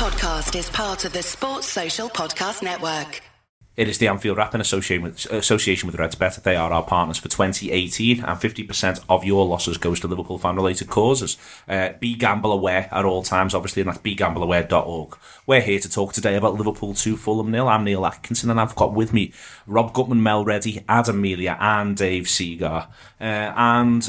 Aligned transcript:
podcast 0.00 0.58
is 0.58 0.70
part 0.70 1.04
of 1.04 1.12
the 1.12 1.22
Sports 1.22 1.66
Social 1.66 2.08
Podcast 2.08 2.62
Network. 2.62 3.20
It 3.76 3.86
is 3.86 3.98
the 3.98 4.08
Anfield 4.08 4.38
Wrap 4.38 4.54
in 4.54 4.60
association 4.62 5.02
with, 5.02 5.26
association 5.26 5.88
with 5.88 5.96
RedsBet. 5.96 6.42
They 6.42 6.56
are 6.56 6.72
our 6.72 6.82
partners 6.82 7.18
for 7.18 7.28
2018, 7.28 8.24
and 8.24 8.40
50% 8.40 9.04
of 9.10 9.24
your 9.24 9.44
losses 9.44 9.76
goes 9.76 10.00
to 10.00 10.08
Liverpool 10.08 10.38
fan-related 10.38 10.88
causes. 10.88 11.36
Uh, 11.68 11.90
be 12.00 12.14
gamble 12.14 12.50
aware 12.50 12.88
at 12.90 13.04
all 13.04 13.22
times, 13.22 13.54
obviously, 13.54 13.82
and 13.82 13.90
that's 13.90 13.98
begambleaware.org. 13.98 15.18
We're 15.46 15.60
here 15.60 15.80
to 15.80 15.90
talk 15.90 16.14
today 16.14 16.34
about 16.34 16.54
Liverpool 16.54 16.94
2 16.94 17.18
Fulham 17.18 17.50
nil. 17.50 17.68
I'm 17.68 17.84
Neil 17.84 18.06
Atkinson, 18.06 18.48
and 18.48 18.58
I've 18.58 18.74
got 18.76 18.94
with 18.94 19.12
me 19.12 19.34
Rob 19.66 19.92
Gutmann, 19.92 20.22
Mel 20.22 20.46
Reddy, 20.46 20.82
Adam 20.88 21.20
Melia, 21.20 21.58
and 21.60 21.94
Dave 21.94 22.26
Segar. 22.26 22.88
Uh, 23.20 23.24
and 23.24 24.08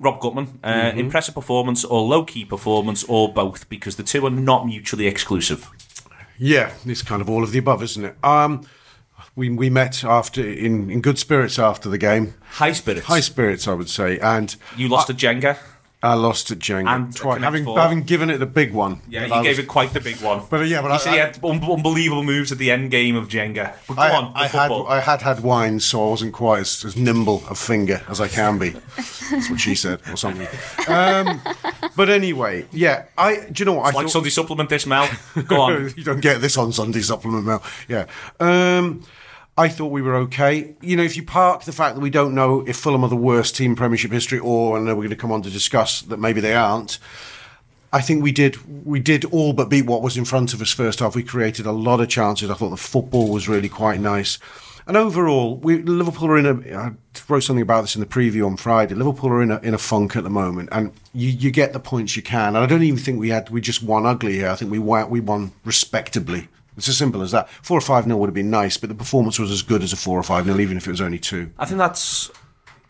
Rob 0.00 0.18
Gutmann, 0.20 0.58
uh, 0.64 0.72
Mm-hmm. 0.72 0.98
impressive 0.98 1.34
performance 1.34 1.84
or 1.84 2.00
low-key 2.00 2.44
performance 2.46 3.04
or 3.04 3.32
both, 3.32 3.68
because 3.68 3.96
the 3.96 4.02
two 4.02 4.24
are 4.26 4.30
not 4.30 4.66
mutually 4.66 5.06
exclusive. 5.06 5.70
Yeah, 6.38 6.72
it's 6.86 7.02
kind 7.02 7.20
of 7.20 7.28
all 7.28 7.44
of 7.44 7.52
the 7.52 7.58
above, 7.58 7.82
isn't 7.82 8.04
it? 8.04 8.16
Um, 8.24 8.66
we 9.36 9.50
we 9.50 9.68
met 9.70 10.02
after 10.04 10.42
in, 10.42 10.90
in 10.90 11.00
good 11.02 11.18
spirits 11.18 11.58
after 11.58 11.88
the 11.90 11.98
game, 11.98 12.32
High 12.52 12.72
spirits. 12.72 13.06
high 13.06 13.20
spirits, 13.20 13.68
I 13.68 13.74
would 13.74 13.90
say, 13.90 14.18
and 14.18 14.56
you 14.76 14.88
lost 14.88 15.10
at 15.10 15.16
Jenga. 15.16 15.58
I 16.02 16.14
lost 16.14 16.50
at 16.50 16.58
Jenga 16.60 16.88
And 16.88 17.14
twice, 17.14 17.42
having 17.42 17.64
Four. 17.64 17.78
having 17.78 18.02
given 18.04 18.30
it 18.30 18.38
the 18.38 18.46
big 18.46 18.72
one. 18.72 19.02
Yeah, 19.08 19.26
you 19.26 19.34
I 19.34 19.42
gave 19.42 19.50
was- 19.50 19.58
it 19.58 19.68
quite 19.68 19.92
the 19.92 20.00
big 20.00 20.18
one. 20.22 20.40
But, 20.48 20.60
uh, 20.60 20.62
yeah, 20.64 20.80
but 20.80 20.88
you 20.88 20.94
I- 20.94 20.96
said 20.96 21.12
he 21.12 21.20
I- 21.20 21.26
had 21.26 21.38
un- 21.44 21.62
unbelievable 21.62 22.22
moves 22.22 22.50
at 22.52 22.56
the 22.56 22.70
end 22.70 22.90
game 22.90 23.16
of 23.16 23.28
Jenga. 23.28 23.74
But 23.86 23.94
go 23.96 24.00
I, 24.02 24.16
on, 24.16 24.32
I 24.34 24.46
had. 24.46 24.70
I 24.72 25.00
had 25.00 25.20
had 25.20 25.40
wine, 25.42 25.78
so 25.78 26.06
I 26.06 26.08
wasn't 26.10 26.32
quite 26.32 26.60
as, 26.60 26.84
as 26.86 26.96
nimble 26.96 27.42
a 27.50 27.54
finger 27.54 28.02
as 28.08 28.18
I 28.18 28.28
can 28.28 28.58
be. 28.58 28.70
That's 28.96 29.50
what 29.50 29.60
she 29.60 29.74
said, 29.74 30.00
or 30.10 30.16
something. 30.16 30.48
Um, 30.88 31.40
but 31.96 32.08
anyway, 32.08 32.64
yeah. 32.72 33.04
I 33.18 33.36
do 33.52 33.60
you 33.60 33.64
know 33.66 33.74
what 33.74 33.82
I 33.82 33.90
like 33.90 34.06
thought? 34.06 34.10
Sunday 34.12 34.30
supplement 34.30 34.70
this, 34.70 34.86
Mel. 34.86 35.06
Go 35.48 35.60
on. 35.60 35.92
you 35.96 36.04
don't 36.04 36.20
get 36.20 36.40
this 36.40 36.56
on 36.56 36.72
Sunday 36.72 37.02
supplement 37.02 37.44
mail. 37.44 37.62
Yeah. 37.88 38.06
Um, 38.40 39.02
I 39.56 39.68
thought 39.68 39.88
we 39.88 40.02
were 40.02 40.16
okay. 40.16 40.74
You 40.80 40.96
know, 40.96 41.02
if 41.02 41.16
you 41.16 41.22
park 41.22 41.64
the 41.64 41.72
fact 41.72 41.96
that 41.96 42.00
we 42.00 42.10
don't 42.10 42.34
know 42.34 42.64
if 42.66 42.76
Fulham 42.76 43.04
are 43.04 43.10
the 43.10 43.16
worst 43.16 43.56
team 43.56 43.76
Premiership 43.76 44.10
history, 44.10 44.38
or 44.38 44.78
I 44.78 44.80
know 44.80 44.94
we're 44.94 45.02
going 45.02 45.10
to 45.10 45.16
come 45.16 45.32
on 45.32 45.42
to 45.42 45.50
discuss 45.50 46.02
that 46.02 46.18
maybe 46.18 46.40
they 46.40 46.54
aren't. 46.54 46.98
I 47.92 48.00
think 48.00 48.22
we 48.22 48.30
did 48.30 48.86
we 48.86 49.00
did 49.00 49.24
all 49.26 49.52
but 49.52 49.68
beat 49.68 49.86
what 49.86 50.02
was 50.02 50.16
in 50.16 50.24
front 50.24 50.54
of 50.54 50.62
us 50.62 50.72
first 50.72 51.00
half. 51.00 51.16
We 51.16 51.24
created 51.24 51.66
a 51.66 51.72
lot 51.72 52.00
of 52.00 52.08
chances. 52.08 52.48
I 52.48 52.54
thought 52.54 52.70
the 52.70 52.76
football 52.76 53.30
was 53.30 53.48
really 53.48 53.68
quite 53.68 54.00
nice. 54.00 54.38
And 54.86 54.96
overall, 54.96 55.56
we, 55.56 55.82
Liverpool 55.82 56.28
are 56.28 56.38
in 56.38 56.46
a. 56.46 56.76
I 56.76 56.92
wrote 57.28 57.40
something 57.40 57.62
about 57.62 57.82
this 57.82 57.94
in 57.94 58.00
the 58.00 58.06
preview 58.06 58.46
on 58.46 58.56
Friday. 58.56 58.94
Liverpool 58.94 59.30
are 59.30 59.42
in 59.42 59.50
a 59.50 59.58
in 59.58 59.74
a 59.74 59.78
funk 59.78 60.16
at 60.16 60.24
the 60.24 60.30
moment, 60.30 60.68
and 60.72 60.92
you, 61.12 61.28
you 61.28 61.50
get 61.50 61.72
the 61.72 61.80
points 61.80 62.16
you 62.16 62.22
can. 62.22 62.48
And 62.48 62.58
I 62.58 62.66
don't 62.66 62.82
even 62.82 62.98
think 62.98 63.18
we 63.18 63.28
had 63.28 63.50
we 63.50 63.60
just 63.60 63.82
won 63.82 64.06
ugly 64.06 64.34
here. 64.34 64.48
I 64.48 64.54
think 64.54 64.70
we 64.70 64.78
won, 64.78 65.10
we 65.10 65.20
won 65.20 65.52
respectably. 65.64 66.48
It's 66.76 66.88
as 66.88 66.96
simple 66.96 67.22
as 67.22 67.32
that. 67.32 67.48
Four 67.48 67.78
or 67.78 67.82
five 67.82 68.06
nil 68.06 68.18
would 68.20 68.28
have 68.28 68.34
been 68.34 68.50
nice, 68.50 68.76
but 68.76 68.88
the 68.88 68.94
performance 68.94 69.38
was 69.38 69.50
as 69.50 69.62
good 69.62 69.82
as 69.82 69.92
a 69.92 69.96
four 69.96 70.18
or 70.18 70.22
five 70.22 70.46
nil, 70.46 70.60
even 70.60 70.76
if 70.76 70.86
it 70.86 70.90
was 70.90 71.00
only 71.00 71.18
two. 71.18 71.50
I 71.58 71.66
think 71.66 71.78
that's 71.78 72.30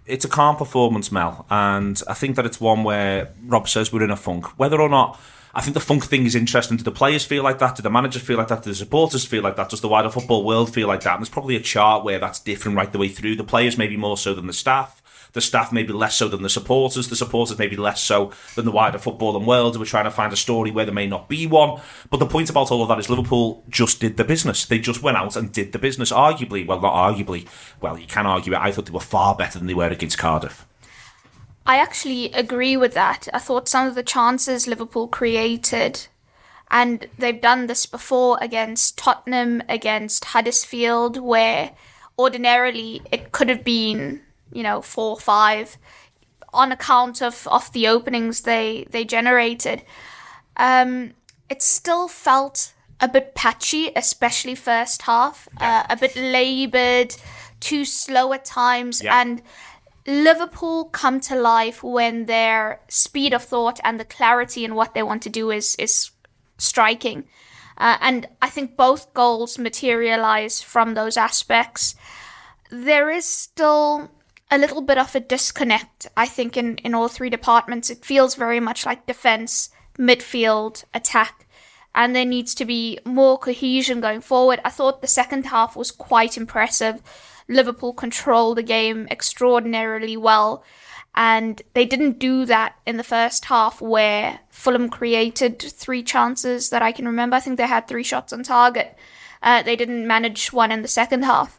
it's 0.06 0.24
a 0.24 0.28
calm 0.28 0.56
performance, 0.56 1.12
Mel, 1.12 1.46
and 1.50 2.00
I 2.08 2.14
think 2.14 2.36
that 2.36 2.46
it's 2.46 2.60
one 2.60 2.84
where 2.84 3.32
Rob 3.44 3.68
says 3.68 3.92
we're 3.92 4.02
in 4.02 4.10
a 4.10 4.16
funk. 4.16 4.46
Whether 4.58 4.80
or 4.80 4.88
not 4.88 5.20
I 5.54 5.60
think 5.60 5.74
the 5.74 5.80
funk 5.80 6.04
thing 6.04 6.26
is 6.26 6.34
interesting. 6.34 6.76
Do 6.76 6.84
the 6.84 6.92
players 6.92 7.24
feel 7.24 7.42
like 7.42 7.58
that? 7.58 7.76
Do 7.76 7.82
the 7.82 7.90
managers 7.90 8.22
feel 8.22 8.38
like 8.38 8.48
that? 8.48 8.62
Do 8.62 8.70
the 8.70 8.76
supporters 8.76 9.24
feel 9.24 9.42
like 9.42 9.56
that? 9.56 9.68
Does 9.68 9.80
the 9.80 9.88
wider 9.88 10.10
football 10.10 10.44
world 10.44 10.72
feel 10.72 10.86
like 10.86 11.02
that? 11.02 11.14
And 11.14 11.22
there's 11.22 11.28
probably 11.28 11.56
a 11.56 11.60
chart 11.60 12.04
where 12.04 12.20
that's 12.20 12.38
different 12.38 12.76
right 12.76 12.90
the 12.90 12.98
way 12.98 13.08
through. 13.08 13.36
The 13.36 13.44
players 13.44 13.76
maybe 13.76 13.96
more 13.96 14.16
so 14.16 14.32
than 14.32 14.46
the 14.46 14.52
staff. 14.52 14.99
The 15.32 15.40
staff 15.40 15.72
maybe 15.72 15.92
less 15.92 16.16
so 16.16 16.28
than 16.28 16.42
the 16.42 16.48
supporters. 16.48 17.08
The 17.08 17.16
supporters 17.16 17.58
maybe 17.58 17.76
less 17.76 18.02
so 18.02 18.32
than 18.56 18.64
the 18.64 18.72
wider 18.72 18.98
football 18.98 19.36
and 19.36 19.46
world. 19.46 19.78
We're 19.78 19.84
trying 19.84 20.04
to 20.04 20.10
find 20.10 20.32
a 20.32 20.36
story 20.36 20.70
where 20.70 20.84
there 20.84 20.94
may 20.94 21.06
not 21.06 21.28
be 21.28 21.46
one. 21.46 21.80
But 22.10 22.18
the 22.18 22.26
point 22.26 22.50
about 22.50 22.70
all 22.70 22.82
of 22.82 22.88
that 22.88 22.98
is 22.98 23.08
Liverpool 23.08 23.64
just 23.68 24.00
did 24.00 24.16
the 24.16 24.24
business. 24.24 24.64
They 24.66 24.78
just 24.78 25.02
went 25.02 25.16
out 25.16 25.36
and 25.36 25.52
did 25.52 25.72
the 25.72 25.78
business. 25.78 26.12
Arguably, 26.12 26.66
well, 26.66 26.80
not 26.80 26.94
arguably. 26.94 27.46
Well, 27.80 27.98
you 27.98 28.06
can 28.06 28.26
argue 28.26 28.54
it. 28.54 28.60
I 28.60 28.72
thought 28.72 28.86
they 28.86 28.92
were 28.92 29.00
far 29.00 29.34
better 29.34 29.58
than 29.58 29.68
they 29.68 29.74
were 29.74 29.88
against 29.88 30.18
Cardiff. 30.18 30.66
I 31.66 31.76
actually 31.76 32.32
agree 32.32 32.76
with 32.76 32.94
that. 32.94 33.28
I 33.32 33.38
thought 33.38 33.68
some 33.68 33.86
of 33.86 33.94
the 33.94 34.02
chances 34.02 34.66
Liverpool 34.66 35.06
created, 35.06 36.08
and 36.70 37.06
they've 37.18 37.40
done 37.40 37.66
this 37.66 37.86
before 37.86 38.38
against 38.40 38.98
Tottenham, 38.98 39.62
against 39.68 40.24
Huddersfield, 40.24 41.18
where 41.18 41.72
ordinarily 42.18 43.02
it 43.12 43.30
could 43.30 43.48
have 43.48 43.62
been, 43.62 44.22
you 44.52 44.62
know, 44.62 44.82
four 44.82 45.10
or 45.10 45.20
five 45.20 45.76
on 46.52 46.72
account 46.72 47.22
of, 47.22 47.46
of 47.48 47.72
the 47.72 47.86
openings 47.86 48.42
they, 48.42 48.86
they 48.90 49.04
generated. 49.04 49.82
Um, 50.56 51.12
it 51.48 51.62
still 51.62 52.08
felt 52.08 52.72
a 53.00 53.08
bit 53.08 53.34
patchy, 53.34 53.90
especially 53.96 54.54
first 54.54 55.02
half, 55.02 55.48
uh, 55.60 55.84
a 55.88 55.96
bit 55.96 56.14
laboured, 56.16 57.14
too 57.60 57.84
slow 57.84 58.32
at 58.32 58.44
times, 58.44 59.02
Yeah. 59.02 59.20
and 59.20 59.42
Liverpool 60.06 60.86
come 60.86 61.20
to 61.20 61.36
life 61.36 61.82
when 61.82 62.26
their 62.26 62.80
speed 62.88 63.32
of 63.34 63.44
thought 63.44 63.78
and 63.84 64.00
the 64.00 64.04
clarity 64.04 64.64
in 64.64 64.74
what 64.74 64.94
they 64.94 65.02
want 65.02 65.22
to 65.22 65.28
do 65.30 65.50
is 65.50 65.76
is 65.76 66.10
striking. 66.58 67.24
Uh, 67.76 67.96
and 68.00 68.26
I 68.42 68.48
think 68.50 68.76
both 68.76 69.12
goals 69.14 69.58
materialize 69.58 70.60
from 70.62 70.94
those 70.94 71.16
aspects. 71.16 71.94
There 72.70 73.10
is 73.10 73.24
still 73.26 74.10
a 74.50 74.58
little 74.58 74.82
bit 74.82 74.98
of 74.98 75.14
a 75.14 75.20
disconnect, 75.20 76.08
I 76.16 76.26
think, 76.26 76.56
in, 76.56 76.76
in 76.78 76.94
all 76.94 77.08
three 77.08 77.30
departments. 77.30 77.90
It 77.90 78.04
feels 78.04 78.34
very 78.34 78.60
much 78.60 78.84
like 78.84 79.06
defense, 79.06 79.70
midfield, 79.98 80.84
attack, 80.92 81.46
and 81.94 82.14
there 82.14 82.24
needs 82.24 82.54
to 82.56 82.64
be 82.64 82.98
more 83.04 83.38
cohesion 83.38 84.00
going 84.00 84.20
forward. 84.20 84.60
I 84.64 84.70
thought 84.70 85.02
the 85.02 85.08
second 85.08 85.46
half 85.46 85.76
was 85.76 85.90
quite 85.90 86.36
impressive. 86.36 87.02
Liverpool 87.48 87.92
controlled 87.92 88.58
the 88.58 88.62
game 88.62 89.08
extraordinarily 89.10 90.16
well. 90.16 90.64
And 91.14 91.60
they 91.74 91.84
didn't 91.84 92.20
do 92.20 92.44
that 92.46 92.76
in 92.86 92.96
the 92.96 93.02
first 93.02 93.46
half 93.46 93.80
where 93.80 94.40
Fulham 94.50 94.88
created 94.88 95.60
three 95.60 96.04
chances 96.04 96.70
that 96.70 96.82
I 96.82 96.92
can 96.92 97.06
remember. 97.06 97.36
I 97.36 97.40
think 97.40 97.56
they 97.56 97.66
had 97.66 97.88
three 97.88 98.04
shots 98.04 98.32
on 98.32 98.44
target. 98.44 98.96
Uh, 99.42 99.62
they 99.62 99.74
didn't 99.74 100.06
manage 100.06 100.52
one 100.52 100.70
in 100.70 100.82
the 100.82 100.88
second 100.88 101.24
half. 101.24 101.58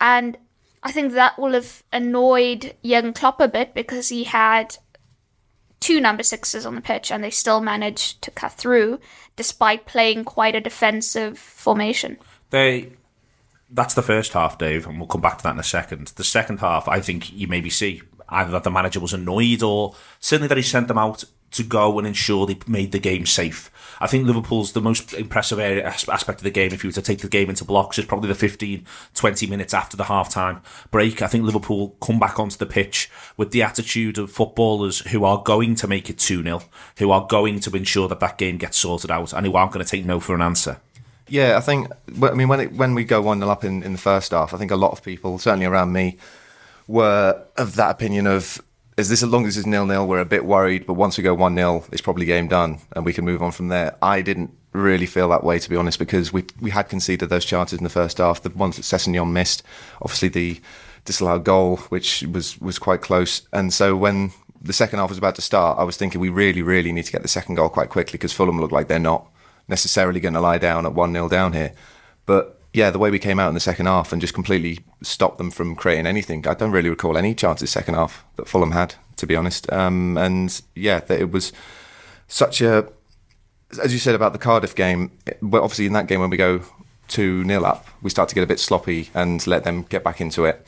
And 0.00 0.38
I 0.86 0.92
think 0.92 1.14
that 1.14 1.36
will 1.36 1.52
have 1.52 1.82
annoyed 1.92 2.76
Jurgen 2.84 3.12
Klopp 3.12 3.40
a 3.40 3.48
bit 3.48 3.74
because 3.74 4.08
he 4.08 4.22
had 4.22 4.78
two 5.80 6.00
number 6.00 6.22
sixes 6.22 6.64
on 6.64 6.76
the 6.76 6.80
pitch 6.80 7.10
and 7.10 7.24
they 7.24 7.30
still 7.30 7.60
managed 7.60 8.22
to 8.22 8.30
cut 8.30 8.52
through 8.52 9.00
despite 9.34 9.84
playing 9.84 10.22
quite 10.22 10.54
a 10.54 10.60
defensive 10.60 11.40
formation. 11.40 12.18
They 12.50 12.92
that's 13.68 13.94
the 13.94 14.02
first 14.02 14.32
half, 14.34 14.58
Dave, 14.58 14.86
and 14.86 14.98
we'll 14.98 15.08
come 15.08 15.20
back 15.20 15.38
to 15.38 15.42
that 15.42 15.54
in 15.54 15.58
a 15.58 15.64
second. 15.64 16.12
The 16.14 16.22
second 16.22 16.60
half, 16.60 16.86
I 16.86 17.00
think 17.00 17.32
you 17.32 17.48
maybe 17.48 17.68
see 17.68 18.02
either 18.28 18.52
that 18.52 18.62
the 18.62 18.70
manager 18.70 19.00
was 19.00 19.12
annoyed 19.12 19.64
or 19.64 19.96
certainly 20.20 20.46
that 20.46 20.56
he 20.56 20.62
sent 20.62 20.86
them 20.86 20.98
out 20.98 21.24
to 21.52 21.62
go 21.62 21.98
and 21.98 22.06
ensure 22.06 22.46
they 22.46 22.58
made 22.66 22.92
the 22.92 22.98
game 22.98 23.26
safe. 23.26 23.70
I 24.00 24.06
think 24.06 24.26
Liverpool's 24.26 24.72
the 24.72 24.80
most 24.80 25.14
impressive 25.14 25.58
area, 25.58 25.86
aspect 25.86 26.40
of 26.40 26.42
the 26.42 26.50
game, 26.50 26.72
if 26.72 26.84
you 26.84 26.88
were 26.88 26.94
to 26.94 27.02
take 27.02 27.20
the 27.20 27.28
game 27.28 27.48
into 27.48 27.64
blocks, 27.64 27.98
is 27.98 28.04
probably 28.04 28.28
the 28.28 28.34
15, 28.34 28.84
20 29.14 29.46
minutes 29.46 29.72
after 29.72 29.96
the 29.96 30.04
half-time 30.04 30.60
break. 30.90 31.22
I 31.22 31.26
think 31.26 31.44
Liverpool 31.44 31.96
come 32.00 32.18
back 32.18 32.38
onto 32.38 32.58
the 32.58 32.66
pitch 32.66 33.10
with 33.36 33.52
the 33.52 33.62
attitude 33.62 34.18
of 34.18 34.30
footballers 34.30 35.00
who 35.08 35.24
are 35.24 35.42
going 35.42 35.74
to 35.76 35.88
make 35.88 36.10
it 36.10 36.18
2-0, 36.18 36.64
who 36.98 37.10
are 37.10 37.26
going 37.26 37.60
to 37.60 37.76
ensure 37.76 38.08
that 38.08 38.20
that 38.20 38.38
game 38.38 38.58
gets 38.58 38.76
sorted 38.76 39.10
out, 39.10 39.32
and 39.32 39.46
who 39.46 39.54
aren't 39.54 39.72
going 39.72 39.84
to 39.84 39.90
take 39.90 40.04
no 40.04 40.20
for 40.20 40.34
an 40.34 40.42
answer. 40.42 40.78
Yeah, 41.28 41.56
I 41.56 41.60
think. 41.60 41.88
I 42.22 42.34
mean, 42.34 42.48
when 42.48 42.60
it, 42.60 42.72
when 42.72 42.94
we 42.94 43.04
go 43.04 43.20
one 43.20 43.40
0 43.40 43.50
up 43.50 43.64
in, 43.64 43.82
in 43.82 43.92
the 43.92 43.98
first 43.98 44.30
half, 44.30 44.54
I 44.54 44.58
think 44.58 44.70
a 44.70 44.76
lot 44.76 44.92
of 44.92 45.02
people, 45.02 45.38
certainly 45.38 45.66
around 45.66 45.92
me, 45.92 46.18
were 46.86 47.42
of 47.56 47.74
that 47.76 47.90
opinion 47.90 48.26
of 48.26 48.62
is 48.96 49.08
this 49.08 49.22
as 49.22 49.28
long 49.28 49.46
as 49.46 49.56
it's 49.56 49.66
nil 49.66 49.86
nil, 49.86 50.06
we're 50.06 50.20
a 50.20 50.24
bit 50.24 50.44
worried, 50.44 50.86
but 50.86 50.94
once 50.94 51.18
we 51.18 51.24
go 51.24 51.34
one 51.34 51.54
0 51.54 51.84
it's 51.92 52.00
probably 52.00 52.24
game 52.24 52.48
done 52.48 52.78
and 52.94 53.04
we 53.04 53.12
can 53.12 53.24
move 53.24 53.42
on 53.42 53.52
from 53.52 53.68
there. 53.68 53.96
I 54.00 54.22
didn't 54.22 54.50
really 54.72 55.06
feel 55.06 55.28
that 55.30 55.44
way 55.44 55.58
to 55.58 55.70
be 55.70 55.76
honest 55.76 55.98
because 55.98 56.32
we 56.32 56.44
we 56.60 56.70
had 56.70 56.88
conceded 56.88 57.28
those 57.28 57.44
chances 57.44 57.78
in 57.78 57.84
the 57.84 57.90
first 57.90 58.18
half, 58.18 58.42
the 58.42 58.50
ones 58.50 58.76
that 58.76 58.82
Sessegnon 58.82 59.32
missed, 59.32 59.62
obviously 60.00 60.28
the 60.28 60.60
disallowed 61.04 61.44
goal, 61.44 61.76
which 61.88 62.22
was 62.22 62.58
was 62.60 62.78
quite 62.78 63.02
close, 63.02 63.46
and 63.52 63.72
so 63.72 63.96
when 63.96 64.32
the 64.66 64.72
second 64.72 64.98
half 64.98 65.08
was 65.08 65.18
about 65.18 65.34
to 65.36 65.42
start, 65.42 65.78
I 65.78 65.84
was 65.84 65.96
thinking 65.96 66.20
we 66.20 66.28
really, 66.28 66.62
really 66.62 66.92
need 66.92 67.04
to 67.04 67.12
get 67.12 67.22
the 67.22 67.28
second 67.28 67.54
goal 67.54 67.68
quite 67.68 67.88
quickly 67.88 68.12
because 68.12 68.32
Fulham 68.32 68.60
look 68.60 68.72
like 68.72 68.88
they're 68.88 68.98
not 68.98 69.26
necessarily 69.68 70.20
going 70.20 70.34
to 70.34 70.40
lie 70.40 70.58
down 70.58 70.86
at 70.86 70.94
1 70.94 71.12
0 71.12 71.28
down 71.28 71.52
here. 71.52 71.72
But 72.24 72.55
yeah, 72.76 72.90
the 72.90 72.98
way 72.98 73.10
we 73.10 73.18
came 73.18 73.40
out 73.40 73.48
in 73.48 73.54
the 73.54 73.60
second 73.60 73.86
half 73.86 74.12
and 74.12 74.20
just 74.20 74.34
completely 74.34 74.80
stopped 75.02 75.38
them 75.38 75.50
from 75.50 75.74
creating 75.74 76.06
anything. 76.06 76.46
I 76.46 76.52
don't 76.52 76.72
really 76.72 76.90
recall 76.90 77.16
any 77.16 77.34
chances 77.34 77.70
second 77.70 77.94
half 77.94 78.22
that 78.36 78.48
Fulham 78.48 78.72
had, 78.72 78.96
to 79.16 79.26
be 79.26 79.34
honest. 79.34 79.72
Um, 79.72 80.18
and 80.18 80.60
yeah, 80.74 81.00
it 81.08 81.32
was 81.32 81.54
such 82.28 82.60
a, 82.60 82.86
as 83.82 83.94
you 83.94 83.98
said 83.98 84.14
about 84.14 84.34
the 84.34 84.38
Cardiff 84.38 84.74
game, 84.74 85.10
well, 85.40 85.62
obviously 85.62 85.86
in 85.86 85.94
that 85.94 86.06
game 86.06 86.20
when 86.20 86.28
we 86.28 86.36
go 86.36 86.60
2 87.08 87.46
0 87.46 87.64
up, 87.64 87.86
we 88.02 88.10
start 88.10 88.28
to 88.28 88.34
get 88.34 88.44
a 88.44 88.46
bit 88.46 88.60
sloppy 88.60 89.08
and 89.14 89.46
let 89.46 89.64
them 89.64 89.84
get 89.84 90.04
back 90.04 90.20
into 90.20 90.44
it. 90.44 90.66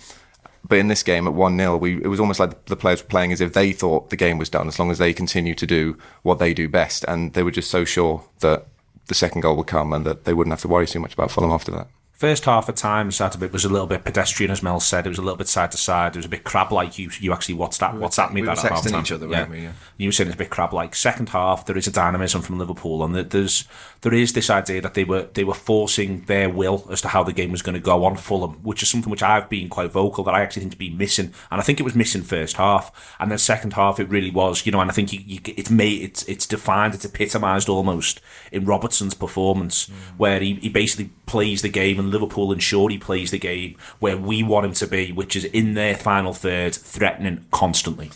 But 0.67 0.79
in 0.79 0.89
this 0.89 1.03
game 1.03 1.27
at 1.27 1.35
1 1.35 1.59
0, 1.59 1.77
we 1.77 2.03
it 2.03 2.09
was 2.09 2.21
almost 2.21 2.41
like 2.41 2.65
the 2.67 2.77
players 2.77 3.03
were 3.03 3.09
playing 3.09 3.33
as 3.33 3.43
if 3.43 3.53
they 3.53 3.73
thought 3.73 4.09
the 4.09 4.17
game 4.17 4.39
was 4.39 4.49
done, 4.49 4.67
as 4.67 4.79
long 4.79 4.91
as 4.91 4.97
they 4.97 5.13
continue 5.13 5.55
to 5.55 5.67
do 5.67 5.99
what 6.23 6.39
they 6.39 6.55
do 6.55 6.71
best. 6.71 7.05
And 7.07 7.35
they 7.35 7.43
were 7.43 7.51
just 7.51 7.71
so 7.71 7.85
sure 7.85 8.25
that 8.41 8.67
the 9.09 9.15
second 9.15 9.43
goal 9.43 9.57
would 9.57 9.67
come 9.67 9.93
and 9.93 10.07
that 10.07 10.25
they 10.25 10.33
wouldn't 10.33 10.53
have 10.53 10.63
to 10.63 10.69
worry 10.69 10.87
too 10.87 11.01
much 11.01 11.13
about 11.13 11.31
Fulham 11.31 11.51
after 11.51 11.71
that. 11.73 11.89
First 12.19 12.47
half 12.47 12.69
at 12.69 12.75
times 12.75 13.17
that 13.19 13.39
bit 13.39 13.53
was 13.53 13.65
a 13.65 13.69
little 13.69 13.87
bit 13.87 14.03
pedestrian, 14.03 14.51
as 14.51 14.61
Mel 14.61 14.81
said. 14.81 15.07
It 15.07 15.09
was 15.09 15.19
a 15.19 15.23
little 15.23 15.37
bit 15.37 15.47
side 15.47 15.71
to 15.71 15.77
side. 15.77 16.17
It 16.17 16.19
was 16.19 16.27
a 16.27 16.29
bit 16.29 16.43
crab 16.43 16.73
like. 16.73 16.99
You 16.99 17.11
you 17.21 17.33
actually 17.33 17.55
what's 17.55 17.79
that? 17.79 17.95
What's 17.95 18.17
that? 18.17 18.35
Me 18.35 18.43
we 18.43 18.49
were 18.49 18.57
that 18.57 18.73
half-time. 18.73 19.01
each 19.03 19.13
other, 19.13 19.29
weren't 19.29 19.51
we? 19.51 19.61
Yeah. 19.61 19.73
You 19.99 20.09
were 20.09 20.13
saying 20.13 20.27
it's 20.27 20.35
a 20.35 20.39
bit 20.39 20.51
crab 20.51 20.75
like. 20.75 20.97
Second 20.97 21.29
half, 21.29 21.65
there 21.67 21.79
is 21.79 21.87
a 21.87 21.93
dynamism 21.93 22.43
from 22.43 22.59
Liverpool, 22.59 23.05
and 23.05 23.15
there's 23.15 23.69
there 24.01 24.13
is 24.13 24.33
this 24.33 24.51
idea 24.51 24.81
that 24.81 24.95
they 24.95 25.05
were 25.05 25.29
they 25.35 25.45
were 25.45 25.55
forcing 25.55 26.23
their 26.23 26.51
will 26.51 26.85
as 26.91 27.01
to 27.03 27.09
how 27.09 27.23
the 27.23 27.33
game 27.33 27.53
was 27.53 27.63
going 27.63 27.75
to 27.75 27.81
go 27.81 28.05
on 28.05 28.17
Fulham, 28.17 28.55
which 28.65 28.83
is 28.83 28.89
something 28.89 29.13
which 29.13 29.23
I've 29.23 29.49
been 29.49 29.69
quite 29.69 29.93
vocal 29.93 30.25
that 30.25 30.35
I 30.35 30.43
actually 30.43 30.63
think 30.63 30.73
to 30.73 30.79
be 30.79 30.91
missing, 30.91 31.33
and 31.53 31.61
I 31.61 31.63
think 31.63 31.79
it 31.79 31.85
was 31.85 31.95
missing 31.95 32.23
first 32.23 32.57
half, 32.57 33.15
and 33.21 33.31
then 33.31 33.39
second 33.39 33.75
half 33.75 34.01
it 34.01 34.09
really 34.09 34.33
was, 34.33 34.67
you 34.67 34.73
know, 34.73 34.81
and 34.81 34.91
I 34.91 34.93
think 34.93 35.13
you, 35.13 35.21
you, 35.25 35.41
it's 35.45 35.71
made 35.71 36.03
it's 36.03 36.25
it's 36.25 36.49
defined, 36.49 36.95
it's 36.95 37.05
epitomised 37.05 37.69
almost 37.69 38.21
in 38.51 38.65
Robertson's 38.65 39.15
performance, 39.15 39.87
mm. 39.87 39.93
where 40.17 40.41
he, 40.41 40.55
he 40.55 40.69
basically 40.69 41.11
plays 41.29 41.63
the 41.63 41.69
game, 41.69 42.01
and 42.01 42.11
Liverpool 42.11 42.51
ensure 42.51 42.91
he 42.91 42.99
plays 42.99 43.31
the 43.31 43.39
game 43.39 43.77
where 44.01 44.17
we 44.17 44.43
want 44.43 44.67
him 44.67 44.73
to 44.73 44.87
be, 44.87 45.13
which 45.13 45.37
is 45.37 45.45
in 45.45 45.75
their 45.75 45.95
final 45.95 46.33
third, 46.33 46.75
threatening 46.75 47.45
constantly. 47.53 48.11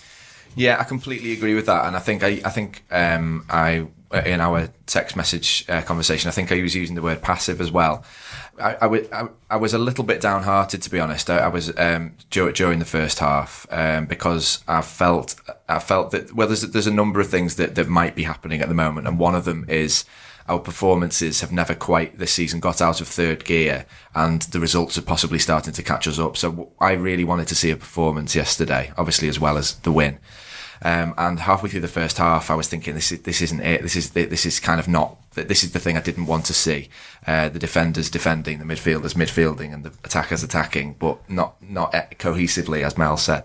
Yeah, 0.57 0.79
I 0.81 0.85
completely 0.85 1.33
agree 1.33 1.55
with 1.55 1.67
that, 1.67 1.87
and 1.87 1.95
I 1.95 2.01
think 2.01 2.25
I, 2.25 2.41
I 2.45 2.51
think 2.51 2.85
um, 2.91 3.47
I 3.49 3.87
in 4.27 4.41
our 4.41 4.69
text 4.87 5.17
message 5.17 5.65
uh, 5.69 5.81
conversation, 5.83 6.29
I 6.29 6.33
think 6.33 6.53
I 6.53 6.61
was 6.61 6.75
using 6.75 6.95
the 6.95 7.03
word 7.03 7.23
passive 7.23 7.61
as 7.61 7.71
well. 7.73 8.05
I, 8.61 8.75
I, 8.75 8.81
w- 8.81 9.09
I, 9.11 9.29
I 9.51 9.57
was 9.57 9.73
a 9.73 9.79
little 9.79 10.05
bit 10.05 10.21
downhearted 10.21 10.83
to 10.83 10.91
be 10.91 11.01
honest. 11.01 11.31
I, 11.31 11.39
I 11.39 11.49
was 11.49 11.77
um, 11.79 12.15
dur- 12.31 12.53
during 12.53 12.79
the 12.79 12.85
first 12.85 13.19
half 13.21 13.67
um, 13.71 14.05
because 14.07 14.63
I 14.69 14.83
felt 14.83 15.37
I 15.69 15.79
felt 15.79 16.11
that 16.11 16.35
well, 16.35 16.47
there's 16.47 16.63
there's 16.63 16.87
a 16.87 16.93
number 16.93 17.21
of 17.21 17.29
things 17.29 17.57
that, 17.57 17.75
that 17.77 17.89
might 17.89 18.15
be 18.15 18.25
happening 18.25 18.61
at 18.61 18.69
the 18.69 18.75
moment, 18.75 19.07
and 19.07 19.19
one 19.19 19.35
of 19.35 19.45
them 19.45 19.65
is 19.69 20.05
our 20.49 20.59
performances 20.59 21.41
have 21.41 21.53
never 21.53 21.75
quite 21.75 22.19
this 22.19 22.33
season 22.33 22.61
got 22.61 22.81
out 22.81 23.01
of 23.01 23.09
third 23.09 23.45
gear, 23.45 23.87
and 24.15 24.43
the 24.43 24.61
results 24.61 24.99
are 24.99 25.03
possibly 25.03 25.39
starting 25.39 25.73
to 25.73 25.83
catch 25.83 26.07
us 26.07 26.19
up. 26.19 26.37
So 26.37 26.73
I 26.81 26.93
really 26.93 27.25
wanted 27.25 27.49
to 27.49 27.55
see 27.55 27.71
a 27.71 27.77
performance 27.77 28.35
yesterday, 28.35 28.93
obviously 28.97 29.29
as 29.29 29.41
well 29.41 29.57
as 29.57 29.75
the 29.77 29.93
win. 29.93 30.19
Um, 30.85 31.15
and 31.17 31.39
halfway 31.39 31.71
through 31.71 31.81
the 31.81 31.89
first 31.89 32.19
half, 32.19 32.51
I 32.51 32.57
was 32.57 32.67
thinking, 32.67 32.95
this 32.95 33.13
is 33.13 33.23
this 33.23 33.41
isn't 33.41 33.61
it. 33.61 33.83
This 33.83 33.95
is 33.95 34.11
this 34.11 34.45
is 34.45 34.59
kind 34.59 34.81
of 34.81 34.89
not. 34.89 35.17
This 35.35 35.63
is 35.63 35.73
the 35.73 35.79
thing 35.79 35.97
I 35.97 36.03
didn't 36.03 36.27
want 36.27 36.45
to 36.47 36.53
see. 36.53 36.89
Uh, 37.27 37.49
the 37.49 37.61
defenders 37.61 38.11
defending, 38.11 38.59
the 38.59 38.65
midfielders 38.65 39.15
midfielding, 39.15 39.73
and 39.73 39.85
the 39.85 39.93
attackers 40.05 40.43
attacking, 40.43 40.95
but 40.99 41.19
not 41.31 41.55
not 41.63 41.93
cohesively, 42.19 42.83
as 42.83 42.99
Mel 42.99 43.17
said. 43.17 43.45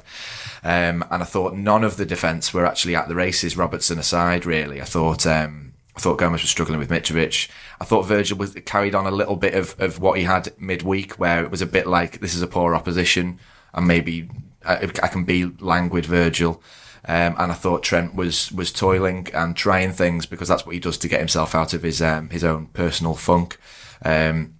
Um, 0.63 1.05
and 1.11 1.21
I 1.21 1.25
thought 1.25 1.53
none 1.55 1.83
of 1.83 1.97
the 1.97 2.05
defence 2.05 2.53
were 2.53 2.65
actually 2.65 2.95
at 2.95 3.07
the 3.07 3.15
races. 3.15 3.55
Robertson 3.55 3.99
aside, 3.99 4.45
really. 4.45 4.81
I 4.81 4.85
thought. 4.85 5.27
Um, 5.27 5.66
I 5.97 5.99
thought 5.99 6.19
Gomez 6.19 6.43
was 6.43 6.51
struggling 6.51 6.77
with 6.77 6.91
Mitrovic. 6.91 7.49
I 7.81 7.85
thought 7.85 8.03
Virgil 8.03 8.37
was 8.37 8.53
carried 8.65 8.93
on 8.93 9.07
a 9.07 9.11
little 9.11 9.35
bit 9.35 9.55
of, 9.55 9.75
of 9.79 9.99
what 9.99 10.19
he 10.19 10.25
had 10.25 10.53
midweek, 10.59 11.13
where 11.13 11.43
it 11.43 11.49
was 11.49 11.63
a 11.63 11.65
bit 11.65 11.87
like 11.87 12.19
this 12.19 12.35
is 12.35 12.43
a 12.43 12.47
poor 12.47 12.75
opposition, 12.75 13.39
and 13.73 13.87
maybe 13.87 14.29
I, 14.63 14.91
I 15.01 15.07
can 15.07 15.23
be 15.23 15.45
languid 15.59 16.05
Virgil. 16.05 16.61
Um, 17.05 17.35
and 17.39 17.51
I 17.51 17.55
thought 17.55 17.81
Trent 17.81 18.13
was 18.13 18.51
was 18.51 18.71
toiling 18.71 19.27
and 19.33 19.55
trying 19.55 19.91
things 19.91 20.27
because 20.27 20.47
that's 20.47 20.67
what 20.67 20.75
he 20.75 20.79
does 20.79 20.99
to 20.99 21.07
get 21.07 21.19
himself 21.19 21.55
out 21.55 21.73
of 21.73 21.81
his 21.81 21.99
um, 21.99 22.29
his 22.29 22.43
own 22.43 22.67
personal 22.67 23.15
funk. 23.15 23.57
Um, 24.05 24.53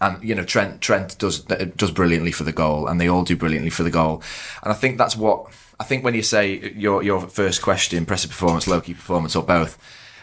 and 0.00 0.24
you 0.24 0.34
know 0.34 0.44
Trent 0.44 0.80
Trent 0.80 1.16
does 1.18 1.40
does 1.40 1.92
brilliantly 1.92 2.32
for 2.32 2.42
the 2.42 2.52
goal, 2.52 2.88
and 2.88 3.00
they 3.00 3.08
all 3.08 3.22
do 3.22 3.36
brilliantly 3.36 3.70
for 3.70 3.84
the 3.84 3.90
goal. 3.90 4.24
And 4.64 4.72
I 4.72 4.74
think 4.74 4.98
that's 4.98 5.16
what 5.16 5.52
I 5.78 5.84
think 5.84 6.02
when 6.02 6.14
you 6.14 6.22
say 6.22 6.72
your 6.74 7.02
your 7.04 7.20
first 7.20 7.62
question, 7.62 7.98
impressive 7.98 8.30
performance, 8.30 8.66
low 8.66 8.80
key 8.80 8.94
performance, 8.94 9.36
or 9.36 9.44
both, 9.44 9.78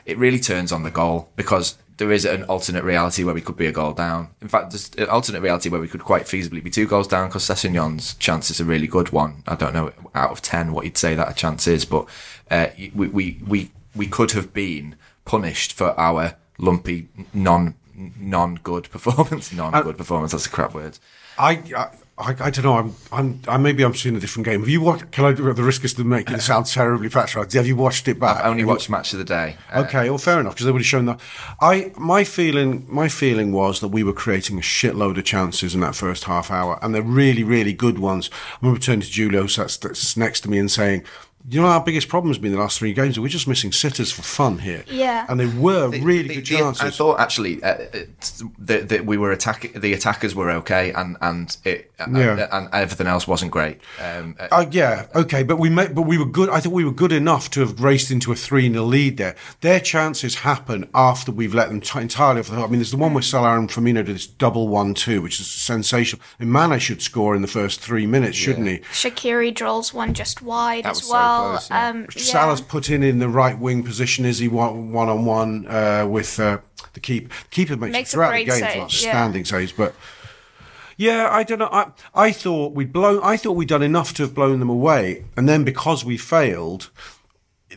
it 0.06 0.18
really 0.18 0.40
turns 0.40 0.72
on 0.72 0.84
the 0.84 0.92
goal 0.92 1.30
because 1.36 1.78
there 1.98 2.12
is 2.12 2.26
an 2.26 2.44
alternate 2.46 2.84
reality 2.84 3.24
where 3.24 3.36
we 3.36 3.42
could 3.42 3.58
be 3.58 3.68
a 3.68 3.72
goal 3.72 3.94
down. 3.94 4.30
In 4.42 4.48
fact, 4.48 4.72
there's 4.72 4.90
an 4.98 5.08
alternate 5.08 5.42
reality 5.42 5.70
where 5.70 5.80
we 5.80 5.88
could 5.88 6.04
quite 6.04 6.24
feasibly 6.24 6.64
be 6.64 6.72
two 6.72 6.88
goals 6.88 7.08
down 7.08 7.28
because 7.28 7.44
Sessegnon's 7.44 8.16
chance 8.16 8.50
is 8.50 8.60
a 8.60 8.66
really 8.66 8.88
good 8.88 9.12
one. 9.12 9.44
I 9.48 9.56
don't 9.56 9.74
know 9.74 9.94
out 10.16 10.32
of 10.32 10.42
ten 10.42 10.74
what 10.74 10.86
you'd 10.86 10.98
say 10.98 11.14
that 11.16 11.30
a 11.30 11.34
chance 11.34 11.68
is, 11.68 11.86
but 11.86 12.08
uh, 12.50 12.68
we, 12.96 13.08
we 13.08 13.40
we 13.48 13.72
we 13.96 14.08
could 14.08 14.32
have 14.32 14.54
been 14.54 14.96
punished 15.26 15.74
for 15.74 16.00
our 16.00 16.36
lumpy 16.58 17.10
non 17.34 17.76
non 18.20 18.56
good 18.56 18.90
performance. 18.90 19.54
Non 19.54 19.84
good 19.84 19.98
performance. 19.98 20.32
That's 20.32 20.46
a 20.46 20.50
crap 20.50 20.74
word. 20.74 20.98
I, 21.38 21.62
I, 21.76 21.90
I, 22.22 22.36
I 22.40 22.50
don't 22.50 22.64
know. 22.64 22.76
I'm, 22.76 22.96
I'm, 23.12 23.42
I 23.48 23.58
maybe 23.58 23.84
I'm 23.84 23.94
seeing 23.96 24.16
a 24.16 24.20
different 24.20 24.46
game. 24.46 24.60
Have 24.62 24.70
you 24.70 24.82
watched? 24.82 25.12
Can 25.12 25.26
I 25.26 25.34
do 25.34 25.52
the 25.54 25.64
risk 25.64 25.84
is 25.84 25.94
to 25.96 26.04
make 26.04 26.30
it 26.30 26.42
sound 26.42 26.68
terribly 26.68 27.10
patronising? 27.10 27.58
Have 27.58 27.68
you 27.68 27.76
watched 27.76 28.08
it 28.08 28.20
back? 28.20 28.38
I've 28.38 28.46
only 28.46 28.64
watched 28.64 28.90
match 28.90 29.14
of 29.14 29.20
the 29.20 29.26
day. 29.26 29.58
Uh, 29.72 29.82
Okay, 29.82 30.10
well, 30.10 30.18
fair 30.20 30.40
enough 30.40 30.54
because 30.54 30.66
they 30.66 30.72
would 30.72 30.82
have 30.82 30.88
shown 30.88 31.06
that. 31.06 31.20
I 31.60 31.92
my 31.98 32.24
feeling 32.24 32.86
my 32.88 33.10
feeling 33.10 33.52
was 33.52 33.80
that 33.80 33.90
we 33.90 34.04
were 34.04 34.14
creating 34.14 34.58
a 34.58 34.62
shitload 34.62 35.18
of 35.18 35.26
chances 35.26 35.74
in 35.74 35.82
that 35.82 35.96
first 35.96 36.26
half 36.26 36.52
hour, 36.52 36.78
and 36.82 36.94
they're 36.94 37.02
really 37.02 37.44
really 37.44 37.74
good 37.74 38.00
ones. 38.00 38.30
I 38.34 38.58
remember 38.62 38.80
turning 38.80 39.02
to 39.02 39.08
Julio 39.12 39.48
that's, 39.48 39.78
that's 39.78 40.16
next 40.16 40.42
to 40.42 40.50
me 40.50 40.60
and 40.60 40.70
saying. 40.72 41.04
You 41.50 41.62
know, 41.62 41.68
our 41.68 41.84
biggest 41.84 42.08
problem 42.08 42.30
has 42.32 42.38
been 42.38 42.52
the 42.52 42.58
last 42.60 42.78
three 42.80 42.94
games. 42.94 43.20
We're 43.20 43.28
just 43.28 43.48
missing 43.48 43.72
sitters 43.72 44.12
for 44.12 44.22
fun 44.22 44.60
here. 44.60 44.84
Yeah. 44.88 45.26
and 45.30 45.40
they 45.40 45.46
were 45.48 45.90
really 45.90 46.28
The- 46.28 46.36
good 46.36 46.46
the- 46.46 46.58
chances. 46.58 46.82
I 46.84 46.90
thought 46.90 47.20
actually 47.20 47.62
uh, 47.64 47.76
that 48.60 48.90
that 48.90 49.06
we 49.06 49.18
were 49.18 49.32
attacking. 49.32 49.80
The 49.80 49.94
attackers 49.94 50.36
were 50.36 50.50
okay, 50.52 50.92
and 50.94 51.18
and 51.22 51.56
it 51.64 51.92
and, 52.00 52.16
Yeah. 52.18 52.48
and 52.52 52.70
everything 52.74 53.08
else 53.08 53.28
wasn't 53.28 53.52
great. 53.52 53.80
Um, 54.04 54.36
uh, 54.40 54.48
Uh, 54.52 54.66
yeah, 54.72 55.06
okay, 55.16 55.44
but 55.44 55.58
we 55.58 55.70
made, 55.70 55.96
but 55.96 56.04
we 56.04 56.18
were 56.18 56.26
good. 56.26 56.50
I 56.50 56.60
thought 56.60 56.74
we 56.74 56.86
were 56.86 56.92
good 56.92 57.12
enough 57.12 57.50
to 57.52 57.60
have 57.62 57.80
raced 57.82 58.12
into 58.12 58.32
a 58.32 58.36
three 58.36 58.72
0 58.72 58.84
lead 58.86 59.18
there. 59.18 59.36
Their 59.62 59.80
chances 59.80 60.36
happen 60.36 60.88
after 60.94 61.32
we've 61.32 61.54
let 61.54 61.70
them 61.70 61.82
t- 61.82 62.00
entirely 62.00 62.40
off 62.42 62.48
the 62.50 62.56
hook. 62.56 62.66
I 62.68 62.72
mean, 62.72 62.80
there's 62.80 62.92
the 62.92 62.98
one 62.98 63.14
where 63.14 63.24
Salah 63.24 63.58
and 63.58 63.70
Firmino 63.70 64.04
did 64.06 64.16
this 64.16 64.28
double 64.28 64.68
one 64.68 64.94
two, 64.94 65.22
which 65.22 65.40
is 65.40 65.48
sensational. 65.48 66.22
And 66.40 66.52
Mane 66.52 66.80
should 66.80 67.02
score 67.02 67.36
in 67.36 67.42
the 67.42 67.48
first 67.48 67.80
three 67.82 68.06
minutes, 68.06 68.38
shouldn't 68.38 68.68
he? 68.68 68.80
Shaqiri 68.92 69.54
drills 69.54 69.94
one 69.94 70.14
just 70.14 70.42
wide 70.42 70.86
as 70.86 71.08
well. 71.10 71.30
so 71.30 71.31
well. 71.32 71.52
close, 71.52 71.70
yeah. 71.70 71.90
um, 71.90 72.02
yeah. 72.02 72.24
Salah's 72.24 72.62
put 72.62 72.90
in 72.90 73.04
in 73.04 73.20
the 73.20 73.30
right 73.30 73.58
wing 73.58 73.84
position. 73.84 74.26
Is 74.26 74.40
he 74.40 74.48
one 74.48 74.92
one 74.92 75.10
on 75.10 75.26
one 75.26 75.68
uh, 75.68 76.08
with 76.10 76.40
uh, 76.40 76.60
the 76.94 77.00
keeper? 77.00 77.28
The 77.30 77.50
keeper 77.50 77.78
makes, 77.78 77.94
Makes 77.94 78.10
a 78.10 78.14
throughout 78.14 78.32
the 78.32 78.46
great 78.46 78.60
game 78.60 78.70
save, 78.70 78.82
outstanding 78.82 79.46
saves, 79.46 79.72
but. 79.72 79.96
Yeah, 80.98 81.30
I 81.32 81.42
don't 81.42 81.58
know. 81.58 81.70
I, 81.72 81.94
I 82.14 82.32
thought 82.32 82.74
we'd 82.74 82.94
blown. 82.94 83.22
I 83.24 83.36
thought 83.36 83.54
we'd 83.54 83.70
done 83.70 83.82
enough 83.82 84.14
to 84.16 84.24
have 84.24 84.36
blown 84.36 84.60
them 84.60 84.70
away, 84.70 85.26
and 85.36 85.50
then 85.50 85.64
because 85.64 86.06
we 86.06 86.16
failed, 86.16 86.92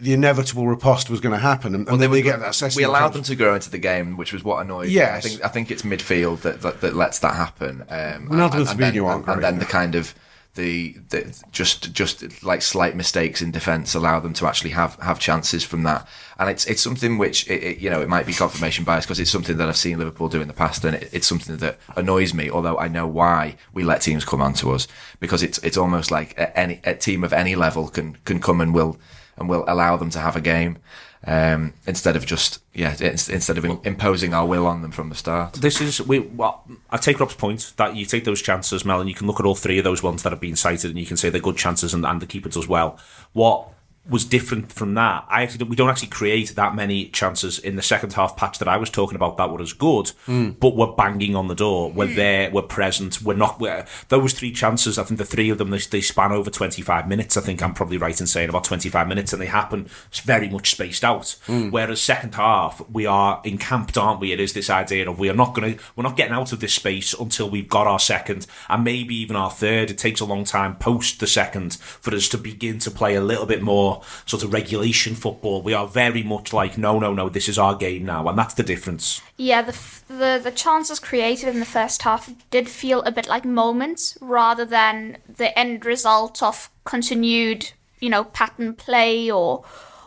the 0.00 0.12
inevitable 0.12 0.66
riposte 0.66 1.08
was 1.10 1.20
going 1.20 1.32
to 1.32 1.38
happen, 1.38 1.74
and, 1.74 1.88
and 1.88 2.00
then 2.00 2.10
were 2.10 2.16
they 2.16 2.22
get 2.22 2.40
that 2.40 2.54
session. 2.54 2.76
We 2.76 2.84
allowed 2.84 3.12
them 3.12 3.22
to 3.22 3.34
grow 3.34 3.54
into 3.54 3.70
the 3.70 3.78
game, 3.78 4.16
which 4.16 4.32
was 4.32 4.44
what 4.44 4.60
annoyed. 4.60 4.88
me. 4.88 4.94
Yes. 4.94 5.24
I 5.24 5.28
think 5.28 5.44
I 5.44 5.48
think 5.48 5.70
it's 5.70 5.82
midfield 5.82 6.40
that 6.42 6.62
that, 6.62 6.80
that 6.80 6.94
lets 6.94 7.20
that 7.20 7.34
happen. 7.34 7.82
Um, 7.82 8.28
Ronaldo 8.28 8.28
and 8.28 8.54
and, 8.54 8.78
then, 8.78 8.92
Fabinho 8.94 9.06
aren't 9.06 9.28
and 9.28 9.42
then 9.42 9.58
the 9.58 9.64
kind 9.64 9.94
of 9.94 10.14
the, 10.54 10.92
the 11.08 11.42
just 11.50 11.92
just 11.92 12.42
like 12.44 12.62
slight 12.62 12.94
mistakes 12.94 13.42
in 13.42 13.50
defence 13.50 13.94
allow 13.94 14.20
them 14.20 14.32
to 14.34 14.46
actually 14.46 14.70
have 14.70 14.94
have 14.96 15.18
chances 15.18 15.64
from 15.64 15.82
that. 15.82 16.06
And 16.38 16.48
it's 16.48 16.64
it's 16.66 16.82
something 16.82 17.18
which 17.18 17.48
it, 17.50 17.62
it, 17.62 17.78
you 17.78 17.90
know 17.90 18.00
it 18.00 18.08
might 18.08 18.26
be 18.26 18.32
confirmation 18.32 18.84
bias 18.84 19.04
because 19.04 19.18
it's 19.18 19.30
something 19.30 19.56
that 19.56 19.68
I've 19.68 19.76
seen 19.76 19.98
Liverpool 19.98 20.28
do 20.28 20.40
in 20.40 20.48
the 20.48 20.54
past, 20.54 20.84
and 20.84 20.96
it, 20.96 21.10
it's 21.12 21.26
something 21.26 21.56
that 21.56 21.78
annoys 21.96 22.34
me. 22.34 22.50
Although 22.50 22.78
I 22.78 22.88
know 22.88 23.06
why 23.06 23.56
we 23.72 23.82
let 23.82 24.00
teams 24.00 24.24
come 24.24 24.40
onto 24.40 24.70
us 24.70 24.86
because 25.18 25.42
it's 25.42 25.58
it's 25.58 25.76
almost 25.76 26.10
like 26.10 26.34
any 26.54 26.80
a 26.84 26.94
team 26.94 27.24
of 27.24 27.32
any 27.32 27.56
level 27.56 27.88
can 27.88 28.16
can 28.24 28.40
come 28.40 28.60
and 28.60 28.72
will 28.72 28.96
and 29.36 29.48
will 29.48 29.64
allow 29.66 29.96
them 29.96 30.10
to 30.10 30.20
have 30.20 30.36
a 30.36 30.40
game 30.40 30.78
um, 31.26 31.72
instead 31.86 32.16
of 32.16 32.26
just 32.26 32.62
yeah 32.74 32.94
instead 33.00 33.58
of 33.58 33.64
imposing 33.64 34.34
our 34.34 34.46
will 34.46 34.66
on 34.66 34.82
them 34.82 34.90
from 34.90 35.08
the 35.08 35.14
start. 35.14 35.54
This 35.54 35.80
is 35.80 36.00
we. 36.02 36.20
Well, 36.20 36.64
I 36.90 36.96
take 36.96 37.20
Rob's 37.20 37.34
point 37.34 37.72
that 37.76 37.96
you 37.96 38.06
take 38.06 38.24
those 38.24 38.42
chances, 38.42 38.84
Mel, 38.84 39.00
and 39.00 39.08
you 39.08 39.14
can 39.14 39.26
look 39.26 39.40
at 39.40 39.46
all 39.46 39.54
three 39.54 39.78
of 39.78 39.84
those 39.84 40.02
ones 40.02 40.22
that 40.22 40.30
have 40.30 40.40
been 40.40 40.56
cited, 40.56 40.90
and 40.90 40.98
you 40.98 41.06
can 41.06 41.16
say 41.16 41.30
they're 41.30 41.40
good 41.40 41.56
chances, 41.56 41.94
and, 41.94 42.04
and 42.04 42.20
the 42.20 42.26
keeper 42.26 42.48
does 42.48 42.68
well. 42.68 42.98
What 43.32 43.73
was 44.08 44.24
different 44.24 44.70
from 44.70 44.94
that? 44.94 45.24
I 45.28 45.42
actually 45.42 45.64
we 45.64 45.76
don't 45.76 45.88
actually 45.88 46.08
create 46.08 46.54
that 46.56 46.74
many 46.74 47.06
chances 47.08 47.58
in 47.58 47.76
the 47.76 47.82
second 47.82 48.12
half 48.12 48.36
patch 48.36 48.58
that 48.58 48.68
I 48.68 48.76
was 48.76 48.90
talking 48.90 49.16
about 49.16 49.38
that 49.38 49.50
were 49.50 49.62
as 49.62 49.72
good, 49.72 50.08
hmm. 50.26 50.50
but 50.50 50.76
we're 50.76 50.92
banging 50.92 51.34
on 51.34 51.48
the 51.48 51.54
door. 51.54 51.90
We're 51.90 52.08
hmm. 52.08 52.14
there. 52.14 52.50
We're 52.50 52.62
present. 52.62 53.22
We're 53.22 53.34
not. 53.36 53.58
We're, 53.58 53.86
those 54.08 54.34
three 54.34 54.52
chances. 54.52 54.98
I 54.98 55.04
think 55.04 55.18
the 55.18 55.24
three 55.24 55.48
of 55.48 55.56
them 55.56 55.70
they, 55.70 55.78
they 55.78 56.02
span 56.02 56.32
over 56.32 56.50
twenty 56.50 56.82
five 56.82 57.08
minutes. 57.08 57.36
I 57.36 57.40
think 57.40 57.62
I'm 57.62 57.72
probably 57.72 57.96
right 57.96 58.18
in 58.20 58.26
saying 58.26 58.50
about 58.50 58.64
twenty 58.64 58.90
five 58.90 59.08
minutes, 59.08 59.32
and 59.32 59.40
they 59.40 59.46
happen 59.46 59.88
very 60.24 60.50
much 60.50 60.70
spaced 60.70 61.04
out. 61.04 61.36
Hmm. 61.46 61.70
Whereas 61.70 62.02
second 62.02 62.34
half 62.34 62.86
we 62.90 63.06
are 63.06 63.40
encamped, 63.44 63.96
aren't 63.96 64.20
we? 64.20 64.32
It 64.32 64.40
is 64.40 64.52
this 64.52 64.68
idea 64.68 65.08
of 65.08 65.18
we 65.18 65.30
are 65.30 65.34
not 65.34 65.54
going 65.54 65.74
to 65.76 65.84
we're 65.96 66.02
not 66.02 66.16
getting 66.16 66.34
out 66.34 66.52
of 66.52 66.60
this 66.60 66.74
space 66.74 67.14
until 67.14 67.48
we've 67.48 67.68
got 67.68 67.86
our 67.86 67.98
second 67.98 68.46
and 68.68 68.84
maybe 68.84 69.14
even 69.16 69.34
our 69.34 69.50
third. 69.50 69.90
It 69.90 69.96
takes 69.96 70.20
a 70.20 70.26
long 70.26 70.44
time 70.44 70.76
post 70.76 71.20
the 71.20 71.26
second 71.26 71.76
for 71.76 72.14
us 72.14 72.28
to 72.28 72.38
begin 72.38 72.78
to 72.80 72.90
play 72.90 73.14
a 73.14 73.22
little 73.22 73.46
bit 73.46 73.62
more 73.62 73.93
sort 74.26 74.42
of 74.42 74.52
regulation 74.52 75.14
football. 75.14 75.62
We 75.62 75.74
are 75.74 75.86
very 75.86 76.22
much 76.22 76.52
like, 76.52 76.78
no, 76.78 76.98
no, 76.98 77.12
no, 77.12 77.28
this 77.28 77.48
is 77.48 77.58
our 77.58 77.74
game 77.74 78.04
now, 78.04 78.28
and 78.28 78.38
that's 78.38 78.54
the 78.54 78.62
difference. 78.62 79.20
Yeah, 79.36 79.62
the, 79.62 79.78
the 80.08 80.40
the 80.42 80.50
chances 80.50 80.98
created 80.98 81.48
in 81.48 81.60
the 81.60 81.66
first 81.66 82.02
half 82.02 82.30
did 82.50 82.68
feel 82.68 83.02
a 83.02 83.12
bit 83.12 83.28
like 83.28 83.44
moments 83.44 84.16
rather 84.20 84.64
than 84.64 85.18
the 85.28 85.56
end 85.58 85.84
result 85.84 86.42
of 86.42 86.70
continued, 86.84 87.72
you 88.00 88.08
know, 88.08 88.24
pattern 88.24 88.74
play 88.74 89.30
or 89.30 89.64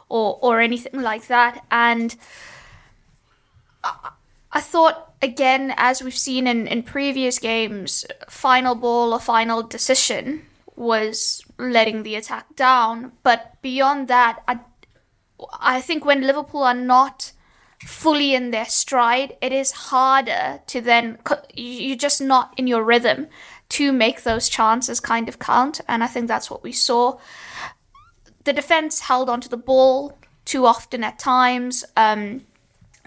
or 0.10 0.40
or 0.42 0.60
anything 0.60 1.02
like 1.02 1.28
that. 1.28 1.64
And 1.70 2.16
I, 3.84 4.12
I 4.52 4.62
thought 4.62 5.14
again, 5.22 5.74
as 5.78 6.02
we've 6.02 6.18
seen 6.18 6.48
in 6.48 6.68
in 6.68 6.84
previous 6.84 7.38
games, 7.38 8.06
final 8.30 8.76
ball 8.76 9.14
or 9.14 9.20
final 9.20 9.62
decision 9.62 10.47
was 10.78 11.44
letting 11.58 12.04
the 12.04 12.16
attack 12.16 12.56
down. 12.56 13.12
But 13.24 13.62
beyond 13.62 14.08
that, 14.08 14.44
I 14.48 14.60
I 15.60 15.82
think 15.82 16.06
when 16.06 16.22
Liverpool 16.22 16.64
are 16.64 16.74
not 16.74 17.34
fully 17.86 18.34
in 18.34 18.52
their 18.52 18.66
stride, 18.66 19.38
it 19.42 19.52
is 19.52 19.72
harder 19.72 20.62
to 20.68 20.82
then 20.82 21.20
you're 21.54 21.98
just 21.98 22.22
not 22.22 22.54
in 22.58 22.68
your 22.68 22.84
rhythm 22.84 23.28
to 23.70 23.92
make 23.92 24.24
those 24.24 24.50
chances 24.50 25.00
kind 25.00 25.28
of 25.28 25.40
count, 25.40 25.82
and 25.88 26.04
I 26.04 26.08
think 26.08 26.28
that's 26.28 26.50
what 26.50 26.64
we 26.64 26.72
saw. 26.72 27.18
The 28.46 28.54
defense 28.54 29.02
held 29.02 29.30
onto 29.30 29.50
the 29.50 29.58
ball 29.58 30.18
too 30.46 30.66
often 30.66 31.04
at 31.04 31.20
times. 31.20 31.84
Um, 31.98 32.46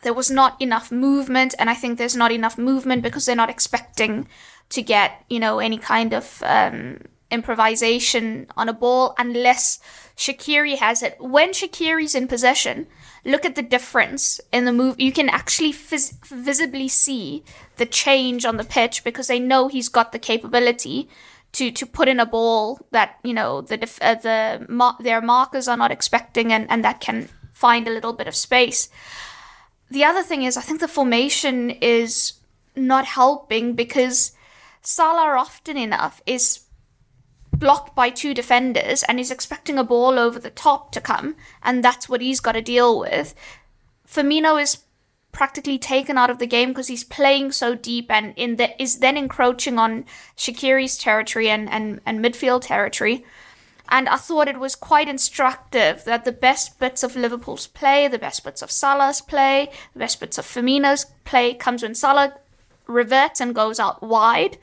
there 0.03 0.13
was 0.13 0.31
not 0.31 0.61
enough 0.61 0.93
movement, 0.93 1.55
and 1.59 1.71
I 1.71 1.75
think 1.75 1.99
there's 1.99 2.17
not 2.17 2.33
enough 2.33 2.59
movement 2.59 3.03
because 3.03 3.27
they're 3.27 3.37
not 3.37 3.51
expecting 3.51 4.29
to 4.69 4.83
get 4.83 5.25
you 5.29 5.41
know 5.41 5.59
any 5.59 5.79
kind 5.79 6.13
of 6.13 6.43
um, 6.47 6.99
improvisation 7.31 8.47
on 8.57 8.69
a 8.69 8.73
ball 8.73 9.15
unless 9.19 9.79
Shaqiri 10.17 10.79
has 10.79 11.03
it. 11.03 11.17
When 11.21 11.51
Shaqiri's 11.51 12.15
in 12.15 12.29
possession, 12.29 12.87
look 13.25 13.45
at 13.45 13.55
the 13.55 13.63
difference 13.63 14.41
in 14.53 14.65
the 14.65 14.73
move. 14.73 15.01
You 15.01 15.13
can 15.13 15.29
actually 15.29 15.73
phys- 15.73 16.15
visibly 16.27 16.89
see 16.89 17.45
the 17.77 17.87
change 17.87 18.45
on 18.45 18.57
the 18.57 18.65
pitch 18.65 19.05
because 19.05 19.29
they 19.29 19.41
know 19.41 19.69
he's 19.69 19.89
got 19.89 20.13
the 20.13 20.19
capability 20.19 21.09
to 21.53 21.71
to 21.73 21.85
put 21.85 22.09
in 22.09 22.21
a 22.21 22.27
ball 22.27 22.79
that 22.93 23.19
you 23.25 23.35
know 23.35 23.61
the 23.61 23.77
def- 23.77 24.03
uh, 24.03 24.15
the 24.15 24.67
mar- 24.69 24.97
their 25.01 25.21
markers 25.21 25.67
are 25.67 25.77
not 25.77 25.91
expecting 25.91 26.53
and 26.53 26.71
and 26.71 26.85
that 26.85 27.01
can 27.01 27.29
find 27.53 27.89
a 27.89 27.91
little 27.91 28.13
bit 28.13 28.29
of 28.29 28.37
space. 28.37 28.89
The 29.91 30.05
other 30.05 30.23
thing 30.23 30.45
is, 30.45 30.57
I 30.57 30.61
think 30.61 30.81
the 30.81 30.89
formation 30.89 31.71
is 31.71 32.35
not 32.77 33.05
helping 33.05 33.75
because 33.75 34.33
Salah 34.83 35.37
often 35.37 35.77
enough 35.77 36.23
is 36.27 36.61
blocked 37.61 37.95
by 37.95 38.11
two 38.11 38.35
defenders 38.35 39.05
and 39.05 39.19
he's 39.19 39.31
expecting 39.31 39.79
a 39.79 39.85
ball 39.85 40.19
over 40.19 40.39
the 40.39 40.51
top 40.51 40.91
to 40.93 41.01
come, 41.01 41.37
and 41.63 41.85
that's 41.85 42.09
what 42.09 42.21
he's 42.21 42.41
got 42.41 42.53
to 42.53 42.63
deal 42.63 42.99
with. 42.99 43.35
Firmino 44.09 44.61
is 44.61 44.79
practically 45.33 45.79
taken 45.79 46.19
out 46.19 46.31
of 46.31 46.39
the 46.39 46.47
game 46.47 46.71
because 46.71 46.89
he's 46.89 47.05
playing 47.05 47.53
so 47.53 47.75
deep 47.75 48.11
and 48.11 48.35
in 48.37 48.57
the, 48.57 48.83
is 48.83 48.99
then 48.99 49.17
encroaching 49.17 49.79
on 49.79 50.05
Shaqiri's 50.37 50.99
territory 50.99 51.49
and, 51.49 51.71
and, 51.71 52.01
and 52.05 52.25
midfield 52.25 52.63
territory. 52.63 53.25
And 53.89 54.09
I 54.09 54.17
thought 54.17 54.49
it 54.49 54.59
was 54.59 54.77
quite 54.77 55.09
instructive 55.09 56.05
that 56.05 56.25
the 56.25 56.33
best 56.33 56.79
bits 56.79 57.03
of 57.03 57.17
Liverpool's 57.17 57.67
play, 57.67 58.09
the 58.09 58.19
best 58.19 58.45
bits 58.45 58.63
of 58.63 58.71
Salah's 58.71 59.21
play, 59.21 59.71
the 59.93 59.99
best 59.99 60.21
bits 60.21 60.39
of 60.39 60.45
Firmino's 60.45 61.07
play 61.25 61.55
comes 61.55 61.83
when 61.83 61.95
Salah 61.95 62.35
reverts 62.87 63.41
and 63.41 63.55
goes 63.55 63.81
out 63.81 64.03
wide 64.03 64.59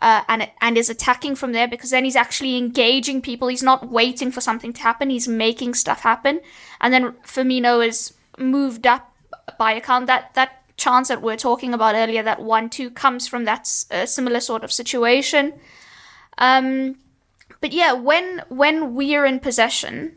uh, 0.00 0.22
and 0.28 0.50
and 0.60 0.76
is 0.76 0.90
attacking 0.90 1.36
from 1.36 1.52
there 1.52 1.68
because 1.68 1.90
then 1.90 2.04
he's 2.04 2.16
actually 2.16 2.56
engaging 2.56 3.22
people. 3.22 3.48
He's 3.48 3.62
not 3.62 3.88
waiting 3.88 4.30
for 4.30 4.40
something 4.40 4.72
to 4.72 4.82
happen. 4.82 5.10
He's 5.10 5.28
making 5.28 5.74
stuff 5.74 6.00
happen. 6.00 6.40
And 6.80 6.92
then 6.92 7.12
Firmino 7.24 7.86
is 7.86 8.14
moved 8.38 8.86
up 8.86 9.12
by 9.58 9.72
account 9.72 10.06
that 10.06 10.34
that 10.34 10.62
chance 10.76 11.08
that 11.08 11.22
we 11.22 11.32
are 11.32 11.38
talking 11.38 11.72
about 11.72 11.94
earlier, 11.94 12.22
that 12.22 12.40
one 12.42 12.68
two 12.68 12.90
comes 12.90 13.26
from 13.26 13.44
that 13.44 13.68
uh, 13.90 14.06
similar 14.06 14.40
sort 14.40 14.64
of 14.64 14.72
situation. 14.72 15.54
Um, 16.38 16.96
but 17.60 17.72
yeah, 17.72 17.92
when 17.92 18.42
when 18.48 18.94
we're 18.94 19.24
in 19.24 19.40
possession 19.40 20.16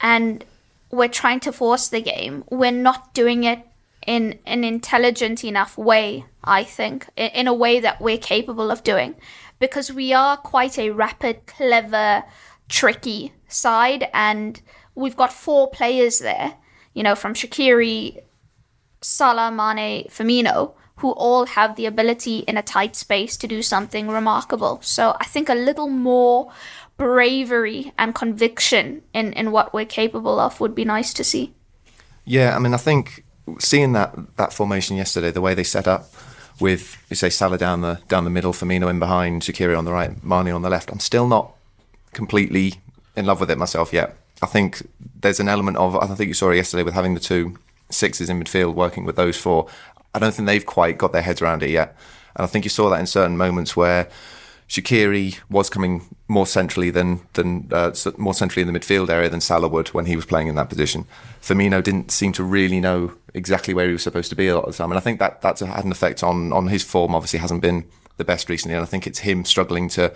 and 0.00 0.44
we're 0.90 1.08
trying 1.08 1.40
to 1.40 1.52
force 1.52 1.88
the 1.88 2.00
game, 2.00 2.44
we're 2.50 2.70
not 2.70 3.14
doing 3.14 3.44
it 3.44 3.66
in 4.06 4.38
an 4.46 4.64
intelligent 4.64 5.44
enough 5.44 5.78
way, 5.78 6.24
I 6.44 6.64
think, 6.64 7.08
in 7.16 7.46
a 7.46 7.54
way 7.54 7.80
that 7.80 8.00
we're 8.00 8.18
capable 8.18 8.70
of 8.70 8.82
doing. 8.82 9.14
Because 9.58 9.92
we 9.92 10.12
are 10.12 10.36
quite 10.36 10.78
a 10.78 10.90
rapid, 10.90 11.46
clever, 11.46 12.24
tricky 12.68 13.32
side, 13.48 14.08
and 14.12 14.60
we've 14.94 15.16
got 15.16 15.32
four 15.32 15.70
players 15.70 16.18
there, 16.18 16.54
you 16.94 17.02
know, 17.02 17.14
from 17.14 17.34
Shaqiri, 17.34 18.22
Salah, 19.00 19.50
Mane, 19.50 20.06
Firmino, 20.08 20.74
who 20.96 21.12
all 21.12 21.46
have 21.46 21.76
the 21.76 21.86
ability 21.86 22.38
in 22.40 22.56
a 22.56 22.62
tight 22.62 22.94
space 22.94 23.36
to 23.36 23.48
do 23.48 23.62
something 23.62 24.08
remarkable. 24.08 24.80
So 24.82 25.16
I 25.20 25.24
think 25.24 25.48
a 25.48 25.54
little 25.54 25.88
more 25.88 26.52
bravery 26.96 27.92
and 27.98 28.14
conviction 28.14 29.02
in, 29.12 29.32
in 29.32 29.50
what 29.50 29.74
we're 29.74 29.84
capable 29.84 30.38
of 30.38 30.60
would 30.60 30.74
be 30.74 30.84
nice 30.84 31.12
to 31.14 31.24
see. 31.24 31.54
Yeah, 32.24 32.54
I 32.54 32.60
mean, 32.60 32.74
I 32.74 32.76
think 32.76 33.24
seeing 33.58 33.92
that 33.92 34.14
that 34.36 34.52
formation 34.52 34.96
yesterday, 34.96 35.30
the 35.30 35.40
way 35.40 35.54
they 35.54 35.64
set 35.64 35.86
up 35.86 36.12
with 36.60 37.02
you 37.10 37.16
say 37.16 37.30
Salah 37.30 37.58
down 37.58 37.80
the 37.80 38.00
down 38.08 38.24
the 38.24 38.30
middle, 38.30 38.52
Firmino 38.52 38.88
in 38.88 38.98
behind, 38.98 39.42
Shaqiri 39.42 39.76
on 39.76 39.84
the 39.84 39.92
right, 39.92 40.22
Mane 40.24 40.50
on 40.50 40.62
the 40.62 40.70
left. 40.70 40.90
I'm 40.90 41.00
still 41.00 41.26
not 41.26 41.52
completely 42.12 42.74
in 43.16 43.26
love 43.26 43.40
with 43.40 43.50
it 43.50 43.58
myself 43.58 43.92
yet. 43.92 44.16
I 44.42 44.46
think 44.46 44.82
there's 45.20 45.40
an 45.40 45.48
element 45.48 45.76
of 45.76 45.96
I 45.96 46.06
think 46.06 46.28
you 46.28 46.34
saw 46.34 46.50
it 46.50 46.56
yesterday 46.56 46.82
with 46.82 46.94
having 46.94 47.14
the 47.14 47.20
two 47.20 47.58
sixes 47.90 48.30
in 48.30 48.42
midfield 48.42 48.74
working 48.74 49.04
with 49.04 49.16
those 49.16 49.36
four. 49.36 49.68
I 50.14 50.18
don't 50.18 50.34
think 50.34 50.46
they've 50.46 50.64
quite 50.64 50.98
got 50.98 51.12
their 51.12 51.22
heads 51.22 51.40
around 51.42 51.62
it 51.62 51.70
yet, 51.70 51.96
and 52.36 52.44
I 52.44 52.46
think 52.46 52.64
you 52.64 52.70
saw 52.70 52.90
that 52.90 53.00
in 53.00 53.06
certain 53.06 53.36
moments 53.36 53.76
where 53.76 54.08
Shaqiri 54.72 55.38
was 55.50 55.68
coming 55.68 56.16
more 56.28 56.46
centrally 56.46 56.88
than 56.88 57.20
than 57.34 57.68
uh, 57.72 57.92
more 58.16 58.32
centrally 58.32 58.66
in 58.66 58.72
the 58.72 58.78
midfield 58.78 59.10
area 59.10 59.28
than 59.28 59.42
Salah 59.42 59.68
would 59.68 59.88
when 59.88 60.06
he 60.06 60.16
was 60.16 60.24
playing 60.24 60.48
in 60.48 60.54
that 60.54 60.70
position. 60.70 61.04
Firmino 61.42 61.82
didn't 61.82 62.10
seem 62.10 62.32
to 62.32 62.42
really 62.42 62.80
know 62.80 63.12
exactly 63.34 63.74
where 63.74 63.86
he 63.86 63.92
was 63.92 64.02
supposed 64.02 64.30
to 64.30 64.34
be 64.34 64.48
a 64.48 64.54
lot 64.54 64.64
of 64.64 64.72
the 64.72 64.78
time, 64.78 64.90
and 64.90 64.96
I 64.96 65.02
think 65.02 65.18
that 65.18 65.42
that's 65.42 65.60
had 65.60 65.84
an 65.84 65.92
effect 65.92 66.22
on 66.22 66.54
on 66.54 66.68
his 66.68 66.82
form. 66.82 67.14
Obviously, 67.14 67.38
hasn't 67.38 67.60
been 67.60 67.84
the 68.16 68.24
best 68.24 68.48
recently, 68.48 68.74
and 68.74 68.82
I 68.82 68.86
think 68.86 69.06
it's 69.06 69.18
him 69.18 69.44
struggling 69.44 69.90
to 69.90 70.10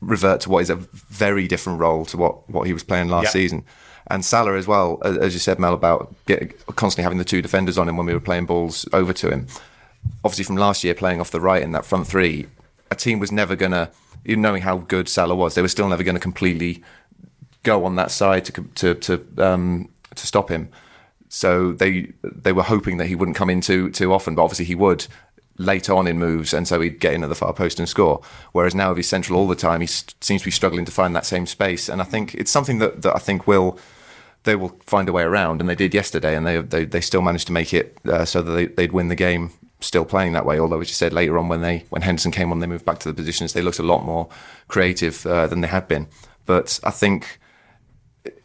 revert 0.00 0.40
to 0.40 0.50
what 0.50 0.62
is 0.62 0.70
a 0.70 0.76
very 0.76 1.46
different 1.46 1.78
role 1.78 2.04
to 2.06 2.16
what 2.16 2.50
what 2.50 2.66
he 2.66 2.72
was 2.72 2.82
playing 2.82 3.10
last 3.10 3.30
season. 3.30 3.64
And 4.08 4.24
Salah 4.24 4.56
as 4.56 4.66
well, 4.66 5.00
as 5.04 5.34
you 5.34 5.40
said, 5.40 5.60
Mel, 5.60 5.72
about 5.72 6.12
get, 6.26 6.66
constantly 6.74 7.04
having 7.04 7.18
the 7.18 7.24
two 7.24 7.40
defenders 7.40 7.78
on 7.78 7.88
him 7.88 7.96
when 7.96 8.06
we 8.06 8.12
were 8.12 8.18
playing 8.18 8.46
balls 8.46 8.88
over 8.92 9.12
to 9.12 9.30
him. 9.30 9.46
Obviously, 10.24 10.44
from 10.44 10.56
last 10.56 10.82
year, 10.82 10.94
playing 10.94 11.20
off 11.20 11.30
the 11.30 11.40
right 11.40 11.62
in 11.62 11.70
that 11.72 11.86
front 11.86 12.08
three, 12.08 12.48
a 12.94 12.96
team 12.96 13.18
was 13.18 13.32
never 13.32 13.56
going 13.56 13.72
to, 13.72 13.90
even 14.24 14.42
knowing 14.42 14.62
how 14.62 14.78
good 14.78 15.08
Salah 15.08 15.36
was, 15.36 15.54
they 15.54 15.62
were 15.62 15.68
still 15.68 15.88
never 15.88 16.02
going 16.02 16.16
to 16.16 16.20
completely 16.20 16.82
go 17.62 17.84
on 17.84 17.96
that 17.96 18.10
side 18.10 18.44
to 18.46 18.52
to 18.74 18.94
to 18.94 19.12
um, 19.38 19.88
to 20.14 20.26
stop 20.26 20.48
him. 20.48 20.68
So 21.28 21.72
they 21.72 22.12
they 22.22 22.52
were 22.52 22.62
hoping 22.62 22.98
that 22.98 23.06
he 23.06 23.16
wouldn't 23.16 23.36
come 23.36 23.50
in 23.50 23.60
too 23.60 23.90
too 23.90 24.12
often, 24.12 24.34
but 24.34 24.44
obviously 24.44 24.66
he 24.66 24.74
would 24.74 25.06
late 25.56 25.88
on 25.88 26.06
in 26.06 26.18
moves, 26.18 26.54
and 26.54 26.66
so 26.66 26.80
he'd 26.80 27.00
get 27.00 27.14
in 27.14 27.22
at 27.22 27.28
the 27.28 27.34
far 27.34 27.52
post 27.52 27.78
and 27.78 27.88
score. 27.88 28.20
Whereas 28.52 28.74
now, 28.74 28.90
if 28.90 28.96
he's 28.96 29.08
central 29.08 29.38
all 29.38 29.48
the 29.48 29.54
time, 29.54 29.80
he 29.80 29.86
seems 29.86 30.42
to 30.42 30.46
be 30.46 30.50
struggling 30.50 30.84
to 30.84 30.92
find 30.92 31.14
that 31.14 31.26
same 31.26 31.46
space. 31.46 31.88
And 31.88 32.00
I 32.00 32.04
think 32.04 32.34
it's 32.34 32.50
something 32.50 32.78
that, 32.78 33.02
that 33.02 33.14
I 33.14 33.18
think 33.18 33.46
will 33.46 33.78
they 34.44 34.56
will 34.56 34.76
find 34.84 35.08
a 35.08 35.12
way 35.12 35.22
around, 35.22 35.60
and 35.60 35.68
they 35.68 35.74
did 35.74 35.94
yesterday, 35.94 36.36
and 36.36 36.46
they 36.46 36.60
they, 36.60 36.84
they 36.84 37.00
still 37.00 37.22
managed 37.22 37.46
to 37.46 37.52
make 37.52 37.72
it 37.74 37.98
uh, 38.06 38.24
so 38.24 38.42
that 38.42 38.52
they, 38.52 38.66
they'd 38.66 38.92
win 38.92 39.08
the 39.08 39.16
game 39.16 39.50
still 39.84 40.04
playing 40.04 40.32
that 40.32 40.46
way. 40.46 40.58
Although, 40.58 40.80
as 40.80 40.88
you 40.88 40.94
said 40.94 41.12
later 41.12 41.38
on, 41.38 41.48
when 41.48 41.60
they 41.60 41.84
when 41.90 42.02
Henderson 42.02 42.30
came 42.30 42.50
on, 42.50 42.60
they 42.60 42.66
moved 42.66 42.84
back 42.84 42.98
to 43.00 43.08
the 43.08 43.14
positions. 43.14 43.52
They 43.52 43.62
looked 43.62 43.78
a 43.78 43.84
lot 43.84 44.04
more 44.04 44.28
creative 44.68 45.24
uh, 45.26 45.46
than 45.46 45.60
they 45.60 45.68
had 45.68 45.88
been. 45.88 46.08
But 46.46 46.80
I 46.84 46.90
think 46.90 47.38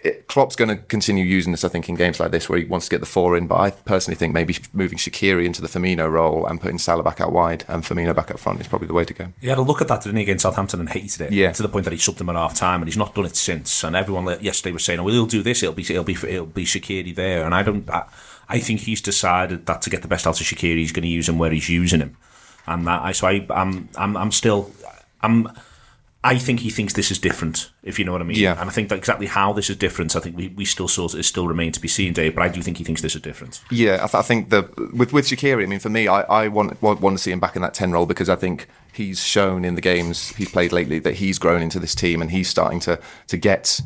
it, 0.01 0.27
Klopp's 0.27 0.55
going 0.55 0.69
to 0.69 0.77
continue 0.77 1.23
using 1.23 1.51
this. 1.51 1.63
I 1.63 1.69
think 1.69 1.87
in 1.89 1.95
games 1.95 2.19
like 2.19 2.31
this 2.31 2.49
where 2.49 2.59
he 2.59 2.65
wants 2.65 2.87
to 2.87 2.91
get 2.91 2.99
the 2.99 3.05
four 3.05 3.37
in. 3.37 3.47
But 3.47 3.59
I 3.59 3.71
personally 3.71 4.15
think 4.15 4.33
maybe 4.33 4.57
moving 4.73 4.97
Shaqiri 4.97 5.45
into 5.45 5.61
the 5.61 5.67
Firmino 5.67 6.09
role 6.09 6.45
and 6.45 6.59
putting 6.59 6.77
Salah 6.77 7.03
back 7.03 7.21
out 7.21 7.31
wide 7.31 7.65
and 7.67 7.83
Firmino 7.83 8.15
back 8.15 8.31
up 8.31 8.39
front 8.39 8.59
is 8.61 8.67
probably 8.67 8.87
the 8.87 8.93
way 8.93 9.05
to 9.05 9.13
go. 9.13 9.33
He 9.39 9.47
had 9.47 9.57
a 9.57 9.61
look 9.61 9.81
at 9.81 9.87
that 9.87 10.03
didn't 10.03 10.17
he, 10.17 10.23
against 10.23 10.43
Southampton 10.43 10.79
and 10.79 10.89
hated 10.89 11.21
it. 11.21 11.31
Yeah. 11.31 11.51
To 11.51 11.63
the 11.63 11.69
point 11.69 11.85
that 11.85 11.93
he 11.93 11.99
subbed 11.99 12.19
him 12.19 12.29
at 12.29 12.35
half 12.35 12.55
time, 12.55 12.81
and 12.81 12.87
he's 12.87 12.97
not 12.97 13.15
done 13.15 13.25
it 13.25 13.35
since. 13.35 13.83
And 13.83 13.95
everyone 13.95 14.25
yesterday 14.41 14.73
was 14.73 14.83
saying, 14.83 14.99
"Oh, 14.99 15.03
well, 15.03 15.13
he'll 15.13 15.25
do 15.25 15.43
this. 15.43 15.63
It'll 15.63 15.75
be 15.75 15.83
it'll 15.83 16.03
be 16.03 16.13
it'll 16.13 16.45
be 16.45 16.65
Shaqiri 16.65 17.15
there." 17.15 17.45
And 17.45 17.55
I 17.55 17.63
don't. 17.63 17.89
I, 17.89 18.05
I 18.49 18.59
think 18.59 18.81
he's 18.81 19.01
decided 19.01 19.67
that 19.67 19.81
to 19.83 19.89
get 19.89 20.01
the 20.01 20.07
best 20.07 20.25
out 20.25 20.41
of 20.41 20.45
Shaqiri, 20.45 20.77
he's 20.77 20.91
going 20.91 21.03
to 21.03 21.09
use 21.09 21.29
him 21.29 21.37
where 21.37 21.51
he's 21.51 21.69
using 21.69 22.01
him, 22.01 22.17
and 22.65 22.87
that 22.87 23.01
I 23.03 23.11
so 23.11 23.27
I, 23.27 23.45
I'm 23.51 23.87
I'm 23.95 24.17
I'm 24.17 24.31
still 24.31 24.71
I'm. 25.21 25.49
I 26.21 26.37
think 26.37 26.59
he 26.59 26.69
thinks 26.69 26.91
this 26.93 27.11
is 27.11 27.17
different, 27.17 27.71
if 27.81 27.97
you 27.97 28.03
know 28.03 28.11
what 28.11 28.19
I 28.19 28.25
mean. 28.25 28.35
Yeah. 28.37 28.59
And 28.59 28.69
I 28.69 28.73
think 28.73 28.89
that 28.89 28.97
exactly 28.97 29.25
how 29.25 29.53
this 29.53 29.69
is 29.69 29.77
different, 29.77 30.17
I 30.17 30.19
think 30.19 30.35
we, 30.35 30.49
we 30.49 30.65
still 30.65 30.89
sort 30.89 31.13
of, 31.13 31.19
it 31.21 31.23
still 31.23 31.47
remain 31.47 31.71
to 31.71 31.79
be 31.79 31.87
seen, 31.87 32.11
Dave. 32.11 32.35
But 32.35 32.43
I 32.43 32.49
do 32.49 32.61
think 32.61 32.75
he 32.75 32.83
thinks 32.83 33.01
this 33.01 33.15
is 33.15 33.21
different. 33.21 33.61
Yeah, 33.71 33.93
I, 33.93 34.07
th- 34.07 34.15
I 34.15 34.21
think 34.21 34.49
the 34.49 34.63
with 34.93 35.13
with 35.13 35.27
Shaqiri. 35.27 35.63
I 35.63 35.65
mean, 35.65 35.79
for 35.79 35.87
me, 35.87 36.09
I, 36.09 36.23
I 36.23 36.47
want, 36.49 36.81
want 36.81 36.99
want 36.99 37.17
to 37.17 37.23
see 37.23 37.31
him 37.31 37.39
back 37.39 37.55
in 37.55 37.61
that 37.61 37.73
ten 37.73 37.93
role 37.93 38.05
because 38.05 38.27
I 38.27 38.35
think 38.35 38.67
he's 38.91 39.23
shown 39.23 39.63
in 39.63 39.75
the 39.75 39.81
games 39.81 40.35
he's 40.35 40.51
played 40.51 40.73
lately 40.73 40.99
that 40.99 41.15
he's 41.15 41.39
grown 41.39 41.61
into 41.61 41.79
this 41.79 41.95
team 41.95 42.21
and 42.21 42.31
he's 42.31 42.49
starting 42.49 42.81
to 42.81 42.99
to 43.27 43.37
get 43.37 43.79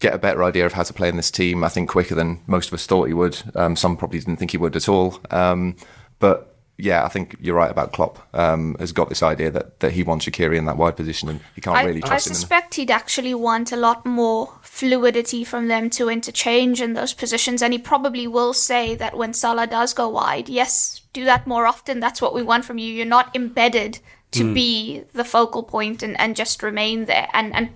get 0.00 0.14
a 0.14 0.18
better 0.18 0.44
idea 0.44 0.64
of 0.64 0.72
how 0.72 0.82
to 0.82 0.92
play 0.92 1.08
in 1.08 1.16
this 1.16 1.30
team. 1.30 1.64
I 1.64 1.68
think 1.68 1.90
quicker 1.90 2.14
than 2.14 2.40
most 2.46 2.68
of 2.68 2.74
us 2.74 2.86
thought 2.86 3.08
he 3.08 3.14
would. 3.14 3.40
Um, 3.54 3.76
some 3.76 3.96
probably 3.96 4.18
didn't 4.20 4.36
think 4.36 4.52
he 4.52 4.58
would 4.58 4.76
at 4.76 4.88
all. 4.88 5.20
Um, 5.30 5.76
but 6.18 6.56
yeah, 6.80 7.04
I 7.04 7.08
think 7.08 7.36
you're 7.40 7.56
right 7.56 7.70
about 7.70 7.92
Klopp. 7.92 8.20
Um, 8.32 8.76
has 8.78 8.92
got 8.92 9.08
this 9.08 9.22
idea 9.22 9.50
that, 9.50 9.80
that 9.80 9.92
he 9.92 10.04
wants 10.04 10.26
Shaqiri 10.26 10.56
in 10.56 10.66
that 10.66 10.76
wide 10.76 10.96
position, 10.96 11.28
and 11.28 11.40
he 11.56 11.60
can't 11.60 11.76
I, 11.76 11.82
really 11.82 12.02
I 12.04 12.06
trust 12.06 12.28
him. 12.28 12.30
in- 12.30 12.34
suspect 12.36 12.74
he'd 12.74 12.90
actually 12.90 13.34
want 13.34 13.72
a 13.72 13.76
lot 13.76 14.06
more 14.06 14.52
fluidity 14.62 15.42
from 15.42 15.66
them 15.66 15.90
to 15.90 16.08
interchange 16.08 16.80
in 16.80 16.92
those 16.94 17.12
positions, 17.12 17.62
and 17.62 17.72
he 17.72 17.78
probably 17.80 18.28
will 18.28 18.52
say 18.52 18.94
that 18.94 19.16
when 19.16 19.34
Salah 19.34 19.66
does 19.66 19.92
go 19.92 20.08
wide, 20.08 20.48
yes, 20.48 21.02
do 21.12 21.24
that 21.24 21.48
more 21.48 21.66
often. 21.66 21.98
That's 21.98 22.22
what 22.22 22.32
we 22.32 22.42
want 22.42 22.64
from 22.64 22.78
you. 22.78 22.92
You're 22.92 23.06
not 23.06 23.34
embedded 23.34 23.98
to 24.30 24.54
be 24.54 25.04
the 25.14 25.24
focal 25.24 25.62
point 25.62 26.02
and, 26.02 26.20
and 26.20 26.36
just 26.36 26.62
remain 26.62 27.06
there. 27.06 27.28
And 27.32 27.54
and 27.54 27.70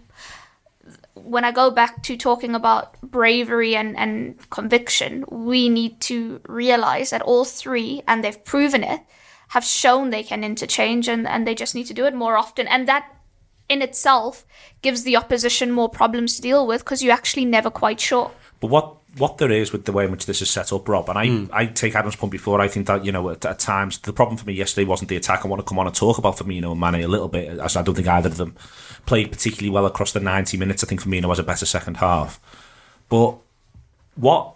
when 1.14 1.45
I 1.45 1.52
go 1.52 1.71
back 1.71 2.02
to 2.04 2.16
talking 2.16 2.54
about 2.54 3.00
bravery 3.02 3.76
and, 3.76 3.97
and 3.97 4.38
conviction, 4.50 5.25
we 5.31 5.69
need 5.69 6.00
to 6.02 6.40
realize 6.49 7.11
that 7.11 7.23
all 7.23 7.45
three, 7.45 8.02
and 8.09 8.25
they've 8.25 8.45
proven 8.45 8.83
it, 8.83 9.00
have 9.49 9.64
shown 9.64 10.11
they 10.11 10.23
can 10.23 10.42
interchange 10.42 11.09
and, 11.09 11.28
and 11.28 11.47
they 11.47 11.54
just 11.54 11.75
need 11.75 11.87
to 11.87 11.95
do 11.95 12.07
it 12.07 12.14
more 12.14 12.37
often. 12.37 12.66
And 12.66 12.88
that 12.88 13.07
in 13.69 13.83
itself 13.83 14.47
gives 14.81 15.02
the 15.02 15.16
opposition 15.16 15.71
more 15.71 15.88
problems 15.88 16.37
to 16.37 16.42
deal 16.42 16.66
with 16.66 16.85
because 16.85 17.02
you're 17.02 17.12
actually 17.12 17.45
never 17.45 17.71
quite 17.71 18.00
sure. 18.00 18.31
But 18.61 18.71
what 18.71 18.97
what 19.19 19.38
there 19.38 19.50
is 19.50 19.73
with 19.73 19.85
the 19.85 19.92
way 19.92 20.04
in 20.07 20.11
which 20.11 20.26
this 20.26 20.40
is 20.40 20.49
set 20.49 20.73
up, 20.73 20.88
Rob, 20.88 21.09
and 21.09 21.19
I, 21.19 21.26
Hmm. 21.26 21.45
I 21.52 21.66
take 21.66 21.95
Adam's 21.95 22.16
point 22.16 22.31
before. 22.31 22.61
I 22.61 22.69
think 22.69 22.87
that 22.87 23.04
you 23.04 23.12
know 23.12 23.28
at, 23.31 23.45
at 23.45 23.59
times 23.59 23.99
the 23.99 24.12
problem 24.12 24.37
for 24.38 24.47
me 24.47 24.54
yesterday 24.54 24.87
wasn't 24.87 25.11
the 25.11 25.16
attack. 25.16 25.45
I 25.45 25.49
want 25.49 25.61
to 25.61 25.69
come 25.69 25.78
on 25.78 25.87
and 25.87 25.95
talk 25.95 26.19
about 26.19 26.37
Firmino 26.37 26.73
and 26.73 26.81
Mane 26.81 27.04
a 27.04 27.09
little 27.09 27.28
bit, 27.28 27.59
as 27.59 27.76
I 27.76 27.83
don't 27.83 27.95
think 27.95 28.09
either 28.09 28.28
of 28.28 28.37
them 28.38 28.54
played 29.04 29.31
particularly 29.31 29.71
well 29.71 29.87
across 29.87 30.12
the 30.12 30.21
ninety 30.21 30.57
minutes. 30.57 30.83
I 30.83 30.87
think 30.87 31.02
Firmino 31.02 31.26
was 31.26 31.38
a 31.38 31.42
better 31.42 31.66
second 31.66 31.99
half, 31.99 32.40
but 33.09 33.37
what 34.14 34.54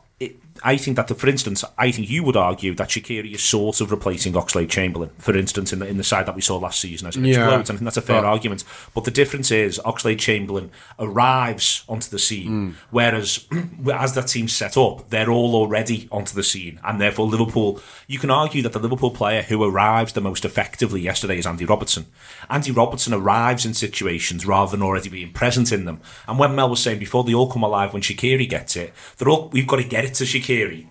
I 0.62 0.76
think 0.76 0.96
that, 0.96 1.08
the, 1.08 1.14
for 1.14 1.28
instance, 1.28 1.64
I 1.78 1.90
think 1.90 2.08
you 2.08 2.22
would 2.25 2.36
argue 2.36 2.75
that 2.75 2.88
Shaqiri 2.88 3.34
is 3.34 3.42
sort 3.42 3.80
of 3.80 3.90
replacing 3.90 4.34
Oxlade 4.34 4.68
Chamberlain, 4.70 5.10
for 5.18 5.36
instance, 5.36 5.72
in 5.72 5.78
the 5.78 5.86
in 5.86 5.96
the 5.96 6.04
side 6.04 6.26
that 6.26 6.34
we 6.34 6.40
saw 6.40 6.56
last 6.56 6.80
season 6.80 7.08
as 7.08 7.16
it 7.16 7.25
Yeah. 7.25 7.44
explodes. 7.44 7.70
I 7.70 7.75
think 7.75 7.84
that's 7.84 7.96
a 7.96 8.02
fair 8.02 8.25
argument. 8.25 8.64
But 8.94 9.04
the 9.04 9.10
difference 9.10 9.50
is 9.50 9.78
Oxlade 9.84 10.18
Chamberlain 10.18 10.70
arrives 10.98 11.84
onto 11.88 12.10
the 12.10 12.18
scene, 12.18 12.48
hmm. 12.48 12.70
whereas 12.90 13.46
as 13.92 14.14
that 14.14 14.28
team's 14.28 14.54
set 14.54 14.76
up, 14.76 15.10
they're 15.10 15.30
all 15.30 15.54
already 15.54 16.08
onto 16.10 16.34
the 16.34 16.42
scene, 16.42 16.80
and 16.84 17.00
therefore 17.00 17.26
Liverpool. 17.26 17.80
You 18.06 18.18
can 18.18 18.30
argue 18.30 18.62
that 18.62 18.72
the 18.72 18.78
Liverpool 18.78 19.10
player 19.10 19.42
who 19.42 19.62
arrives 19.64 20.12
the 20.12 20.20
most 20.20 20.44
effectively 20.44 21.00
yesterday 21.00 21.38
is 21.38 21.46
Andy 21.46 21.64
Robertson. 21.64 22.06
Andy 22.48 22.70
Robertson 22.70 23.12
arrives 23.12 23.66
in 23.66 23.75
situations 23.75 24.46
rather 24.46 24.70
than 24.70 24.82
already 24.82 25.08
being 25.08 25.32
present 25.32 25.72
in 25.72 25.84
them. 25.84 26.00
And 26.28 26.38
when 26.38 26.54
Mel 26.54 26.70
was 26.70 26.80
saying 26.80 26.98
before, 26.98 27.25
they 27.25 27.34
all 27.34 27.50
come 27.50 27.62
alive 27.62 27.92
when 27.92 28.02
Shaqiri 28.02 28.48
gets 28.48 28.76
it. 28.76 28.92
They're 29.16 29.28
all 29.28 29.48
we've 29.48 29.66
got 29.66 29.76
to 29.76 29.84
get 29.84 30.04
it 30.04 30.14
to 30.14 30.25
Shaqiri. 30.25 30.45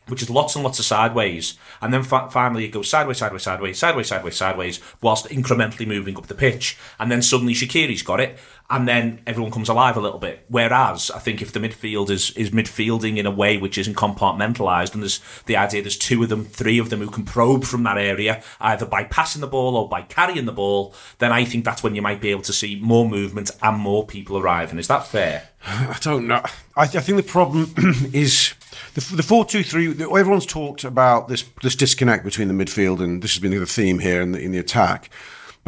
which 0.08 0.23
is 0.23 0.30
lots 0.30 0.54
and 0.54 0.64
lots 0.64 0.78
of 0.78 0.85
sideways, 0.85 1.58
and 1.80 1.92
then 1.92 2.02
fi- 2.02 2.28
finally 2.28 2.64
it 2.64 2.68
goes 2.68 2.88
sideways, 2.88 3.18
sideways, 3.18 3.42
sideways, 3.42 3.78
sideways, 3.78 4.08
sideways, 4.08 4.37
sideways, 4.37 4.80
whilst 5.02 5.26
incrementally 5.26 5.87
moving 5.87 6.16
up 6.16 6.26
the 6.26 6.35
pitch, 6.35 6.76
and 6.99 7.11
then 7.11 7.23
suddenly 7.23 7.54
Shaqiri's 7.54 8.02
got 8.02 8.20
it, 8.20 8.38
and 8.70 8.87
then 8.87 9.20
everyone 9.26 9.52
comes 9.52 9.68
alive 9.68 9.97
a 9.97 10.00
little 10.00 10.18
bit. 10.18 10.44
Whereas 10.49 11.11
I 11.11 11.18
think 11.18 11.40
if 11.40 11.52
the 11.52 11.61
midfield 11.61 12.11
is 12.11 12.30
is 12.32 12.50
midfielding 12.50 13.16
in 13.16 13.26
a 13.26 13.30
way 13.30 13.56
which 13.56 13.78
isn't 13.78 13.97
compartmentalised, 13.97 14.94
and 14.94 15.02
there's 15.02 15.20
the 15.47 15.56
idea 15.56 15.82
there's 15.82 15.97
two 15.97 16.23
of 16.23 16.28
them, 16.28 16.44
three 16.44 16.78
of 16.78 16.90
them 16.90 17.00
who 17.00 17.11
can 17.11 17.25
probe 17.25 17.64
from 17.64 17.82
that 17.85 17.99
area, 17.99 18.42
either 18.61 18.87
by 18.87 19.04
passing 19.04 19.40
the 19.40 19.47
ball 19.47 19.76
or 19.76 19.88
by 19.88 20.02
carrying 20.02 20.47
the 20.47 20.52
ball, 20.52 20.94
then 21.18 21.32
I 21.32 21.44
think 21.44 21.64
that's 21.64 21.82
when 21.82 21.94
you 21.94 22.02
might 22.02 22.20
be 22.20 22.30
able 22.30 22.42
to 22.42 22.52
see 22.52 22.78
more 22.80 23.08
movement 23.08 23.50
and 23.62 23.78
more 23.78 24.06
people 24.06 24.38
arriving. 24.38 24.78
Is 24.78 24.88
that 24.88 25.06
fair? 25.06 25.49
I 25.66 25.99
don't 26.00 26.26
know. 26.26 26.42
I, 26.76 26.87
th- 26.87 26.97
I 26.97 27.00
think 27.00 27.16
the 27.16 27.30
problem 27.30 27.75
is 28.12 28.54
the, 28.95 29.16
the 29.16 29.23
four 29.23 29.45
two 29.45 29.62
three. 29.62 29.90
Everyone's 29.90 30.47
talked 30.47 30.85
about 30.85 31.28
this 31.28 31.45
this 31.62 31.76
disconnect 31.76 32.25
between 32.25 32.49
the 32.49 32.54
midfield 32.54 33.00
and 33.00 33.23
this 33.23 33.35
has 33.35 33.40
been 33.40 33.59
the 33.59 33.66
theme 33.66 33.99
here 33.99 34.21
in 34.21 34.33
the, 34.33 34.40
in 34.40 34.52
the 34.52 34.59
attack. 34.59 35.11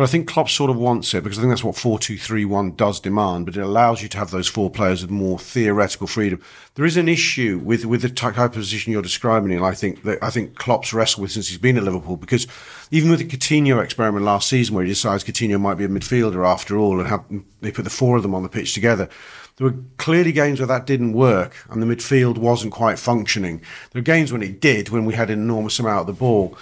But 0.01 0.05
I 0.05 0.13
think 0.13 0.29
Klopp 0.29 0.49
sort 0.49 0.71
of 0.71 0.79
wants 0.79 1.13
it 1.13 1.23
because 1.23 1.37
I 1.37 1.43
think 1.43 1.53
that's 1.53 1.63
what 1.63 1.77
four 1.77 1.99
two 1.99 2.17
three 2.17 2.47
one 2.47 2.75
does 2.75 3.01
demand. 3.01 3.45
But 3.45 3.59
it 3.59 3.61
allows 3.61 4.01
you 4.01 4.09
to 4.09 4.17
have 4.17 4.31
those 4.31 4.49
four 4.49 4.71
players 4.71 5.03
with 5.03 5.11
more 5.11 5.39
theoretical 5.39 6.07
freedom. 6.07 6.41
There 6.75 6.87
is 6.87 6.97
an 6.97 7.07
issue 7.07 7.61
with 7.63 7.85
with 7.85 8.01
the 8.01 8.09
type 8.09 8.39
of 8.39 8.53
position 8.53 8.93
you're 8.93 9.03
describing, 9.03 9.53
and 9.53 9.63
I 9.63 9.75
think 9.75 10.05
that 10.05 10.19
I 10.23 10.31
think 10.31 10.55
Klopp's 10.55 10.95
wrestled 10.95 11.21
with 11.21 11.33
since 11.33 11.49
he's 11.49 11.59
been 11.59 11.77
at 11.77 11.83
Liverpool 11.83 12.17
because 12.17 12.47
even 12.91 13.11
with 13.11 13.19
the 13.19 13.27
Coutinho 13.27 13.85
experiment 13.85 14.25
last 14.25 14.49
season, 14.49 14.75
where 14.75 14.85
he 14.85 14.91
decides 14.91 15.23
Coutinho 15.23 15.61
might 15.61 15.75
be 15.75 15.85
a 15.85 15.89
midfielder 15.89 16.49
after 16.49 16.79
all, 16.79 16.99
and 16.99 17.07
have, 17.07 17.23
they 17.61 17.71
put 17.71 17.85
the 17.85 17.91
four 17.91 18.17
of 18.17 18.23
them 18.23 18.35
on 18.35 18.43
the 18.43 18.49
pitch 18.49 18.73
together. 18.73 19.07
There 19.59 19.67
were 19.67 19.77
clearly 19.99 20.33
games 20.33 20.61
where 20.61 20.67
that 20.67 20.87
didn't 20.87 21.13
work 21.13 21.55
and 21.69 21.83
the 21.83 21.87
midfield 21.87 22.39
wasn't 22.39 22.73
quite 22.73 22.99
functioning. 22.99 23.59
There 23.93 24.01
were 24.01 24.05
games 24.05 24.33
when 24.33 24.43
it 24.43 24.63
did, 24.63 24.89
when 24.89 25.05
we 25.05 25.13
had 25.13 25.29
an 25.29 25.39
enormous 25.39 25.79
amount 25.79 26.01
of 26.01 26.07
the 26.07 26.15
ball. 26.15 26.57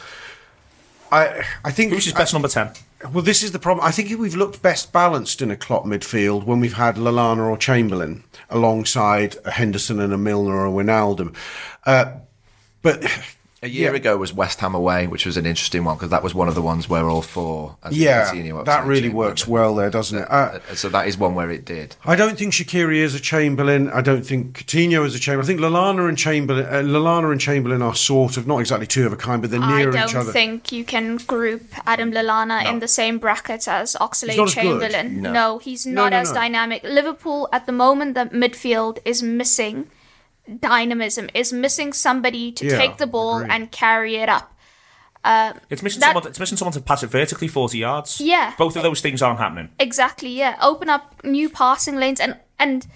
I 1.12 1.44
I 1.64 1.70
think 1.70 1.92
Who's 1.92 2.06
his 2.06 2.14
best 2.14 2.32
number 2.32 2.48
ten? 2.48 2.72
Well, 3.04 3.22
this 3.22 3.44
is 3.44 3.52
the 3.52 3.60
problem. 3.60 3.86
I 3.86 3.92
think 3.92 4.18
we've 4.18 4.34
looked 4.34 4.60
best 4.60 4.92
balanced 4.92 5.40
in 5.40 5.52
a 5.52 5.56
Klopp 5.56 5.84
midfield 5.84 6.44
when 6.44 6.58
we've 6.58 6.74
had 6.74 6.96
Lallana 6.96 7.48
or 7.48 7.56
Chamberlain 7.56 8.24
alongside 8.50 9.36
a 9.44 9.52
Henderson 9.52 10.00
and 10.00 10.12
a 10.12 10.18
Milner 10.18 10.56
or 10.56 10.66
a 10.66 10.70
Wijnaldum. 10.70 11.34
Uh, 11.86 12.14
but 12.82 13.04
A 13.60 13.68
year 13.68 13.90
Yeah. 13.90 13.96
ago 13.96 14.16
was 14.16 14.32
West 14.32 14.60
Ham 14.60 14.72
away, 14.74 15.08
which 15.08 15.26
was 15.26 15.36
an 15.36 15.44
interesting 15.44 15.82
one 15.84 15.96
because 15.96 16.10
that 16.10 16.22
was 16.22 16.32
one 16.32 16.46
of 16.46 16.54
the 16.54 16.62
ones 16.62 16.88
where 16.88 17.08
all 17.08 17.22
four. 17.22 17.76
as 17.82 17.96
yeah, 17.98 18.30
that 18.64 18.86
really 18.86 19.08
works 19.08 19.48
well 19.48 19.74
there, 19.74 19.90
doesn't 19.90 20.16
it? 20.20 20.30
Uh, 20.30 20.34
Uh, 20.70 20.74
So 20.76 20.88
that 20.90 21.08
is 21.08 21.18
one 21.18 21.34
where 21.34 21.50
it 21.50 21.64
did. 21.64 21.96
I 22.04 22.14
don't 22.14 22.38
think 22.38 22.52
Shaqiri 22.52 22.98
is 22.98 23.16
a 23.16 23.20
Chamberlain. 23.20 23.90
I 23.90 24.00
don't 24.00 24.24
think 24.24 24.58
Coutinho 24.58 25.04
is 25.04 25.14
a 25.16 25.18
Chamberlain. 25.18 25.44
I 25.44 25.48
think 25.48 25.60
Lallana 25.60 26.08
and 26.08 26.16
Chamberlain, 26.16 26.66
uh, 26.66 26.82
Lallana 26.82 27.32
and 27.32 27.40
Chamberlain 27.40 27.82
are 27.82 27.96
sort 27.96 28.36
of 28.36 28.46
not 28.46 28.58
exactly 28.58 28.86
two 28.86 29.04
of 29.06 29.12
a 29.12 29.16
kind, 29.16 29.42
but 29.42 29.50
they're 29.50 29.58
near 29.60 29.90
each 29.90 29.96
other. 29.96 30.20
I 30.20 30.22
don't 30.24 30.32
think 30.32 30.70
you 30.70 30.84
can 30.84 31.16
group 31.16 31.62
Adam 31.84 32.12
Lallana 32.12 32.64
in 32.70 32.78
the 32.78 32.88
same 32.88 33.18
bracket 33.18 33.66
as 33.66 33.96
Oxlade 34.00 34.36
not 34.36 34.48
as 34.48 34.54
good. 34.54 34.62
Chamberlain. 34.62 35.20
No. 35.20 35.58
he's 35.58 35.84
not 35.84 36.10
no, 36.12 36.18
as 36.18 36.28
no. 36.28 36.34
dynamic. 36.42 36.84
Liverpool 36.84 37.48
at 37.52 37.66
the 37.66 37.72
moment, 37.72 38.14
the 38.14 38.26
midfield 38.26 38.98
is 39.04 39.20
missing 39.22 39.88
dynamism, 40.60 41.28
is 41.34 41.52
missing 41.52 41.92
somebody 41.92 42.50
to 42.52 42.66
Yeah, 42.66 42.78
take 42.78 42.96
the 42.96 43.06
ball 43.06 43.38
agreed. 43.38 43.52
and 43.52 43.70
carry 43.70 44.16
it 44.16 44.28
up. 44.28 44.54
It's 45.68 45.82
missing 45.82 46.00
That- 46.00 46.14
someone. 46.14 46.26
It's 46.26 46.40
missing 46.40 46.56
someone 46.56 46.72
to 46.72 46.80
pass 46.80 47.02
it 47.02 47.08
vertically 47.08 47.48
forty 47.48 47.78
yards. 47.78 48.20
Yeah. 48.20 48.54
both 48.56 48.76
of 48.76 48.82
those 48.82 49.00
things 49.02 49.20
aren't 49.20 49.38
happening. 49.40 49.68
Exactly, 49.78 50.30
yeah. 50.30 50.56
Open 50.62 50.88
up 50.88 51.22
new 51.22 51.50
passing 51.50 51.96
lanes 51.96 52.18
and 52.20 52.36
and 52.58 52.86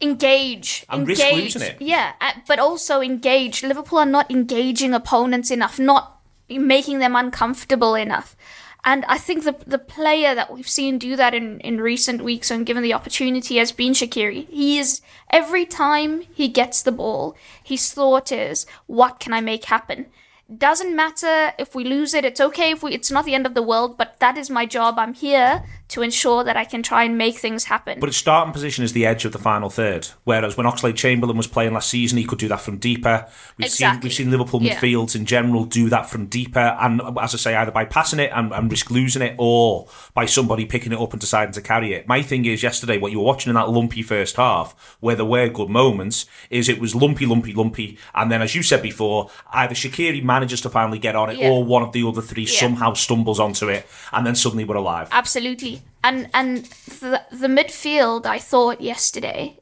engage. 0.00 0.84
And 0.88 1.06
risk 1.06 1.22
engage. 1.22 1.54
losing 1.54 1.62
it. 1.62 1.76
Yeah, 1.80 2.12
uh, 2.20 2.32
but 2.46 2.58
also 2.58 3.00
engage. 3.00 3.62
Liverpool 3.62 3.98
are 3.98 4.06
not 4.06 4.30
engaging 4.30 4.92
opponents 4.94 5.50
enough, 5.50 5.78
not 5.78 6.20
making 6.48 6.98
them 6.98 7.14
uncomfortable 7.16 7.94
enough. 7.94 8.36
And 8.84 9.04
I 9.06 9.16
think 9.16 9.44
the 9.44 9.56
the 9.66 9.78
player 9.78 10.34
that 10.34 10.52
we've 10.52 10.68
seen 10.68 10.98
do 10.98 11.16
that 11.16 11.34
in, 11.34 11.60
in 11.60 11.80
recent 11.80 12.22
weeks 12.22 12.50
and 12.50 12.66
given 12.66 12.82
the 12.82 12.92
opportunity 12.92 13.56
has 13.56 13.72
been 13.72 13.92
Shaqiri. 13.92 14.46
He 14.48 14.78
is 14.78 15.00
every 15.30 15.64
time 15.64 16.22
he 16.34 16.48
gets 16.48 16.82
the 16.82 16.92
ball, 16.92 17.34
his 17.62 17.92
thought 17.92 18.30
is, 18.30 18.66
what 18.86 19.20
can 19.20 19.32
I 19.32 19.40
make 19.40 19.64
happen? 19.64 20.06
Doesn't 20.54 20.94
matter 20.94 21.54
if 21.58 21.74
we 21.74 21.84
lose 21.84 22.12
it, 22.12 22.26
it's 22.26 22.40
okay 22.40 22.72
if 22.72 22.82
we 22.82 22.92
it's 22.92 23.10
not 23.10 23.24
the 23.24 23.34
end 23.34 23.46
of 23.46 23.54
the 23.54 23.62
world, 23.62 23.96
but 23.96 24.20
that 24.20 24.36
is 24.36 24.50
my 24.50 24.66
job. 24.66 24.98
I'm 24.98 25.14
here 25.14 25.64
to 25.94 26.02
ensure 26.02 26.42
that 26.44 26.56
I 26.56 26.64
can 26.64 26.82
try 26.82 27.04
and 27.04 27.16
make 27.16 27.38
things 27.38 27.64
happen. 27.64 28.00
But 28.00 28.08
its 28.08 28.18
starting 28.18 28.52
position 28.52 28.84
is 28.84 28.92
the 28.92 29.06
edge 29.06 29.24
of 29.24 29.30
the 29.32 29.38
final 29.38 29.70
third. 29.70 30.08
Whereas 30.24 30.56
when 30.56 30.66
Oxlade 30.66 30.96
Chamberlain 30.96 31.36
was 31.36 31.46
playing 31.46 31.72
last 31.72 31.88
season, 31.88 32.18
he 32.18 32.24
could 32.24 32.40
do 32.40 32.48
that 32.48 32.60
from 32.60 32.78
deeper. 32.78 33.26
We've 33.56 33.70
seen 33.70 34.00
we've 34.02 34.12
seen 34.12 34.30
Liverpool 34.30 34.60
Yeah. 34.60 34.74
midfields 34.74 35.14
in 35.14 35.24
general 35.24 35.64
do 35.64 35.88
that 35.90 36.10
from 36.10 36.26
deeper, 36.26 36.76
and 36.80 37.00
as 37.20 37.32
I 37.34 37.38
say, 37.38 37.54
either 37.54 37.70
by 37.70 37.84
passing 37.84 38.18
it 38.18 38.30
and, 38.34 38.52
and 38.52 38.70
risk 38.70 38.90
losing 38.90 39.22
it, 39.22 39.36
or 39.38 39.86
by 40.14 40.26
somebody 40.26 40.64
picking 40.64 40.92
it 40.92 40.98
up 40.98 41.12
and 41.12 41.20
deciding 41.20 41.52
to 41.54 41.62
carry 41.62 41.94
it. 41.94 42.08
My 42.08 42.22
thing 42.22 42.44
is 42.44 42.62
yesterday, 42.62 42.98
what 42.98 43.12
you 43.12 43.20
were 43.20 43.24
watching 43.26 43.50
in 43.50 43.54
that 43.54 43.70
lumpy 43.70 44.02
first 44.02 44.34
half, 44.36 44.96
where 44.98 45.14
there 45.14 45.24
were 45.24 45.48
good 45.48 45.68
moments, 45.70 46.26
is 46.50 46.68
it 46.68 46.80
was 46.80 46.94
lumpy, 46.96 47.24
lumpy, 47.24 47.52
lumpy, 47.54 47.98
and 48.16 48.32
then 48.32 48.42
as 48.42 48.56
you 48.56 48.62
said 48.64 48.82
before, 48.82 49.30
either 49.52 49.74
Shaqiri 49.76 50.24
manages 50.24 50.60
to 50.62 50.68
finally 50.70 50.98
get 50.98 51.14
on 51.14 51.30
it, 51.30 51.38
Yeah. 51.38 51.50
or 51.50 51.62
one 51.64 51.84
of 51.84 51.92
the 51.92 52.02
other 52.04 52.20
three 52.20 52.42
Yeah. 52.46 52.58
somehow 52.60 52.94
stumbles 52.94 53.38
onto 53.38 53.68
it, 53.68 53.86
and 54.12 54.26
then 54.26 54.34
suddenly 54.34 54.64
we're 54.64 54.74
alive. 54.76 55.06
Absolutely. 55.12 55.82
And 56.04 56.28
and 56.34 56.64
the, 57.00 57.22
the 57.32 57.48
midfield, 57.48 58.26
I 58.26 58.38
thought 58.38 58.80
yesterday, 58.80 59.58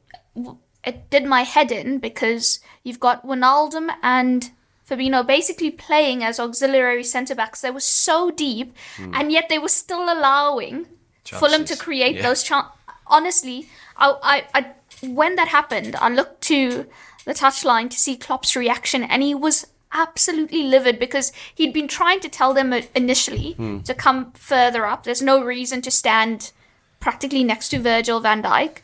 it 0.83 1.09
did 1.09 1.25
my 1.25 1.41
head 1.43 1.71
in 1.71 1.99
because 1.99 2.59
you've 2.83 2.99
got 2.99 3.25
Wijnaldum 3.25 3.89
and 4.03 4.51
Fabinho 4.87 5.25
basically 5.25 5.71
playing 5.71 6.23
as 6.23 6.39
auxiliary 6.41 7.05
centre 7.05 7.33
backs. 7.33 7.61
They 7.61 7.71
were 7.71 7.79
so 7.79 8.29
deep, 8.29 8.75
hmm. 8.97 9.11
and 9.15 9.31
yet 9.31 9.47
they 9.47 9.57
were 9.57 9.69
still 9.69 10.03
allowing 10.03 10.87
Fulham 11.23 11.63
to 11.65 11.77
create 11.77 12.17
Yeah. 12.17 12.23
those 12.23 12.43
chances. 12.43 12.71
Honestly, 13.07 13.69
I, 13.95 14.15
I, 14.21 14.43
I, 14.53 15.07
when 15.07 15.35
that 15.35 15.47
happened, 15.47 15.95
I 15.95 16.09
looked 16.09 16.41
to 16.41 16.87
the 17.25 17.33
touchline 17.33 17.89
to 17.89 17.97
see 17.97 18.17
Klopp's 18.17 18.55
reaction, 18.55 19.03
and 19.03 19.23
he 19.23 19.33
was 19.33 19.67
absolutely 19.93 20.63
livid 20.63 20.99
because 20.99 21.31
he'd 21.55 21.73
been 21.73 21.87
trying 21.87 22.19
to 22.19 22.29
tell 22.29 22.53
them 22.53 22.73
initially 22.95 23.55
to 23.85 23.93
come 23.93 24.31
further 24.33 24.85
up. 24.85 25.03
There's 25.03 25.21
no 25.21 25.43
reason 25.43 25.81
to 25.83 25.91
stand 25.91 26.51
practically 26.99 27.43
next 27.43 27.69
to 27.69 27.79
Virgil 27.79 28.19
van 28.19 28.41
Dijk. 28.41 28.77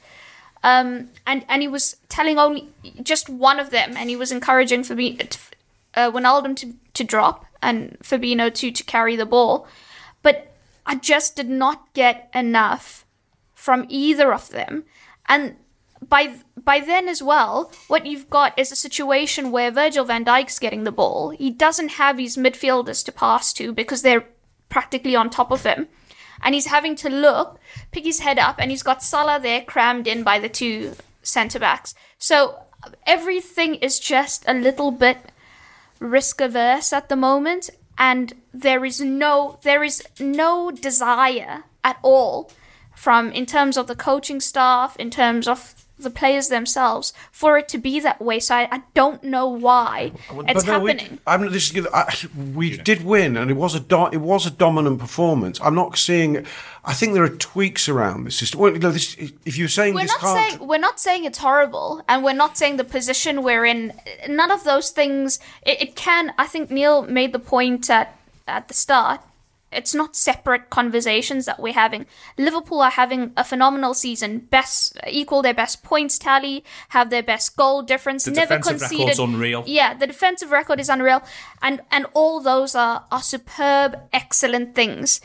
Um, 0.64 1.10
and 1.26 1.46
and 1.48 1.62
he 1.62 1.68
was 1.68 1.96
telling 2.10 2.38
only 2.38 2.68
just 3.02 3.30
one 3.30 3.60
of 3.60 3.70
them, 3.70 3.96
and 3.96 4.10
he 4.10 4.16
was 4.16 4.32
encouraging 4.32 4.84
Fabi- 4.84 5.38
uh, 5.96 6.12
Wijnaldum 6.12 6.56
to 6.58 6.74
to 6.94 7.04
drop 7.04 7.46
and 7.62 7.98
Fabinho 8.04 8.54
to 8.54 8.72
to 8.72 8.84
carry 8.84 9.16
the 9.16 9.26
ball, 9.26 9.68
but 10.22 10.54
I 10.86 10.96
just 10.96 11.36
did 11.38 11.50
not 11.50 11.94
get 11.94 12.30
enough 12.34 13.06
from 13.54 13.86
either 13.88 14.34
of 14.34 14.50
them, 14.50 14.84
and 15.30 15.56
by 16.10 16.36
by 16.58 16.80
then 16.80 17.08
as 17.08 17.24
well, 17.24 17.72
what 17.88 18.06
you've 18.06 18.30
got 18.30 18.58
is 18.58 18.72
a 18.72 18.76
situation 18.76 19.52
where 19.52 19.72
Virgil 19.72 20.06
van 20.06 20.26
Dijk's 20.26 20.60
getting 20.60 20.84
the 20.84 20.92
ball. 20.92 21.30
He 21.30 21.50
doesn't 21.50 21.94
have 21.94 22.18
his 22.18 22.38
midfielders 22.38 23.04
to 23.06 23.12
pass 23.12 23.54
to 23.54 23.72
because 23.72 24.02
they're 24.02 24.28
practically 24.70 25.16
on 25.16 25.30
top 25.30 25.52
of 25.52 25.64
him. 25.64 25.88
And 26.42 26.56
he's 26.56 26.68
having 26.68 26.96
to 26.98 27.10
look, 27.10 27.60
pick 27.92 28.06
his 28.06 28.22
head 28.22 28.40
up, 28.40 28.56
and 28.60 28.72
he's 28.72 28.84
got 28.84 29.04
Salah 29.04 29.40
there 29.42 29.62
crammed 29.62 30.08
in 30.08 30.24
by 30.24 30.40
the 30.40 30.48
two 30.48 30.96
centre 31.22 31.60
backs. 31.60 31.94
So 32.18 32.64
everything 33.06 33.76
is 33.76 34.00
just 34.00 34.44
a 34.48 34.54
little 34.54 34.92
bit 34.92 35.18
risk 36.00 36.40
averse 36.40 36.94
at 36.94 37.10
the 37.10 37.16
moment, 37.16 37.70
and 37.98 38.34
there 38.54 38.86
is 38.86 39.02
no 39.02 39.60
there 39.64 39.84
is 39.84 40.04
no 40.20 40.72
desire 40.72 41.64
at 41.84 41.98
all 42.02 42.52
from 42.96 43.32
in 43.32 43.46
terms 43.46 43.78
of 43.78 43.88
the 43.88 43.96
coaching 43.96 44.40
staff, 44.40 44.96
in 44.98 45.10
terms 45.10 45.48
of 45.48 45.86
the 46.00 46.10
players 46.10 46.48
themselves 46.48 47.14
for 47.32 47.58
it 47.58 47.68
to 47.70 47.78
be 47.78 48.00
that 48.00 48.22
way. 48.22 48.40
So 48.40 48.56
I, 48.56 48.68
I 48.72 48.82
don't 48.94 49.24
know 49.24 49.48
why 49.48 50.12
it's 50.48 50.64
But 50.64 50.68
no, 50.68 50.80
we- 50.80 50.92
happening. 50.92 51.20
I'm 51.28 51.42
this 51.52 51.66
is 51.68 51.72
gonna- 51.72 51.90
I, 51.94 52.14
we 52.56 52.78
did 52.78 53.04
win, 53.04 53.38
and 53.38 53.52
it 53.52 53.56
was 53.56 53.76
a 53.76 53.80
do, 53.80 54.08
it 54.08 54.18
was 54.22 54.46
a 54.46 54.52
dominant 54.52 55.00
performance. 55.00 55.60
I'm 55.62 55.76
not 55.76 55.98
seeing. 55.98 56.46
I 56.86 56.94
think 56.94 57.14
there 57.14 57.24
are 57.24 57.30
tweaks 57.30 57.90
around 57.90 58.24
the 58.24 58.32
system. 58.32 58.60
Well, 58.62 58.72
you 58.74 58.80
know, 58.80 58.92
this, 58.92 59.16
if 59.46 59.58
you're 59.58 59.68
saying 59.68 59.94
we're 59.94 60.02
this 60.04 60.12
not 60.12 60.22
can't, 60.22 60.52
saying 60.54 60.68
we're 60.68 60.78
not 60.80 61.00
saying 61.00 61.26
it's 61.26 61.38
horrible, 61.40 62.02
and 62.08 62.24
we're 62.24 62.34
not 62.34 62.58
saying 62.58 62.78
the 62.78 62.84
position 62.86 63.44
we're 63.44 63.66
in. 63.66 63.94
None 64.28 64.50
of 64.52 64.64
those 64.64 64.90
things. 64.92 65.40
It, 65.66 65.82
it 65.82 65.96
can. 65.96 66.34
I 66.38 66.48
think 66.48 66.72
Neil 66.72 67.02
made 67.04 67.34
the 67.34 67.40
point 67.40 67.90
at 67.90 68.16
at 68.48 68.68
the 68.70 68.74
start. 68.74 69.22
It's 69.72 69.94
not 69.94 70.16
separate 70.16 70.70
conversations 70.70 71.46
that 71.46 71.60
we're 71.60 71.74
having. 71.74 72.06
Liverpool 72.38 72.82
are 72.82 72.90
having 72.90 73.32
a 73.38 73.44
phenomenal 73.44 73.94
season, 73.94 74.40
best 74.50 74.98
equal 75.08 75.42
their 75.42 75.54
best 75.54 75.84
points 75.84 76.18
tally, 76.18 76.64
have 76.90 77.10
their 77.10 77.24
best 77.24 77.56
goal 77.56 77.82
difference, 77.84 78.24
The 78.26 78.32
never 78.32 78.58
defensive 78.58 78.80
conceded. 78.80 79.00
record's 79.00 79.20
unreal. 79.20 79.64
Yeah, 79.68 79.94
the 79.94 80.08
defensive 80.08 80.52
record 80.52 80.80
is 80.80 80.90
unreal, 80.90 81.22
and 81.62 81.82
and 81.92 82.06
all 82.14 82.40
those 82.42 82.74
are 82.76 83.06
are 83.12 83.22
superb, 83.22 83.98
excellent 84.12 84.74
things 84.76 85.22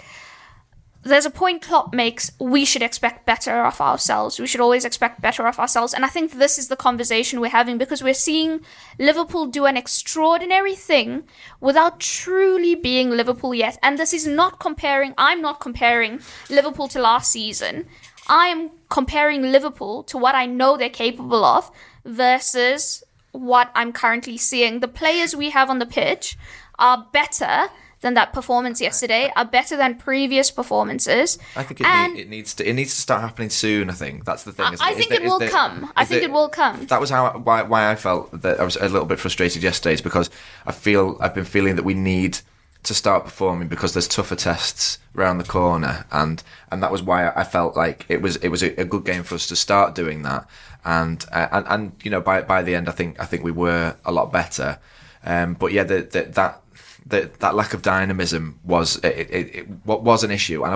there's 1.04 1.26
a 1.26 1.30
point 1.30 1.62
Klopp 1.62 1.94
makes. 1.94 2.32
We 2.40 2.64
should 2.64 2.82
expect 2.82 3.26
better 3.26 3.64
of 3.64 3.80
ourselves. 3.80 4.40
We 4.40 4.46
should 4.46 4.60
always 4.60 4.84
expect 4.84 5.20
better 5.20 5.46
of 5.46 5.58
ourselves. 5.58 5.92
And 5.92 6.04
I 6.04 6.08
think 6.08 6.32
this 6.32 6.58
is 6.58 6.68
the 6.68 6.76
conversation 6.76 7.40
we're 7.40 7.50
having 7.50 7.76
because 7.76 8.02
we're 8.02 8.14
seeing 8.14 8.60
Liverpool 8.98 9.46
do 9.46 9.66
an 9.66 9.76
extraordinary 9.76 10.74
thing 10.74 11.24
without 11.60 12.00
truly 12.00 12.74
being 12.74 13.10
Liverpool 13.10 13.54
yet. 13.54 13.78
And 13.82 13.98
this 13.98 14.14
is 14.14 14.26
not 14.26 14.58
comparing, 14.58 15.14
I'm 15.18 15.42
not 15.42 15.60
comparing 15.60 16.20
Liverpool 16.48 16.88
to 16.88 17.00
last 17.00 17.30
season. 17.30 17.86
I 18.26 18.46
am 18.46 18.70
comparing 18.88 19.42
Liverpool 19.42 20.02
to 20.04 20.16
what 20.16 20.34
I 20.34 20.46
know 20.46 20.76
they're 20.76 20.88
capable 20.88 21.44
of 21.44 21.70
versus 22.06 23.04
what 23.32 23.70
I'm 23.74 23.92
currently 23.92 24.38
seeing. 24.38 24.80
The 24.80 24.88
players 24.88 25.36
we 25.36 25.50
have 25.50 25.68
on 25.68 25.80
the 25.80 25.86
pitch 25.86 26.38
are 26.78 27.06
better 27.12 27.68
than 28.04 28.14
that 28.14 28.32
performance 28.32 28.80
yesterday, 28.80 29.32
are 29.34 29.44
better 29.44 29.76
than 29.76 29.96
previous 29.96 30.50
performances. 30.52 31.38
I 31.56 31.62
think 31.64 31.80
it, 31.80 31.86
and 31.86 32.14
need, 32.14 32.20
it 32.20 32.28
needs 32.28 32.54
to 32.54 32.68
it 32.68 32.72
needs 32.74 32.94
to 32.94 33.00
start 33.00 33.22
happening 33.22 33.50
soon. 33.50 33.90
I 33.90 33.94
think 33.94 34.24
that's 34.24 34.44
the 34.44 34.52
thing. 34.52 34.66
I- 34.66 34.90
I 34.90 34.94
think 34.94 35.08
that- 35.10 35.22
it 35.22 35.24
will 35.24 35.38
that- 35.40 35.50
come. 35.50 35.90
I 35.96 36.04
think 36.04 36.20
that- 36.20 36.28
it 36.28 36.32
will 36.32 36.48
come. 36.48 36.86
That 36.86 37.00
was 37.00 37.10
how 37.10 37.30
why 37.38 37.62
why 37.62 37.90
I 37.90 37.96
felt 37.96 38.42
that 38.42 38.60
I 38.60 38.64
was 38.64 38.76
a 38.76 38.88
little 38.88 39.06
bit 39.06 39.18
frustrated 39.18 39.62
yesterday. 39.62 39.94
Is 39.94 40.00
because 40.02 40.30
I 40.66 40.72
feel 40.72 41.16
I've 41.20 41.34
been 41.34 41.44
feeling 41.56 41.76
that 41.76 41.84
we 41.84 41.94
need 41.94 42.38
to 42.84 42.92
start 42.92 43.24
performing 43.24 43.66
because 43.68 43.94
there's 43.94 44.06
tougher 44.06 44.36
tests 44.36 44.98
around 45.16 45.38
the 45.38 45.44
corner, 45.44 46.04
and 46.12 46.42
and 46.70 46.82
that 46.82 46.92
was 46.92 47.02
why 47.02 47.30
I 47.30 47.42
felt 47.44 47.76
like 47.76 48.04
it 48.08 48.20
was 48.20 48.36
it 48.36 48.48
was 48.48 48.62
a, 48.62 48.78
a 48.80 48.84
good 48.84 49.04
game 49.04 49.22
for 49.22 49.34
us 49.36 49.46
to 49.46 49.56
start 49.56 49.94
doing 49.94 50.22
that. 50.22 50.46
And 50.84 51.24
uh, 51.32 51.48
and 51.50 51.64
and 51.68 51.92
you 52.04 52.10
know 52.10 52.20
by 52.20 52.42
by 52.42 52.62
the 52.62 52.74
end, 52.74 52.88
I 52.88 52.92
think 52.92 53.18
I 53.18 53.24
think 53.24 53.42
we 53.42 53.52
were 53.52 53.96
a 54.04 54.12
lot 54.12 54.30
better. 54.30 54.78
Um, 55.26 55.54
but 55.54 55.72
yeah, 55.72 55.84
the, 55.84 56.02
the, 56.02 56.22
that 56.34 56.60
that 57.06 57.40
that 57.40 57.54
lack 57.54 57.74
of 57.74 57.82
dynamism 57.82 58.58
was 58.64 58.96
it, 59.04 59.30
it, 59.30 59.54
it 59.54 59.68
what 59.84 60.02
was 60.02 60.24
an 60.24 60.30
issue, 60.30 60.64
and 60.64 60.72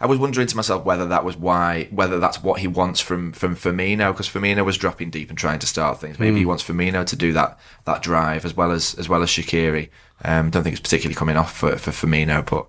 I 0.00 0.06
was 0.06 0.18
wondering 0.18 0.46
to 0.46 0.56
myself 0.56 0.84
whether 0.84 1.06
that 1.06 1.24
was 1.24 1.36
why 1.36 1.88
whether 1.90 2.20
that's 2.20 2.42
what 2.42 2.60
he 2.60 2.68
wants 2.68 3.00
from 3.00 3.32
from 3.32 3.56
Firmino 3.56 4.12
because 4.12 4.28
Firmino 4.28 4.64
was 4.64 4.78
dropping 4.78 5.10
deep 5.10 5.30
and 5.30 5.38
trying 5.38 5.58
to 5.58 5.66
start 5.66 6.00
things. 6.00 6.18
Maybe 6.18 6.38
he 6.38 6.46
wants 6.46 6.62
Firmino 6.62 7.04
to 7.06 7.16
do 7.16 7.32
that 7.32 7.58
that 7.86 8.02
drive 8.02 8.44
as 8.44 8.56
well 8.56 8.70
as 8.70 8.94
as 8.94 9.08
well 9.08 9.22
as 9.22 9.28
Shaqiri. 9.30 9.90
Um, 10.24 10.50
don't 10.50 10.62
think 10.62 10.74
it's 10.74 10.80
particularly 10.80 11.16
coming 11.16 11.36
off 11.36 11.56
for 11.56 11.76
for 11.76 11.90
Firmino, 11.90 12.48
but 12.48 12.66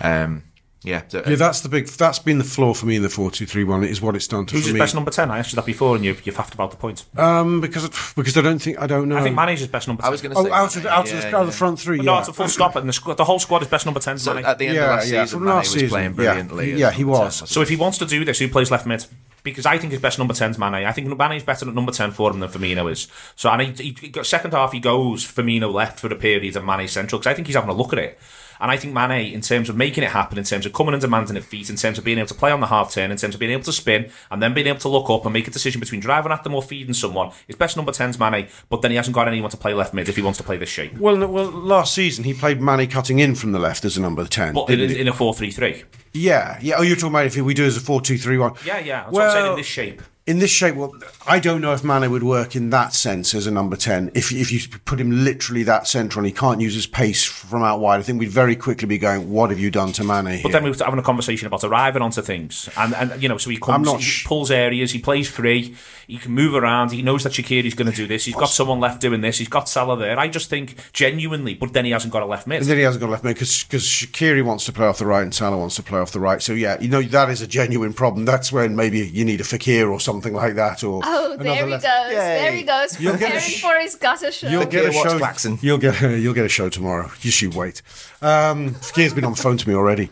um, 0.00 0.42
yeah, 0.88 1.02
so- 1.08 1.22
yeah, 1.26 1.36
that's 1.36 1.60
the 1.60 1.68
big. 1.68 1.86
That's 1.86 2.18
been 2.18 2.38
the 2.38 2.44
flaw 2.44 2.74
for 2.74 2.86
me 2.86 2.96
in 2.96 3.02
the 3.02 3.08
four-two-three-one. 3.08 3.84
Is 3.84 4.00
what 4.00 4.16
it's 4.16 4.26
done 4.26 4.46
to 4.46 4.54
Who's 4.54 4.62
for 4.64 4.68
his 4.68 4.74
me. 4.74 4.80
best 4.80 4.94
number 4.94 5.10
10? 5.10 5.30
I 5.30 5.38
asked 5.38 5.52
you 5.52 5.56
that 5.56 5.66
before 5.66 5.94
and 5.96 6.04
you, 6.04 6.12
you 6.24 6.32
faffed 6.32 6.54
about 6.54 6.70
the 6.70 6.76
point. 6.76 7.04
Um, 7.16 7.60
because 7.60 7.88
because 8.16 8.36
I 8.36 8.40
don't 8.40 8.58
think 8.58 8.78
I 8.80 8.86
don't 8.86 9.08
know. 9.08 9.16
I 9.18 9.22
think 9.22 9.36
Mane's 9.36 9.60
his 9.60 9.68
best 9.68 9.86
number 9.88 10.02
10. 10.02 10.08
I 10.08 10.10
was 10.10 10.22
going 10.22 10.34
to 10.34 10.38
Oh, 10.40 10.44
say 10.44 10.50
out 10.50 10.76
of 10.76 10.82
Mane, 10.84 10.92
out 10.92 11.06
of 11.06 11.12
yeah, 11.12 11.20
the, 11.20 11.28
out 11.28 11.40
of 11.42 11.46
the 11.46 11.52
yeah. 11.52 11.58
front 11.58 11.80
three. 11.80 11.98
No, 11.98 12.14
yeah. 12.14 12.18
it's 12.20 12.28
a 12.28 12.32
full 12.32 12.48
stop. 12.48 12.76
And 12.76 12.88
the, 12.88 12.92
squ- 12.92 13.16
the 13.16 13.24
whole 13.24 13.38
squad 13.38 13.62
is 13.62 13.68
best 13.68 13.84
number 13.86 14.00
10. 14.00 14.18
So 14.18 14.34
Mane. 14.34 14.44
at 14.44 14.58
the 14.58 14.66
end 14.66 14.74
yeah, 14.76 14.84
of 14.84 14.90
last 14.90 15.10
yeah, 15.10 15.24
season, 15.24 15.38
from 15.38 15.44
Mane 15.46 15.54
last 15.56 15.66
was 15.66 15.72
season, 15.74 15.88
playing 15.88 16.10
yeah. 16.10 16.14
brilliantly. 16.16 16.72
as 16.72 16.80
Yeah, 16.80 16.90
he 16.90 17.02
number 17.02 17.16
10, 17.18 17.24
was. 17.24 17.50
So 17.50 17.60
if 17.62 17.68
he 17.68 17.76
wants 17.76 17.98
to 17.98 18.06
do 18.06 18.24
this, 18.24 18.38
who 18.38 18.48
plays 18.48 18.70
left 18.70 18.86
mid? 18.86 19.04
Because 19.44 19.66
I 19.66 19.78
think 19.78 19.92
his 19.92 20.00
best 20.02 20.18
number 20.18 20.34
10 20.34 20.50
is 20.50 20.58
Mane. 20.58 20.74
I 20.74 20.92
think 20.92 21.06
Mane 21.16 21.32
is 21.32 21.42
better 21.44 21.66
at 21.68 21.74
number 21.74 21.92
10 21.92 22.10
for 22.10 22.30
him 22.32 22.40
than 22.40 22.50
Firmino 22.50 22.90
is. 22.90 23.06
So 23.36 23.48
and 23.50 23.62
he, 23.78 23.92
he, 23.94 24.10
he- 24.12 24.24
second 24.24 24.52
half, 24.52 24.72
he 24.72 24.80
goes 24.80 25.24
Firmino 25.24 25.72
left 25.72 26.00
for 26.00 26.08
the 26.08 26.16
period 26.16 26.56
and 26.56 26.66
Mane 26.66 26.88
central 26.88 27.18
because 27.20 27.30
I 27.30 27.34
think 27.34 27.46
he's 27.46 27.56
having 27.56 27.70
a 27.70 27.74
look 27.74 27.92
at 27.92 27.98
it. 28.00 28.18
And 28.60 28.70
I 28.70 28.76
think 28.76 28.94
Mane, 28.94 29.32
in 29.32 29.40
terms 29.40 29.68
of 29.68 29.76
making 29.76 30.04
it 30.04 30.10
happen, 30.10 30.38
in 30.38 30.44
terms 30.44 30.66
of 30.66 30.72
coming 30.72 30.94
and 30.94 31.00
demanding 31.00 31.36
it 31.36 31.44
feet, 31.44 31.70
in 31.70 31.76
terms 31.76 31.98
of 31.98 32.04
being 32.04 32.18
able 32.18 32.28
to 32.28 32.34
play 32.34 32.50
on 32.50 32.60
the 32.60 32.66
half 32.66 32.92
turn, 32.92 33.10
in 33.10 33.16
terms 33.16 33.34
of 33.34 33.40
being 33.40 33.52
able 33.52 33.64
to 33.64 33.72
spin, 33.72 34.10
and 34.30 34.42
then 34.42 34.54
being 34.54 34.66
able 34.66 34.80
to 34.80 34.88
look 34.88 35.08
up 35.10 35.24
and 35.24 35.32
make 35.32 35.46
a 35.48 35.50
decision 35.50 35.80
between 35.80 36.00
driving 36.00 36.32
at 36.32 36.44
them 36.44 36.54
or 36.54 36.62
feeding 36.62 36.94
someone, 36.94 37.30
his 37.46 37.56
best 37.56 37.76
number 37.76 37.92
10's 37.92 38.18
Mane, 38.18 38.48
but 38.68 38.82
then 38.82 38.90
he 38.90 38.96
hasn't 38.96 39.14
got 39.14 39.28
anyone 39.28 39.50
to 39.50 39.56
play 39.56 39.74
left 39.74 39.94
mid 39.94 40.08
if 40.08 40.16
he 40.16 40.22
wants 40.22 40.38
to 40.38 40.44
play 40.44 40.56
this 40.56 40.68
shape. 40.68 40.96
Well, 40.98 41.26
well, 41.26 41.50
last 41.50 41.94
season 41.94 42.24
he 42.24 42.34
played 42.34 42.60
Mane 42.60 42.88
cutting 42.88 43.18
in 43.18 43.34
from 43.34 43.52
the 43.52 43.58
left 43.58 43.84
as 43.84 43.96
a 43.96 44.00
number 44.00 44.24
ten. 44.26 44.54
But 44.54 44.70
in, 44.70 44.80
in 44.80 45.08
a 45.08 45.12
4 45.12 45.34
3 45.34 45.50
3. 45.50 45.84
yeah, 46.12 46.58
yeah. 46.60 46.76
Oh, 46.78 46.82
you're 46.82 46.96
talking 46.96 47.10
about 47.10 47.26
if 47.26 47.36
we 47.36 47.54
do 47.54 47.64
it 47.64 47.68
as 47.68 47.76
a 47.76 47.80
four-two-three-one. 47.80 48.54
Yeah, 48.64 48.78
yeah. 48.78 49.02
That's 49.02 49.12
well, 49.12 49.26
what 49.26 49.36
I'm 49.36 49.42
saying 49.42 49.50
in 49.52 49.56
this 49.56 49.66
shape. 49.66 50.02
In 50.28 50.40
this 50.40 50.50
shape, 50.50 50.74
well, 50.74 50.92
I 51.26 51.38
don't 51.38 51.62
know 51.62 51.72
if 51.72 51.82
Mane 51.82 52.10
would 52.10 52.22
work 52.22 52.54
in 52.54 52.68
that 52.68 52.92
sense 52.92 53.34
as 53.34 53.46
a 53.46 53.50
number 53.50 53.76
10. 53.76 54.10
If, 54.14 54.30
if 54.30 54.52
you 54.52 54.60
put 54.84 55.00
him 55.00 55.24
literally 55.24 55.62
that 55.62 55.88
central 55.88 56.20
and 56.20 56.26
he 56.26 56.38
can't 56.38 56.60
use 56.60 56.74
his 56.74 56.86
pace 56.86 57.24
from 57.24 57.62
out 57.62 57.80
wide, 57.80 57.98
I 57.98 58.02
think 58.02 58.20
we'd 58.20 58.28
very 58.28 58.54
quickly 58.54 58.86
be 58.86 58.98
going, 58.98 59.30
what 59.30 59.48
have 59.48 59.58
you 59.58 59.70
done 59.70 59.90
to 59.92 60.04
Mane? 60.04 60.42
But 60.42 60.52
then 60.52 60.64
we 60.64 60.70
were 60.70 60.76
having 60.78 61.00
a 61.00 61.02
conversation 61.02 61.46
about 61.46 61.64
arriving 61.64 62.02
onto 62.02 62.20
things, 62.20 62.68
and 62.76 62.94
and 62.94 63.22
you 63.22 63.30
know, 63.30 63.38
so 63.38 63.48
he 63.48 63.56
comes, 63.56 63.90
he 63.90 64.02
sh- 64.02 64.26
pulls 64.26 64.50
areas, 64.50 64.90
he 64.90 64.98
plays 64.98 65.30
free, 65.30 65.74
he 66.06 66.18
can 66.18 66.32
move 66.32 66.54
around, 66.54 66.92
he 66.92 67.00
knows 67.00 67.24
that 67.24 67.32
Shaqiri's 67.32 67.72
going 67.72 67.90
to 67.90 67.96
do 67.96 68.06
this, 68.06 68.26
he's 68.26 68.34
got 68.34 68.50
someone 68.50 68.80
left 68.80 69.00
doing 69.00 69.22
this, 69.22 69.38
he's 69.38 69.48
got 69.48 69.66
Salah 69.66 69.96
there. 69.96 70.18
I 70.18 70.28
just 70.28 70.50
think 70.50 70.74
genuinely, 70.92 71.54
but 71.54 71.72
then 71.72 71.86
he 71.86 71.92
hasn't 71.92 72.12
got 72.12 72.22
a 72.22 72.26
left 72.26 72.46
mid. 72.46 72.60
And 72.60 72.68
then 72.68 72.76
he 72.76 72.82
hasn't 72.82 73.00
got 73.00 73.08
a 73.08 73.12
left 73.12 73.24
mid 73.24 73.34
because 73.34 73.48
Shaqiri 73.48 74.44
wants 74.44 74.66
to 74.66 74.72
play 74.72 74.84
off 74.84 74.98
the 74.98 75.06
right 75.06 75.22
and 75.22 75.34
Salah 75.34 75.56
wants 75.56 75.76
to 75.76 75.82
play 75.82 75.98
off 76.00 76.12
the 76.12 76.20
right. 76.20 76.42
So 76.42 76.52
yeah, 76.52 76.78
you 76.82 76.88
know 76.88 77.00
that 77.00 77.30
is 77.30 77.40
a 77.40 77.46
genuine 77.46 77.94
problem. 77.94 78.26
That's 78.26 78.52
when 78.52 78.76
maybe 78.76 79.08
you 79.08 79.24
need 79.24 79.40
a 79.40 79.44
Fekir 79.44 79.90
or 79.90 79.98
something 79.98 80.17
like 80.26 80.54
that. 80.56 80.82
Or 80.84 81.00
Oh, 81.04 81.36
there 81.38 81.64
he 81.64 81.70
left- 81.70 81.84
goes. 81.84 82.10
There 82.12 82.52
he 82.52 82.62
goes. 82.62 83.00
You'll 83.00 83.12
Preparing 83.12 83.40
sh- 83.40 83.60
for 83.60 83.74
his 83.78 83.94
gutter 83.94 84.30
show. 84.32 84.48
You'll 84.48 84.66
get 84.66 84.84
a 84.86 84.92
show. 84.92 85.18
Claxon. 85.18 85.58
You'll 85.62 85.78
get 85.78 86.00
you'll 86.00 86.34
get 86.34 86.44
a 86.44 86.48
show 86.48 86.68
tomorrow. 86.68 87.10
Just 87.20 87.40
you 87.42 87.50
wait. 87.50 87.82
Um, 88.22 88.70
Fekir's 88.74 89.14
been 89.14 89.24
on 89.24 89.32
the 89.32 89.40
phone 89.40 89.56
to 89.56 89.68
me 89.68 89.74
already. 89.74 90.10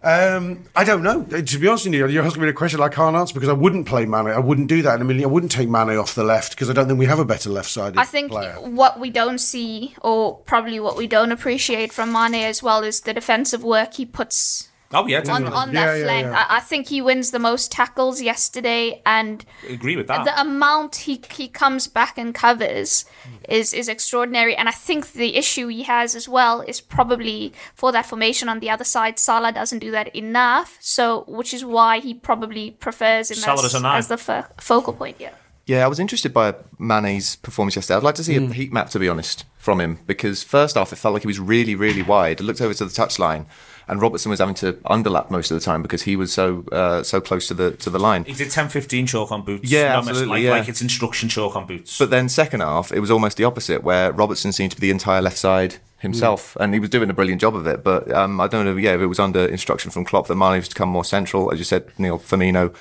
Um, 0.00 0.64
I 0.76 0.84
don't 0.84 1.02
know. 1.02 1.26
Uh, 1.32 1.42
To 1.42 1.58
be 1.58 1.66
honest 1.66 1.84
with 1.86 1.94
you, 1.94 2.06
you're 2.06 2.22
asking 2.24 2.42
me 2.42 2.48
a 2.48 2.52
question 2.52 2.80
I 2.80 2.88
can't 2.88 3.16
answer 3.16 3.34
because 3.34 3.48
I 3.48 3.52
wouldn't 3.52 3.86
play 3.88 4.06
Mane. 4.06 4.28
I 4.28 4.38
wouldn't 4.38 4.68
do 4.68 4.80
that 4.82 4.94
in 4.94 5.00
a 5.00 5.04
million. 5.04 5.24
I 5.24 5.32
wouldn't 5.32 5.50
take 5.50 5.68
Mane 5.68 5.96
off 5.96 6.14
the 6.14 6.22
left 6.22 6.52
because 6.52 6.70
I 6.70 6.72
don't 6.72 6.86
think 6.86 7.00
we 7.00 7.06
have 7.06 7.18
a 7.18 7.24
better 7.24 7.50
left-sided 7.50 7.98
I 7.98 8.04
think 8.04 8.30
player. 8.30 8.54
what 8.60 9.00
we 9.00 9.10
don't 9.10 9.38
see, 9.38 9.96
or 10.00 10.36
probably 10.36 10.78
what 10.78 10.96
we 10.96 11.08
don't 11.08 11.32
appreciate 11.32 11.92
from 11.92 12.12
Mane 12.12 12.34
as 12.44 12.62
well, 12.62 12.84
is 12.84 13.00
the 13.00 13.12
defensive 13.12 13.64
work 13.64 13.94
he 13.94 14.06
puts 14.06 14.68
oh 14.92 15.06
yeah, 15.06 15.18
on, 15.18 15.24
definitely. 15.24 15.56
on 15.56 15.72
Yeah, 15.72 15.86
that 15.86 15.98
yeah, 15.98 16.04
flank. 16.04 16.26
yeah. 16.26 16.46
I, 16.48 16.56
I 16.56 16.60
think 16.60 16.88
he 16.88 17.00
wins 17.02 17.30
the 17.30 17.38
most 17.38 17.70
tackles 17.72 18.20
yesterday, 18.22 19.02
and 19.04 19.44
I 19.68 19.72
agree 19.72 19.96
with 19.96 20.06
that. 20.08 20.24
the 20.24 20.40
amount 20.40 20.96
he 20.96 21.20
he 21.30 21.48
comes 21.48 21.86
back 21.86 22.18
and 22.18 22.34
covers 22.34 23.04
is 23.48 23.72
is 23.74 23.88
extraordinary. 23.88 24.54
And 24.56 24.68
I 24.68 24.72
think 24.72 25.12
the 25.12 25.36
issue 25.36 25.68
he 25.68 25.82
has 25.84 26.14
as 26.14 26.28
well 26.28 26.60
is 26.62 26.80
probably 26.80 27.52
for 27.74 27.92
that 27.92 28.06
formation 28.06 28.48
on 28.48 28.60
the 28.60 28.70
other 28.70 28.84
side. 28.84 29.18
Salah 29.18 29.52
doesn't 29.52 29.78
do 29.80 29.90
that 29.90 30.14
enough, 30.16 30.76
so 30.80 31.24
which 31.28 31.52
is 31.54 31.64
why 31.64 31.98
he 32.00 32.14
probably 32.14 32.70
prefers 32.72 33.30
him 33.30 33.36
Salah 33.38 33.64
as, 33.64 33.74
as 33.74 33.82
a 33.82 33.86
as 33.88 34.08
the 34.08 34.16
fo- 34.18 34.44
focal 34.60 34.92
point. 34.92 35.16
Yeah. 35.18 35.30
Yeah, 35.66 35.84
I 35.84 35.88
was 35.88 36.00
interested 36.00 36.32
by 36.32 36.54
Mane's 36.78 37.36
performance 37.36 37.76
yesterday. 37.76 37.98
I'd 37.98 38.02
like 38.02 38.14
to 38.14 38.24
see 38.24 38.38
Hmm. 38.38 38.50
a 38.50 38.54
heat 38.54 38.72
map, 38.72 38.88
to 38.88 38.98
be 38.98 39.06
honest, 39.06 39.44
from 39.58 39.82
him, 39.82 39.98
because 40.06 40.42
first 40.42 40.78
off, 40.78 40.94
it 40.94 40.96
felt 40.96 41.12
like 41.12 41.24
he 41.24 41.26
was 41.26 41.38
really, 41.38 41.74
really 41.74 42.00
wide. 42.02 42.40
I 42.40 42.44
looked 42.44 42.62
over 42.62 42.72
to 42.72 42.86
the 42.86 42.90
touchline, 42.90 43.44
and 43.88 44.00
Robertson 44.00 44.30
was 44.30 44.38
having 44.40 44.54
to 44.56 44.74
underlap 44.84 45.30
most 45.30 45.50
of 45.50 45.54
the 45.58 45.64
time 45.64 45.82
because 45.82 46.02
he 46.02 46.16
was 46.16 46.32
so 46.32 46.64
uh, 46.72 47.02
so 47.02 47.20
close 47.20 47.48
to 47.48 47.54
the 47.54 47.72
to 47.72 47.90
the 47.90 47.98
line. 47.98 48.24
He 48.24 48.32
did 48.34 48.50
10 48.50 48.68
15 48.68 49.06
chalk 49.06 49.32
on 49.32 49.42
boots. 49.42 49.70
Yeah, 49.70 49.98
absolutely, 49.98 50.26
Like, 50.28 50.42
yeah. 50.42 50.50
like 50.50 50.68
it's 50.68 50.82
instruction 50.82 51.28
chalk 51.28 51.56
on 51.56 51.66
boots. 51.66 51.98
But 51.98 52.10
then 52.10 52.28
second 52.28 52.60
half, 52.60 52.92
it 52.92 53.00
was 53.00 53.10
almost 53.10 53.36
the 53.36 53.44
opposite, 53.44 53.82
where 53.82 54.12
Robertson 54.12 54.52
seemed 54.52 54.72
to 54.72 54.80
be 54.80 54.86
the 54.88 54.90
entire 54.92 55.22
left 55.22 55.38
side 55.38 55.76
himself, 56.00 56.56
and 56.60 56.72
he 56.74 56.78
was 56.80 56.90
doing 56.90 57.10
a 57.10 57.14
brilliant 57.14 57.40
job 57.40 57.56
of 57.56 57.66
it. 57.66 57.82
But 57.82 58.10
um, 58.12 58.40
I 58.40 58.46
don't 58.46 58.64
know, 58.64 58.76
yeah, 58.76 58.94
if 58.94 59.00
it 59.00 59.06
was 59.06 59.18
under 59.18 59.46
instruction 59.46 59.90
from 59.90 60.04
Klopp 60.04 60.26
that 60.28 60.36
Mane 60.36 60.58
was 60.58 60.68
to 60.68 60.74
come 60.74 60.88
more 60.88 61.04
central. 61.04 61.52
As 61.52 61.58
you 61.58 61.64
said, 61.64 61.90
Neil 61.98 62.18
Firmino 62.18 62.74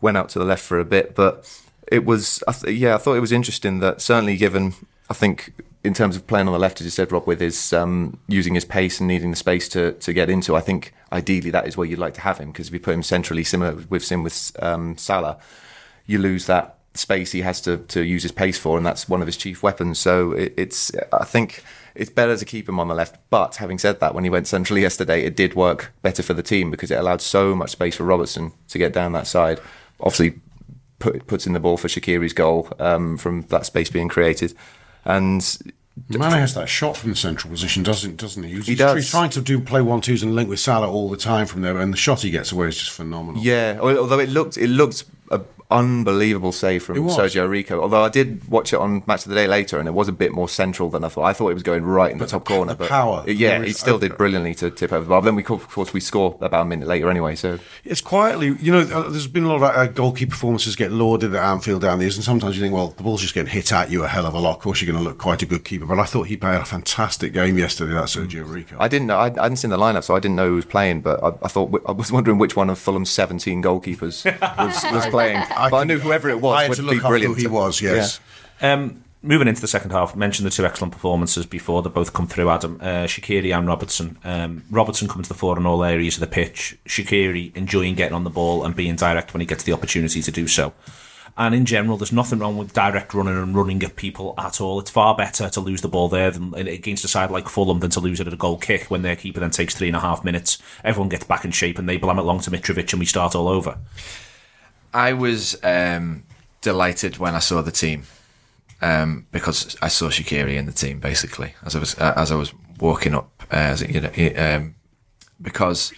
went 0.00 0.16
out 0.16 0.28
to 0.30 0.38
the 0.38 0.44
left 0.44 0.62
for 0.64 0.78
a 0.78 0.84
bit, 0.84 1.14
but 1.14 1.46
it 1.92 2.04
was, 2.04 2.42
I 2.48 2.52
th- 2.52 2.76
yeah, 2.78 2.94
I 2.94 2.98
thought 2.98 3.14
it 3.16 3.20
was 3.20 3.32
interesting 3.32 3.80
that 3.80 4.00
certainly 4.00 4.36
given, 4.36 4.74
I 5.10 5.14
think. 5.14 5.52
In 5.84 5.92
terms 5.92 6.16
of 6.16 6.26
playing 6.26 6.46
on 6.48 6.52
the 6.54 6.58
left, 6.58 6.80
as 6.80 6.86
you 6.86 6.90
said, 6.90 7.12
Rob, 7.12 7.26
with 7.26 7.40
his 7.40 7.72
um, 7.72 8.18
using 8.26 8.54
his 8.54 8.64
pace 8.64 9.00
and 9.00 9.06
needing 9.06 9.30
the 9.30 9.36
space 9.36 9.68
to, 9.68 9.92
to 9.92 10.12
get 10.14 10.30
into, 10.30 10.56
I 10.56 10.60
think 10.60 10.94
ideally 11.12 11.50
that 11.50 11.68
is 11.68 11.76
where 11.76 11.86
you'd 11.86 11.98
like 11.98 12.14
to 12.14 12.22
have 12.22 12.38
him 12.38 12.50
because 12.50 12.68
if 12.68 12.72
you 12.72 12.80
put 12.80 12.94
him 12.94 13.02
centrally, 13.02 13.44
similar 13.44 13.84
with 13.90 14.02
Sim 14.02 14.22
with 14.22 14.52
um, 14.60 14.96
Salah, 14.96 15.38
you 16.06 16.18
lose 16.18 16.46
that 16.46 16.78
space 16.94 17.32
he 17.32 17.42
has 17.42 17.60
to, 17.60 17.78
to 17.78 18.02
use 18.02 18.22
his 18.22 18.32
pace 18.32 18.58
for, 18.58 18.76
and 18.76 18.86
that's 18.86 19.08
one 19.08 19.20
of 19.20 19.26
his 19.26 19.36
chief 19.36 19.62
weapons. 19.62 19.98
So 19.98 20.32
it, 20.32 20.54
it's, 20.56 20.90
I 21.12 21.24
think 21.24 21.62
it's 21.94 22.10
better 22.10 22.36
to 22.36 22.44
keep 22.44 22.68
him 22.68 22.80
on 22.80 22.88
the 22.88 22.94
left. 22.94 23.18
But 23.30 23.56
having 23.56 23.78
said 23.78 24.00
that, 24.00 24.14
when 24.14 24.24
he 24.24 24.30
went 24.30 24.46
centrally 24.46 24.82
yesterday, 24.88 25.24
it 25.24 25.36
did 25.36 25.54
work 25.54 25.92
better 26.02 26.22
for 26.22 26.34
the 26.34 26.42
team 26.42 26.70
because 26.70 26.90
it 26.90 26.98
allowed 26.98 27.20
so 27.20 27.54
much 27.54 27.70
space 27.70 27.96
for 27.96 28.04
Robertson 28.04 28.52
to 28.68 28.78
get 28.78 28.92
down 28.92 29.12
that 29.12 29.26
side. 29.26 29.60
Obviously, 30.00 30.40
put, 30.98 31.26
puts 31.26 31.46
in 31.46 31.52
the 31.52 31.60
ball 31.60 31.76
for 31.76 31.88
Shaqiri's 31.88 32.32
goal 32.32 32.72
um, 32.78 33.16
from 33.18 33.42
that 33.42 33.66
space 33.66 33.90
being 33.90 34.08
created. 34.08 34.54
And 35.04 35.58
Mane 36.08 36.30
has 36.32 36.54
that 36.54 36.68
shot 36.68 36.96
from 36.96 37.10
the 37.10 37.16
central 37.16 37.50
position, 37.50 37.82
doesn't 37.82 38.16
doesn't 38.16 38.42
he? 38.42 38.54
He's, 38.54 38.66
He 38.66 38.74
does. 38.74 38.96
He's 38.96 39.10
trying 39.10 39.30
to 39.30 39.40
do 39.40 39.60
play 39.60 39.80
one 39.80 40.00
twos 40.00 40.22
and 40.22 40.34
link 40.34 40.48
with 40.48 40.60
Salah 40.60 40.90
all 40.90 41.08
the 41.08 41.16
time 41.16 41.46
from 41.46 41.62
there, 41.62 41.78
and 41.78 41.92
the 41.92 41.96
shot 41.96 42.22
he 42.22 42.30
gets 42.30 42.52
away 42.52 42.68
is 42.68 42.78
just 42.78 42.90
phenomenal. 42.90 43.40
Yeah, 43.42 43.78
although 43.80 44.18
it 44.18 44.28
looked 44.28 44.56
it 44.56 44.68
looked 44.68 45.04
unbelievable 45.70 46.52
save 46.52 46.82
from. 46.82 46.96
Sergio 47.08 47.48
Rico. 47.48 47.80
Although 47.80 48.02
I 48.04 48.08
did 48.08 48.48
watch 48.48 48.72
it 48.72 48.76
on 48.76 49.02
Match 49.06 49.24
of 49.24 49.30
the 49.30 49.34
Day 49.34 49.46
later, 49.46 49.78
and 49.78 49.88
it 49.88 49.92
was 49.92 50.08
a 50.08 50.12
bit 50.12 50.32
more 50.32 50.48
central 50.48 50.90
than 50.90 51.04
I 51.04 51.08
thought. 51.08 51.24
I 51.24 51.32
thought 51.32 51.50
it 51.50 51.54
was 51.54 51.62
going 51.62 51.84
right 51.84 52.10
in 52.10 52.18
the 52.18 52.26
top 52.26 52.44
the 52.44 52.54
corner. 52.54 52.72
the 52.72 52.78
but 52.78 52.88
power, 52.88 53.24
yeah, 53.26 53.62
he 53.62 53.72
still 53.72 53.98
did 53.98 54.16
brilliantly 54.16 54.54
to 54.56 54.70
tip 54.70 54.92
over. 54.92 55.06
But 55.06 55.20
then 55.22 55.34
we 55.34 55.44
of 55.44 55.68
course 55.68 55.92
we 55.92 56.00
score 56.00 56.36
about 56.40 56.62
a 56.62 56.64
minute 56.64 56.88
later 56.88 57.10
anyway. 57.10 57.34
So 57.34 57.58
It's 57.84 58.00
quietly, 58.00 58.56
you 58.60 58.72
know, 58.72 58.80
uh, 58.80 59.08
there's 59.08 59.26
been 59.26 59.44
a 59.44 59.48
lot 59.48 59.56
of 59.56 59.62
uh, 59.62 59.86
goalkeeper 59.86 60.30
performances 60.30 60.76
get 60.76 60.92
lauded 60.92 61.34
at 61.34 61.42
Anfield 61.42 61.82
down 61.82 61.98
the 61.98 62.04
years, 62.04 62.16
and 62.16 62.24
sometimes 62.24 62.56
you 62.56 62.62
think, 62.62 62.74
well, 62.74 62.88
the 62.88 63.02
ball's 63.02 63.20
just 63.20 63.34
getting 63.34 63.52
hit 63.52 63.72
at 63.72 63.90
you 63.90 64.04
a 64.04 64.08
hell 64.08 64.26
of 64.26 64.34
a 64.34 64.38
lot. 64.38 64.56
Of 64.56 64.62
course, 64.62 64.80
you're 64.80 64.92
going 64.92 65.02
to 65.02 65.08
look 65.08 65.18
quite 65.18 65.42
a 65.42 65.46
good 65.46 65.64
keeper, 65.64 65.86
but 65.86 65.98
I 65.98 66.04
thought 66.04 66.24
he 66.24 66.36
played 66.36 66.60
a 66.60 66.64
fantastic 66.64 67.32
game 67.32 67.58
yesterday, 67.58 67.92
that 67.94 68.04
Sergio 68.04 68.48
Rico. 68.48 68.76
I 68.78 68.88
didn't 68.88 69.08
know 69.08 69.16
I, 69.16 69.26
I 69.26 69.42
hadn't 69.44 69.56
seen 69.56 69.70
the 69.70 69.78
lineup, 69.78 70.04
so 70.04 70.14
I 70.14 70.20
didn't 70.20 70.36
know 70.36 70.48
who 70.48 70.56
was 70.56 70.64
playing. 70.64 71.00
But 71.00 71.22
I, 71.22 71.28
I 71.42 71.48
thought 71.48 71.82
I 71.86 71.92
was 71.92 72.12
wondering 72.12 72.38
which 72.38 72.56
one 72.56 72.70
of 72.70 72.78
Fulham's 72.78 73.10
17 73.10 73.62
goalkeepers 73.62 74.24
was, 74.58 74.84
was 74.92 75.06
playing. 75.06 75.42
But 75.54 75.74
I 75.74 75.84
knew 75.84 75.98
whoever 75.98 76.28
it 76.28 76.40
was 76.40 76.56
I 76.56 76.62
had 76.62 76.68
would 76.70 76.76
to 76.76 76.82
be 76.82 76.88
look 76.88 77.04
up 77.04 77.08
brilliant. 77.10 77.34
who 77.36 77.40
he 77.40 77.46
was, 77.46 77.80
yes. 77.80 78.20
Um, 78.60 79.04
moving 79.22 79.48
into 79.48 79.60
the 79.60 79.68
second 79.68 79.90
half, 79.90 80.14
mentioned 80.14 80.46
the 80.46 80.50
two 80.50 80.64
excellent 80.66 80.92
performances 80.92 81.46
before 81.46 81.82
that 81.82 81.90
both 81.90 82.12
come 82.12 82.26
through, 82.26 82.50
Adam. 82.50 82.78
Uh, 82.80 83.04
Shaqiri 83.04 83.56
and 83.56 83.66
Robertson. 83.66 84.18
Um, 84.24 84.64
Robertson 84.70 85.08
coming 85.08 85.22
to 85.24 85.28
the 85.28 85.34
fore 85.34 85.58
in 85.58 85.66
all 85.66 85.82
areas 85.82 86.16
of 86.16 86.20
the 86.20 86.26
pitch. 86.26 86.76
Shaqiri 86.86 87.56
enjoying 87.56 87.94
getting 87.94 88.14
on 88.14 88.24
the 88.24 88.30
ball 88.30 88.64
and 88.64 88.76
being 88.76 88.96
direct 88.96 89.32
when 89.32 89.40
he 89.40 89.46
gets 89.46 89.64
the 89.64 89.72
opportunity 89.72 90.22
to 90.22 90.30
do 90.30 90.46
so. 90.46 90.72
And 91.36 91.52
in 91.52 91.64
general, 91.64 91.96
there's 91.96 92.12
nothing 92.12 92.38
wrong 92.38 92.56
with 92.56 92.74
direct 92.74 93.12
running 93.12 93.36
and 93.36 93.56
running 93.56 93.82
at 93.82 93.96
people 93.96 94.34
at 94.38 94.60
all. 94.60 94.78
It's 94.78 94.90
far 94.90 95.16
better 95.16 95.48
to 95.48 95.60
lose 95.60 95.80
the 95.80 95.88
ball 95.88 96.08
there 96.08 96.30
than 96.30 96.54
against 96.54 97.04
a 97.04 97.08
side 97.08 97.32
like 97.32 97.48
Fulham 97.48 97.80
than 97.80 97.90
to 97.90 97.98
lose 98.00 98.20
it 98.20 98.28
at 98.28 98.32
a 98.32 98.36
goal 98.36 98.56
kick 98.56 98.84
when 98.84 99.02
their 99.02 99.16
keeper 99.16 99.40
then 99.40 99.50
takes 99.50 99.74
three 99.74 99.88
and 99.88 99.96
a 99.96 100.00
half 100.00 100.22
minutes. 100.22 100.58
Everyone 100.84 101.08
gets 101.08 101.24
back 101.24 101.44
in 101.44 101.50
shape 101.50 101.76
and 101.76 101.88
they 101.88 101.96
blam 101.96 102.20
it 102.20 102.22
long 102.22 102.38
to 102.40 102.52
Mitrovic 102.52 102.92
and 102.92 103.00
we 103.00 103.06
start 103.06 103.34
all 103.34 103.48
over. 103.48 103.78
I 104.94 105.12
was 105.12 105.58
um, 105.64 106.22
delighted 106.60 107.18
when 107.18 107.34
I 107.34 107.40
saw 107.40 107.60
the 107.60 107.72
team 107.72 108.04
um, 108.80 109.26
because 109.32 109.76
I 109.82 109.88
saw 109.88 110.08
Shaqiri 110.08 110.56
in 110.56 110.66
the 110.66 110.72
team 110.72 111.00
basically 111.00 111.54
as 111.64 111.74
I 111.74 111.80
was 111.80 111.98
uh, 111.98 112.14
as 112.16 112.30
I 112.30 112.36
was 112.36 112.54
walking 112.78 113.14
up. 113.14 113.30
Uh, 113.52 113.56
as 113.56 113.82
you 113.82 114.00
know, 114.00 114.10
um, 114.36 114.76
because 115.42 115.92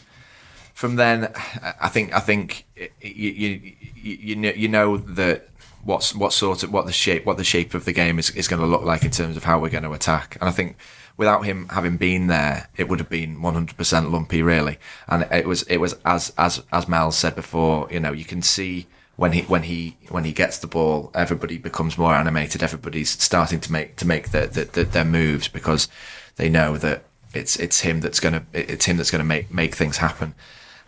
from 0.72 0.96
then 0.96 1.32
I 1.80 1.88
think 1.88 2.14
I 2.14 2.20
think 2.20 2.64
you 3.00 3.30
you 3.30 3.76
you 3.94 4.36
know, 4.36 4.50
you 4.50 4.68
know 4.68 4.96
that 4.96 5.48
what's 5.84 6.14
what 6.14 6.32
sort 6.32 6.62
of 6.62 6.72
what 6.72 6.86
the 6.86 6.92
shape 6.92 7.26
what 7.26 7.36
the 7.36 7.44
shape 7.44 7.74
of 7.74 7.84
the 7.84 7.92
game 7.92 8.18
is, 8.18 8.30
is 8.30 8.48
going 8.48 8.60
to 8.60 8.66
look 8.66 8.82
like 8.82 9.04
in 9.04 9.10
terms 9.10 9.36
of 9.36 9.44
how 9.44 9.58
we're 9.58 9.70
going 9.70 9.84
to 9.84 9.92
attack 9.92 10.36
and 10.40 10.48
I 10.48 10.52
think 10.52 10.76
without 11.16 11.44
him 11.44 11.68
having 11.70 11.96
been 11.96 12.26
there 12.26 12.68
it 12.76 12.88
would 12.88 12.98
have 12.98 13.08
been 13.08 13.38
100% 13.38 14.10
lumpy 14.10 14.42
really. 14.42 14.78
And 15.08 15.26
it 15.30 15.46
was 15.46 15.62
it 15.64 15.78
was 15.78 15.96
as 16.04 16.32
as 16.36 16.62
as 16.72 16.88
Mel 16.88 17.10
said 17.10 17.34
before 17.34 17.88
you 17.90 18.00
know 18.00 18.12
you 18.12 18.24
can 18.24 18.42
see 18.42 18.86
when 19.16 19.32
he 19.32 19.42
when 19.42 19.62
he 19.64 19.96
when 20.10 20.24
he 20.24 20.32
gets 20.32 20.58
the 20.58 20.66
ball 20.66 21.10
everybody 21.14 21.58
becomes 21.58 21.96
more 21.98 22.14
animated. 22.14 22.62
Everybody's 22.62 23.10
starting 23.10 23.60
to 23.60 23.72
make 23.72 23.96
to 23.96 24.06
make 24.06 24.30
the, 24.30 24.46
the, 24.46 24.64
the, 24.64 24.84
their 24.84 25.04
moves 25.04 25.48
because 25.48 25.88
they 26.36 26.48
know 26.48 26.76
that 26.76 27.04
it's 27.34 27.56
it's 27.56 27.80
him 27.80 28.00
that's 28.00 28.20
going 28.20 28.34
to 28.34 28.42
it's 28.52 28.84
him 28.84 28.96
that's 28.96 29.10
going 29.10 29.20
to 29.20 29.24
make 29.24 29.52
make 29.52 29.74
things 29.74 29.98
happen. 29.98 30.34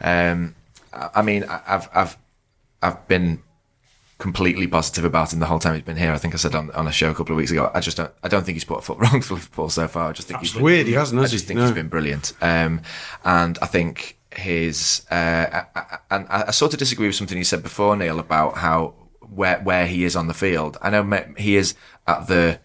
Um, 0.01 0.55
I 0.93 1.11
I 1.17 1.23
mean, 1.23 1.45
I've 1.45 1.89
I've 1.95 2.17
I've 2.83 3.09
been 3.09 3.43
completely 4.19 4.67
positive 4.67 5.05
about 5.05 5.33
him 5.33 5.39
the 5.39 5.47
whole 5.47 5.59
time 5.61 5.75
he's 5.75 5.85
been 5.85 5.97
here. 5.97 6.13
I 6.13 6.19
think 6.19 6.35
I 6.35 6.39
said 6.39 6.55
on, 6.55 6.71
on 6.73 6.87
a 6.89 6.93
show 6.93 7.11
a 7.11 7.15
couple 7.15 7.33
of 7.33 7.37
weeks 7.37 7.51
ago. 7.53 7.71
I 7.73 7.81
just 7.81 7.97
don't 7.97 8.11
I 8.23 8.29
don't 8.29 8.45
think 8.45 8.57
he's 8.57 8.65
put 8.65 8.79
a 8.81 8.83
foot 8.83 8.99
wrong 9.01 9.21
for 9.23 9.35
Liverpool 9.35 9.71
so 9.71 9.87
far. 9.89 10.09
I 10.09 10.13
just 10.13 10.27
think 10.29 10.41
he's 10.41 10.53
been, 10.53 10.63
weird, 10.63 10.87
he 10.87 10.93
hasn't, 10.95 11.21
I 11.21 11.27
just 11.27 11.45
he? 11.45 11.49
think 11.49 11.59
No. 11.59 11.67
he's 11.67 11.75
been 11.75 11.89
brilliant. 11.89 12.33
Um, 12.41 12.81
and 13.25 13.59
I 13.63 13.67
think 13.67 14.19
his 14.35 15.07
uh, 15.11 15.15
I, 15.15 15.65
I, 15.75 15.99
and 16.11 16.27
I, 16.29 16.45
I 16.49 16.51
sort 16.51 16.73
of 16.73 16.79
disagree 16.79 17.07
with 17.07 17.17
something 17.17 17.39
you 17.39 17.45
said 17.45 17.63
before, 17.63 17.97
Neil, 17.97 18.19
about 18.19 18.57
how 18.59 18.95
where 19.21 19.61
where 19.61 19.87
he 19.87 20.05
is 20.05 20.17
on 20.17 20.27
the 20.27 20.35
field. 20.35 20.77
I 20.83 20.91
know 20.91 21.25
he 21.37 21.57
is 21.57 21.75
at 22.07 22.27
the 22.27 22.61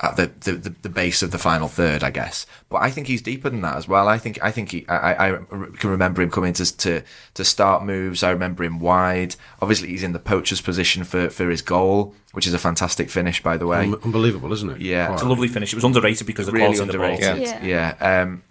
at 0.00 0.16
the, 0.16 0.26
the, 0.40 0.52
the, 0.58 0.70
the 0.82 0.88
base 0.88 1.22
of 1.22 1.30
the 1.30 1.38
final 1.38 1.68
third, 1.68 2.02
I 2.02 2.10
guess. 2.10 2.44
But 2.68 2.78
I 2.82 2.90
think 2.90 3.06
he's 3.06 3.22
deeper 3.22 3.48
than 3.50 3.60
that 3.60 3.76
as 3.76 3.86
well. 3.86 4.08
I 4.08 4.18
think 4.18 4.38
I 4.42 4.50
think 4.50 4.70
he 4.72 4.86
I, 4.88 5.12
I 5.12 5.34
I 5.34 5.38
can 5.78 5.90
remember 5.90 6.22
him 6.22 6.30
coming 6.30 6.52
to 6.54 6.76
to 6.78 7.02
to 7.34 7.44
start 7.44 7.84
moves. 7.84 8.22
I 8.22 8.30
remember 8.30 8.64
him 8.64 8.80
wide. 8.80 9.36
Obviously, 9.60 9.88
he's 9.88 10.02
in 10.02 10.12
the 10.12 10.18
poacher's 10.18 10.60
position 10.60 11.04
for 11.04 11.30
for 11.30 11.48
his 11.50 11.62
goal, 11.62 12.14
which 12.32 12.46
is 12.46 12.54
a 12.54 12.58
fantastic 12.58 13.10
finish, 13.10 13.42
by 13.42 13.56
the 13.56 13.66
way. 13.66 13.84
Un- 13.86 14.00
Unbelievable, 14.02 14.52
isn't 14.52 14.70
it? 14.70 14.80
Yeah. 14.80 15.08
Wow. 15.08 15.14
It's 15.14 15.22
a 15.22 15.28
lovely 15.28 15.48
finish. 15.48 15.72
It 15.72 15.76
was 15.76 15.84
underrated 15.84 16.26
because 16.26 16.48
of 16.48 16.54
the 16.54 16.60
really 16.60 16.74
quality 16.76 16.82
of 16.82 16.92
the 16.92 16.98
ball. 16.98 17.10
underrated. 17.12 17.62
Yeah. 17.64 17.94
Yeah. 18.00 18.22
Um, 18.22 18.42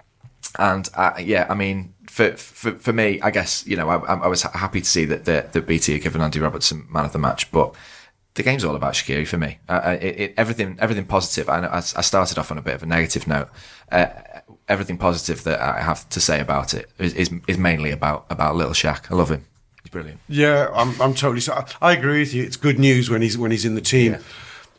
and 0.59 0.89
uh, 0.95 1.13
yeah, 1.19 1.47
I 1.49 1.55
mean, 1.55 1.93
for, 2.07 2.31
for 2.37 2.73
for 2.73 2.93
me, 2.93 3.19
I 3.21 3.31
guess 3.31 3.65
you 3.65 3.75
know, 3.77 3.89
I, 3.89 3.95
I 4.15 4.27
was 4.27 4.41
happy 4.43 4.81
to 4.81 4.87
see 4.87 5.05
that 5.05 5.25
that, 5.25 5.53
that 5.53 5.65
BT 5.67 5.93
had 5.93 6.01
given 6.01 6.21
Andy 6.21 6.39
Robertson 6.39 6.87
man 6.89 7.05
of 7.05 7.13
the 7.13 7.19
match, 7.19 7.51
but 7.51 7.73
the 8.35 8.43
game's 8.43 8.63
all 8.63 8.75
about 8.75 8.93
Shaqiri 8.93 9.27
for 9.27 9.37
me. 9.37 9.59
Uh, 9.67 9.71
uh, 9.83 9.97
it, 10.01 10.19
it, 10.19 10.33
everything 10.37 10.77
everything 10.79 11.05
positive. 11.05 11.49
I, 11.49 11.59
know- 11.61 11.67
I 11.69 11.77
I 11.77 12.01
started 12.01 12.37
off 12.37 12.51
on 12.51 12.57
a 12.57 12.61
bit 12.61 12.75
of 12.75 12.83
a 12.83 12.85
negative 12.85 13.27
note. 13.27 13.49
Uh, 13.91 14.07
everything 14.69 14.97
positive 14.97 15.43
that 15.43 15.59
I 15.59 15.81
have 15.81 16.07
to 16.09 16.21
say 16.21 16.39
about 16.39 16.73
it 16.73 16.89
is 16.97 17.13
is, 17.13 17.31
is 17.47 17.57
mainly 17.57 17.91
about 17.91 18.25
about 18.29 18.55
Little 18.55 18.73
Shaq. 18.73 19.11
I 19.11 19.15
love 19.15 19.29
him. 19.29 19.45
He's 19.83 19.91
brilliant. 19.91 20.19
Yeah, 20.29 20.69
I'm, 20.73 20.89
I'm 21.01 21.13
totally. 21.13 21.41
So 21.41 21.65
I 21.81 21.93
agree 21.93 22.19
with 22.19 22.33
you. 22.33 22.43
It's 22.43 22.55
good 22.55 22.79
news 22.79 23.09
when 23.09 23.21
he's 23.21 23.37
when 23.37 23.51
he's 23.51 23.65
in 23.65 23.75
the 23.75 23.81
team. 23.81 24.17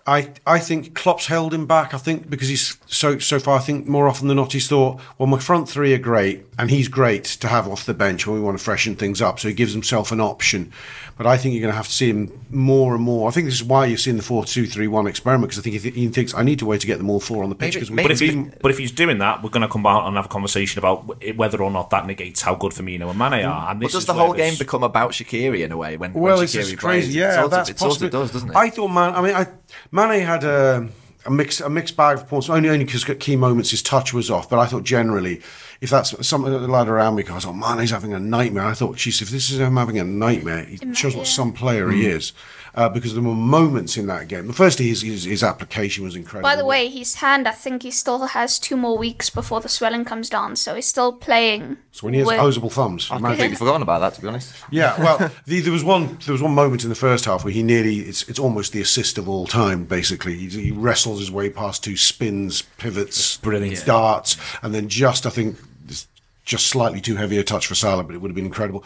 I 0.04 0.30
I 0.46 0.58
think 0.58 0.94
Klopp's 0.94 1.26
held 1.26 1.54
him 1.54 1.66
back. 1.66 1.94
I 1.94 1.98
think 1.98 2.28
because 2.28 2.48
he's 2.48 2.76
so 2.86 3.18
so 3.18 3.38
far. 3.38 3.56
I 3.58 3.60
think 3.62 3.86
more 3.86 4.08
often 4.08 4.26
than 4.28 4.36
not 4.36 4.52
he's 4.52 4.66
thought, 4.68 5.00
well, 5.18 5.28
my 5.28 5.38
front 5.38 5.68
three 5.68 5.94
are 5.94 5.98
great, 5.98 6.44
and 6.58 6.70
he's 6.70 6.88
great 6.88 7.24
to 7.24 7.48
have 7.48 7.68
off 7.68 7.84
the 7.86 7.94
bench 7.94 8.26
when 8.26 8.36
we 8.36 8.42
want 8.42 8.58
to 8.58 8.64
freshen 8.64 8.96
things 8.96 9.22
up. 9.22 9.38
So 9.38 9.46
he 9.48 9.54
gives 9.54 9.72
himself 9.72 10.10
an 10.10 10.20
option. 10.20 10.72
But 11.18 11.26
I 11.26 11.36
think 11.36 11.54
you're 11.54 11.60
going 11.60 11.72
to 11.72 11.76
have 11.76 11.86
to 11.86 11.92
see 11.92 12.08
him 12.10 12.32
more 12.50 12.94
and 12.94 13.02
more. 13.04 13.28
I 13.28 13.32
think 13.32 13.44
this 13.46 13.54
is 13.54 13.62
why 13.64 13.84
you're 13.86 13.98
seeing 13.98 14.16
the 14.16 14.22
four-two-three-one 14.22 15.06
experiment 15.06 15.50
because 15.50 15.58
I 15.58 15.62
think 15.62 15.80
he, 15.80 15.90
he 15.90 16.08
thinks 16.08 16.34
I 16.34 16.42
need 16.42 16.58
to 16.60 16.66
wait 16.66 16.80
to 16.80 16.86
get 16.86 16.98
them 16.98 17.10
all 17.10 17.20
four 17.20 17.42
on 17.44 17.48
the 17.50 17.54
pitch 17.54 17.74
Maybe- 17.74 17.80
because 17.80 17.90
maybe- 17.90 18.08
But 18.08 18.12
if, 18.12 18.18
can 18.30 18.44
he, 18.46 18.50
but 18.62 18.70
if 18.70 18.78
he's 18.78 18.92
doing 18.92 19.18
that, 19.18 19.42
we're 19.42 19.50
going 19.50 19.62
to 19.66 19.68
come 19.72 19.86
out 19.86 20.06
and 20.06 20.16
have 20.16 20.24
a 20.26 20.28
conversation 20.28 20.78
about 20.78 21.22
whether 21.36 21.62
or 21.62 21.70
not 21.70 21.90
that 21.90 22.06
negates 22.06 22.40
how 22.40 22.54
good 22.54 22.72
Firmino 22.72 23.10
and 23.10 23.18
Mane 23.18 23.44
are. 23.44 23.70
And 23.70 23.78
But 23.80 23.86
this 23.86 23.92
does 23.92 24.06
the 24.06 24.14
whole 24.14 24.32
game 24.32 24.54
become 24.58 24.82
about 24.82 25.10
Shaqiri 25.12 25.64
in 25.64 25.70
a 25.72 25.76
way? 25.76 25.96
When 25.96 26.12
Well, 26.14 26.36
when 26.36 26.44
it's 26.44 26.54
Shaqiri 26.54 26.58
just 26.70 26.76
plays? 26.78 27.04
crazy. 27.04 27.18
Yeah, 27.18 27.32
it 27.32 27.36
sort 27.36 27.50
that's 27.50 27.68
of, 27.70 27.76
it 27.76 27.78
sort 27.78 28.02
of 28.02 28.10
does, 28.10 28.32
doesn't 28.32 28.50
it? 28.50 28.56
I 28.56 28.70
thought 28.70 28.88
man. 28.88 29.14
I 29.14 29.20
mean, 29.22 29.34
I, 29.34 29.46
Mane 29.90 30.24
had 30.24 30.44
a, 30.44 30.88
a 31.24 31.30
mix 31.30 31.60
a 31.60 31.70
mixed 31.70 31.96
bag 31.96 32.16
of 32.16 32.22
performance. 32.24 32.50
Only 32.50 32.68
only 32.68 32.84
because 32.84 33.04
key 33.04 33.36
moments 33.36 33.70
his 33.70 33.82
touch 33.82 34.12
was 34.12 34.30
off. 34.30 34.48
But 34.48 34.58
I 34.58 34.66
thought 34.66 34.84
generally, 34.84 35.40
if 35.80 35.90
that's 35.90 36.26
something 36.26 36.52
that 36.52 36.60
the 36.60 36.68
lad 36.68 36.88
around 36.88 37.16
me 37.16 37.22
goes, 37.22 37.44
oh 37.44 37.52
Mane's 37.52 37.90
having 37.90 38.12
a 38.12 38.20
nightmare. 38.20 38.64
I 38.64 38.74
thought, 38.74 38.96
geez, 38.96 39.22
if 39.22 39.30
this 39.30 39.50
is 39.50 39.60
him 39.60 39.76
having 39.76 39.98
a 39.98 40.04
nightmare, 40.04 40.66
it 40.68 40.96
shows 40.96 41.16
what 41.16 41.26
some 41.26 41.52
player 41.52 41.90
he 41.90 42.04
mm. 42.04 42.08
is. 42.08 42.32
Uh, 42.74 42.88
because 42.88 43.12
there 43.12 43.22
were 43.22 43.34
moments 43.34 43.98
in 43.98 44.06
that 44.06 44.28
game. 44.28 44.50
Firstly, 44.50 44.88
his, 44.88 45.02
his 45.02 45.24
his 45.24 45.42
application 45.42 46.04
was 46.04 46.16
incredible. 46.16 46.48
By 46.48 46.56
the 46.56 46.64
way, 46.64 46.88
his 46.88 47.16
hand, 47.16 47.46
I 47.46 47.50
think 47.50 47.82
he 47.82 47.90
still 47.90 48.24
has 48.28 48.58
two 48.58 48.78
more 48.78 48.96
weeks 48.96 49.28
before 49.28 49.60
the 49.60 49.68
swelling 49.68 50.06
comes 50.06 50.30
down, 50.30 50.56
so 50.56 50.74
he's 50.74 50.86
still 50.86 51.12
playing. 51.12 51.76
so 51.90 52.06
when 52.06 52.14
he 52.14 52.20
has 52.20 52.26
with- 52.26 52.36
opposable 52.36 52.70
thumbs, 52.70 53.10
I've 53.10 53.18
imagine- 53.18 53.36
completely 53.36 53.56
forgotten 53.56 53.82
about 53.82 53.98
that, 53.98 54.14
to 54.14 54.22
be 54.22 54.28
honest. 54.28 54.54
Yeah, 54.70 54.98
well, 54.98 55.30
the, 55.46 55.60
there 55.60 55.72
was 55.72 55.84
one. 55.84 56.16
There 56.24 56.32
was 56.32 56.40
one 56.42 56.54
moment 56.54 56.82
in 56.82 56.88
the 56.88 56.94
first 56.94 57.26
half 57.26 57.44
where 57.44 57.52
he 57.52 57.62
nearly. 57.62 57.98
It's 57.98 58.26
it's 58.26 58.38
almost 58.38 58.72
the 58.72 58.80
assist 58.80 59.18
of 59.18 59.28
all 59.28 59.46
time. 59.46 59.84
Basically, 59.84 60.34
he, 60.34 60.48
he 60.48 60.70
wrestles 60.70 61.18
his 61.18 61.30
way 61.30 61.50
past 61.50 61.84
two 61.84 61.98
spins, 61.98 62.62
pivots, 62.78 63.36
brilliant. 63.36 63.84
darts, 63.84 64.38
and 64.62 64.74
then 64.74 64.88
just 64.88 65.26
I 65.26 65.30
think 65.30 65.58
just 65.86 66.08
just 66.46 66.68
slightly 66.68 67.02
too 67.02 67.16
heavy 67.16 67.36
a 67.36 67.44
touch 67.44 67.66
for 67.66 67.74
Salah, 67.74 68.02
but 68.02 68.14
it 68.14 68.22
would 68.22 68.30
have 68.30 68.34
been 68.36 68.46
incredible. 68.46 68.82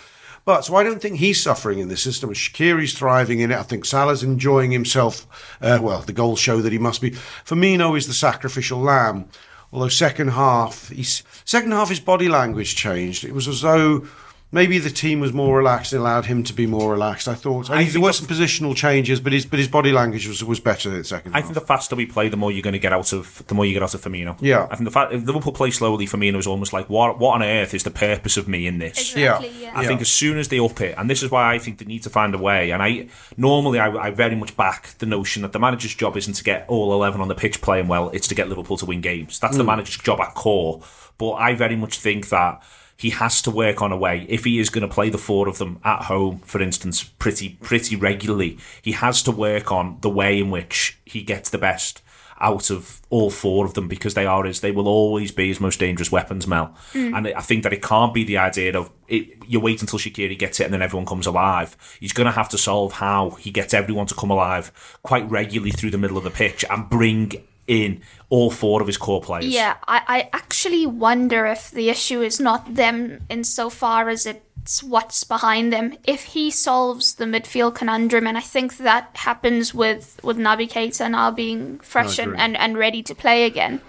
But 0.46 0.64
so 0.64 0.76
I 0.76 0.85
don't 0.85 1.02
think 1.02 1.16
he's 1.16 1.42
suffering 1.42 1.80
in 1.80 1.88
this 1.88 2.02
system. 2.02 2.30
Shaqiri's 2.30 2.96
thriving 2.96 3.40
in 3.40 3.50
it. 3.50 3.59
I 3.59 3.64
think 3.64 3.85
Salah's 3.85 4.22
enjoying 4.22 4.70
himself. 4.70 5.26
Uh, 5.61 5.80
well, 5.82 6.00
the 6.02 6.12
goals 6.12 6.38
show 6.38 6.62
that 6.62 6.72
he 6.72 6.78
must 6.78 7.00
be. 7.00 7.11
Firmino 7.11 7.98
is 7.98 8.06
the 8.06 8.14
sacrificial 8.14 8.78
lamb. 8.78 9.28
Although 9.72 9.88
second 9.88 10.28
half, 10.28 10.88
he's, 10.88 11.24
second 11.44 11.72
half 11.72 11.88
his 11.88 11.98
body 11.98 12.28
language 12.28 12.76
changed. 12.76 13.24
It 13.24 13.35
was 13.35 13.48
as 13.48 13.62
though 13.62 14.06
maybe 14.52 14.78
the 14.78 14.90
team 14.90 15.20
was 15.20 15.32
more 15.32 15.56
relaxed 15.56 15.92
and 15.92 16.00
allowed 16.00 16.26
him 16.26 16.42
to 16.44 16.52
be 16.52 16.66
more 16.66 16.90
relaxed. 16.90 17.28
I 17.28 17.35
thought 17.35 17.70
I 17.70 17.82
mean, 17.82 17.92
there 17.92 18.00
were 18.00 18.12
some 18.12 18.26
positional 18.26 18.74
changes, 18.76 19.20
but 19.20 19.32
his 19.32 19.44
but 19.44 19.59
his 19.59 19.68
body 19.68 19.92
language 19.92 20.26
was, 20.26 20.42
was 20.44 20.61
better 20.61 20.90
in 20.90 20.98
the 20.98 21.04
second. 21.04 21.35
I 21.35 21.38
half. 21.38 21.46
think 21.46 21.54
the 21.54 21.66
faster 21.66 21.96
we 21.96 22.06
play, 22.06 22.28
the 22.28 22.37
more 22.37 22.52
you're 22.52 22.62
going 22.62 22.72
to 22.72 22.78
get 22.78 22.92
out 22.92 23.12
of 23.12 23.42
the 23.46 23.54
more 23.54 23.66
you 23.66 23.72
get 23.72 23.82
out 23.82 23.94
of 23.94 24.02
Firmino. 24.02 24.37
Yeah. 24.40 24.66
I 24.70 24.76
think 24.76 24.85
the 24.85 24.90
fact 24.90 25.12
if 25.12 25.24
Liverpool 25.24 25.52
play 25.52 25.70
slowly, 25.70 26.06
Firmino 26.06 26.38
is 26.38 26.46
almost 26.46 26.72
like 26.72 26.88
what 26.88 27.18
what 27.18 27.35
on 27.35 27.42
earth 27.42 27.74
is 27.74 27.82
the 27.82 27.90
purpose 27.90 28.37
of 28.37 28.48
me 28.48 28.66
in 28.66 28.78
this? 28.78 29.14
Exactly. 29.14 29.52
Yeah. 29.61 29.72
I 29.74 29.87
think 29.87 30.00
as 30.00 30.11
soon 30.11 30.38
as 30.38 30.48
they 30.48 30.59
up 30.59 30.80
it, 30.80 30.94
and 30.96 31.11
this 31.11 31.22
is 31.22 31.30
why 31.30 31.54
I 31.54 31.59
think 31.59 31.78
they 31.78 31.85
need 31.85 32.02
to 32.04 32.11
find 32.11 32.35
a 32.35 32.38
way. 32.38 32.70
And 32.70 32.82
I 32.82 33.09
normally 33.37 33.78
I, 33.78 33.88
I 33.90 34.11
very 34.11 34.37
much 34.37 34.56
back 34.56 34.96
the 34.98 35.06
notion 35.06 35.42
that 35.42 35.52
the 35.52 35.59
manager's 35.59 35.94
job 35.94 36.16
isn't 36.16 36.35
to 36.35 36.44
get 36.44 36.66
all 36.68 36.92
eleven 36.92 37.20
on 37.20 37.28
the 37.28 37.35
pitch 37.35 37.61
playing 37.61 37.88
well; 37.88 38.11
it's 38.11 38.28
to 38.28 38.35
get 38.35 38.48
Liverpool 38.48 38.76
to 38.78 38.87
win 38.87 39.00
games. 39.00 39.40
That's 39.40 39.56
the 39.56 39.62
mm. 39.62 39.66
manager's 39.66 39.98
job 39.98 40.20
at 40.20 40.35
core. 40.35 40.82
But 41.18 41.32
I 41.32 41.54
very 41.54 41.76
much 41.76 41.98
think 41.98 42.28
that 42.28 42.62
he 42.96 43.11
has 43.11 43.42
to 43.42 43.50
work 43.50 43.82
on 43.82 43.92
a 43.92 43.96
way. 43.96 44.26
If 44.28 44.44
he 44.44 44.59
is 44.59 44.70
going 44.70 44.88
to 44.88 44.92
play 44.92 45.11
the 45.11 45.18
four 45.18 45.48
of 45.48 45.59
them 45.59 45.80
at 45.85 46.04
home, 46.04 46.38
for 46.38 46.61
instance, 46.61 47.02
pretty 47.02 47.50
pretty 47.61 47.96
regularly. 47.96 48.59
He 48.80 48.92
has 48.92 49.22
to 49.24 49.30
work 49.30 49.70
on 49.70 49.98
the 50.00 50.11
way 50.11 50.38
in 50.38 50.50
which 50.50 50.98
he 51.04 51.22
gets 51.22 51.50
the 51.50 51.59
best 51.59 52.02
out 52.38 52.70
of 52.70 53.00
all 53.09 53.30
four 53.30 53.64
of 53.64 53.74
them 53.74 53.88
because 53.88 54.12
they 54.12 54.26
are 54.26 54.44
his 54.44 54.61
they 54.61 54.70
will 54.70 54.88
always 54.88 55.32
be 55.32 55.48
his 55.48 55.61
most 55.61 55.78
dangerous 55.80 56.12
weapons 56.12 56.46
Mel. 56.46 56.74
Hmm. 56.92 57.14
And 57.14 57.28
I 57.28 57.40
think 57.40 57.62
that 57.62 57.72
it 57.72 57.82
can't 57.82 58.12
be 58.12 58.24
the 58.24 58.38
idea 58.38 58.76
of 58.76 58.90
it, 59.09 59.28
you 59.46 59.61
wait 59.61 59.80
until 59.80 59.98
Shaqiri 59.98 60.38
gets 60.38 60.61
it 60.61 60.64
and 60.64 60.74
then 60.74 60.82
everyone 60.82 61.06
comes 61.06 61.26
alive. 61.26 61.76
He's 62.00 62.12
going 62.12 62.26
to 62.26 62.32
have 62.32 62.48
to 62.50 62.59
solve 62.59 62.94
how 62.94 63.30
he 63.30 63.50
gets 63.50 63.72
everyone 63.72 64.06
to 64.06 64.14
come 64.14 64.30
alive 64.30 64.98
quite 65.02 65.28
regularly 65.30 65.70
through 65.70 65.90
the 65.90 65.98
middle 65.98 66.18
of 66.18 66.24
the 66.24 66.30
pitch 66.30 66.64
and 66.68 66.88
bring 66.90 67.32
in 67.66 68.00
all 68.29 68.50
four 68.50 68.81
of 68.81 68.87
his 68.87 68.96
core 68.96 69.20
players 69.20 69.46
Yeah, 69.46 69.76
I, 69.87 70.02
I 70.07 70.31
actually 70.33 70.87
wonder 70.87 71.46
if 71.46 71.70
the 71.70 71.88
issue 71.90 72.22
is 72.22 72.40
not 72.40 72.74
them 72.74 73.20
insofar 73.29 74.09
as 74.09 74.26
it's 74.26 74.83
what's 74.83 75.24
behind 75.24 75.72
them. 75.72 75.96
If 76.05 76.24
he 76.24 76.50
solves 76.50 77.14
the 77.14 77.24
midfield 77.24 77.74
conundrum, 77.74 78.26
and 78.26 78.37
I 78.37 78.40
think 78.40 78.79
that 78.79 79.11
happens 79.14 79.72
with, 79.72 80.18
with 80.22 80.38
Naby 80.38 80.70
Keita 80.70 81.11
now 81.11 81.31
being 81.31 81.79
fresh 81.81 82.18
and, 82.18 82.37
and, 82.37 82.57
and 82.57 82.76
ready 82.76 83.02
to 83.05 83.14
play 83.14 83.44
again, 83.44 83.81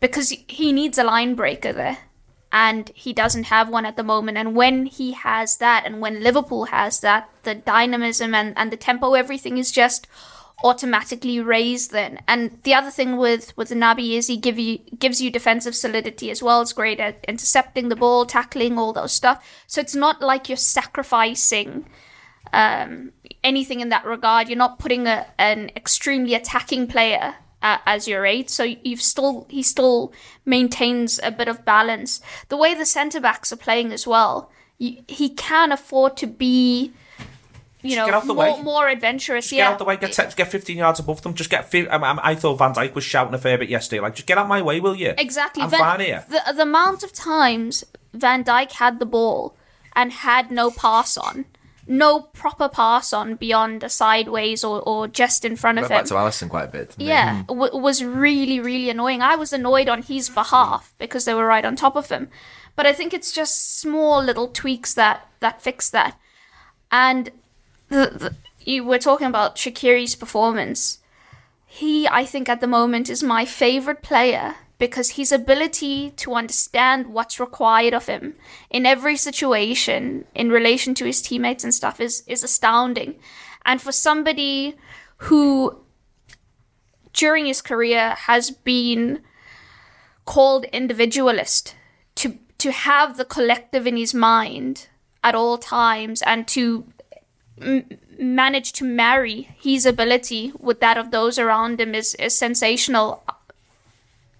because 0.00 0.34
he 0.48 0.72
needs 0.72 0.98
a 0.98 1.04
line 1.04 1.34
breaker 1.34 1.72
there. 1.72 1.98
And 2.52 2.90
he 2.94 3.12
doesn't 3.12 3.44
have 3.44 3.68
one 3.68 3.84
at 3.84 3.96
the 3.96 4.04
moment. 4.04 4.38
And 4.38 4.54
when 4.54 4.86
he 4.86 5.10
has 5.10 5.56
that, 5.56 5.82
and 5.84 6.00
when 6.00 6.22
Liverpool 6.22 6.66
has 6.66 7.00
that, 7.00 7.28
the 7.42 7.56
dynamism 7.56 8.32
and, 8.32 8.56
and 8.56 8.70
the 8.70 8.76
tempo, 8.76 9.14
everything 9.14 9.58
is 9.58 9.72
just 9.72 10.06
automatically 10.62 11.40
raised 11.40 11.90
then. 11.90 12.20
And 12.28 12.58
the 12.62 12.74
other 12.74 12.90
thing 12.90 13.16
with 13.16 13.56
with 13.56 13.70
Naby 13.70 14.12
is 14.12 14.28
he 14.28 14.36
give 14.36 14.58
you 14.58 14.78
gives 14.98 15.20
you 15.20 15.30
defensive 15.30 15.74
solidity 15.74 16.30
as 16.30 16.42
well. 16.42 16.62
It's 16.62 16.72
great 16.72 17.00
at 17.00 17.24
intercepting 17.26 17.88
the 17.88 17.96
ball, 17.96 18.24
tackling, 18.26 18.78
all 18.78 18.92
those 18.92 19.12
stuff. 19.12 19.44
So 19.66 19.80
it's 19.80 19.94
not 19.94 20.20
like 20.20 20.48
you're 20.48 20.56
sacrificing 20.56 21.86
um, 22.52 23.12
anything 23.42 23.80
in 23.80 23.88
that 23.88 24.04
regard. 24.04 24.48
You're 24.48 24.58
not 24.58 24.78
putting 24.78 25.06
a, 25.06 25.26
an 25.38 25.70
extremely 25.76 26.34
attacking 26.34 26.86
player 26.86 27.34
uh, 27.60 27.78
as 27.84 28.06
your 28.06 28.24
eight. 28.24 28.48
So 28.48 28.62
you've 28.62 29.02
still 29.02 29.46
he 29.50 29.62
still 29.62 30.12
maintains 30.44 31.18
a 31.22 31.30
bit 31.30 31.48
of 31.48 31.64
balance. 31.64 32.20
The 32.48 32.56
way 32.56 32.74
the 32.74 32.86
centre 32.86 33.20
backs 33.20 33.52
are 33.52 33.56
playing 33.56 33.92
as 33.92 34.06
well, 34.06 34.50
you, 34.78 35.02
he 35.08 35.30
can 35.30 35.72
afford 35.72 36.16
to 36.18 36.26
be. 36.26 36.92
You 37.84 37.96
know, 37.96 38.06
get 38.06 38.14
out 38.14 38.26
the 38.26 38.34
more, 38.34 38.56
way. 38.56 38.62
more 38.62 38.88
adventurous. 38.88 39.50
Get 39.50 39.58
yeah, 39.58 39.70
out 39.70 39.78
the 39.78 39.84
way. 39.84 39.96
Get 39.96 40.12
te- 40.12 40.34
get 40.34 40.50
15 40.50 40.76
yards 40.76 41.00
above 41.00 41.22
them. 41.22 41.34
Just 41.34 41.50
get. 41.50 41.70
Fi- 41.70 41.86
I, 41.86 41.96
I, 41.96 42.30
I 42.30 42.34
thought 42.34 42.56
Van 42.56 42.72
Dijk 42.72 42.94
was 42.94 43.04
shouting 43.04 43.34
a 43.34 43.38
fair 43.38 43.58
bit 43.58 43.68
yesterday. 43.68 44.00
Like, 44.00 44.14
just 44.14 44.26
get 44.26 44.38
out 44.38 44.48
my 44.48 44.62
way, 44.62 44.80
will 44.80 44.96
you? 44.96 45.14
Exactly. 45.18 45.62
I'm 45.62 45.70
Van- 45.70 45.80
fine 45.80 46.00
here. 46.00 46.24
The, 46.28 46.54
the 46.54 46.62
amount 46.62 47.02
of 47.02 47.12
times 47.12 47.84
Van 48.12 48.42
Dijk 48.42 48.72
had 48.72 48.98
the 48.98 49.06
ball 49.06 49.56
and 49.94 50.12
had 50.12 50.50
no 50.50 50.70
pass 50.70 51.16
on, 51.16 51.44
no 51.86 52.20
proper 52.20 52.68
pass 52.68 53.12
on 53.12 53.34
beyond 53.34 53.82
a 53.82 53.88
sideways 53.88 54.64
or, 54.64 54.80
or 54.80 55.06
just 55.06 55.44
in 55.44 55.56
front 55.56 55.78
of 55.78 55.82
Went 55.82 55.92
him. 55.92 55.98
back 55.98 56.06
to 56.06 56.14
Alisson 56.14 56.48
quite 56.48 56.64
a 56.64 56.68
bit. 56.68 56.90
didn't 56.90 57.02
yeah, 57.02 57.42
hmm. 57.42 57.46
w- 57.46 57.76
was 57.76 58.02
really, 58.02 58.60
really 58.60 58.90
annoying. 58.90 59.22
I 59.22 59.36
was 59.36 59.52
annoyed 59.52 59.88
on 59.88 60.02
his 60.02 60.28
behalf 60.30 60.94
because 60.98 61.24
they 61.26 61.34
were 61.34 61.46
right 61.46 61.64
on 61.64 61.76
top 61.76 61.96
of 61.96 62.08
him. 62.08 62.28
But 62.76 62.86
I 62.86 62.92
think 62.92 63.14
it's 63.14 63.30
just 63.32 63.78
small 63.78 64.22
little 64.22 64.48
tweaks 64.48 64.94
that, 64.94 65.28
that 65.40 65.62
fix 65.62 65.90
that. 65.90 66.18
And 66.90 67.30
the, 67.94 68.18
the, 68.18 68.36
you 68.70 68.84
were 68.84 68.98
talking 68.98 69.26
about 69.26 69.56
Shaqiri's 69.56 70.14
performance 70.14 70.98
he, 71.74 72.06
I 72.06 72.24
think, 72.24 72.48
at 72.48 72.60
the 72.60 72.68
moment 72.68 73.10
is 73.10 73.20
my 73.20 73.44
favorite 73.44 74.00
player 74.00 74.54
because 74.78 75.10
his 75.10 75.32
ability 75.32 76.12
to 76.18 76.34
understand 76.34 77.08
what's 77.08 77.40
required 77.40 77.92
of 77.92 78.06
him 78.06 78.36
in 78.70 78.86
every 78.86 79.16
situation 79.16 80.24
in 80.36 80.50
relation 80.50 80.94
to 80.94 81.04
his 81.04 81.20
teammates 81.20 81.64
and 81.64 81.74
stuff 81.74 82.00
is, 82.00 82.22
is 82.28 82.44
astounding. 82.44 83.16
And 83.66 83.82
for 83.82 83.90
somebody 83.90 84.76
who, 85.26 85.80
during 87.12 87.46
his 87.46 87.60
career, 87.60 88.10
has 88.10 88.52
been 88.52 89.22
called 90.26 90.66
individualist, 90.66 91.74
to, 92.14 92.38
to 92.58 92.70
have 92.70 93.16
the 93.16 93.24
collective 93.24 93.84
in 93.84 93.96
his 93.96 94.14
mind 94.14 94.86
at 95.24 95.34
all 95.34 95.58
times 95.58 96.22
and 96.22 96.46
to 96.46 96.86
manage 98.18 98.72
to 98.72 98.84
marry 98.84 99.48
his 99.58 99.86
ability 99.86 100.52
with 100.58 100.80
that 100.80 100.98
of 100.98 101.10
those 101.10 101.38
around 101.38 101.80
him 101.80 101.94
is, 101.94 102.14
is 102.16 102.36
sensational. 102.36 103.22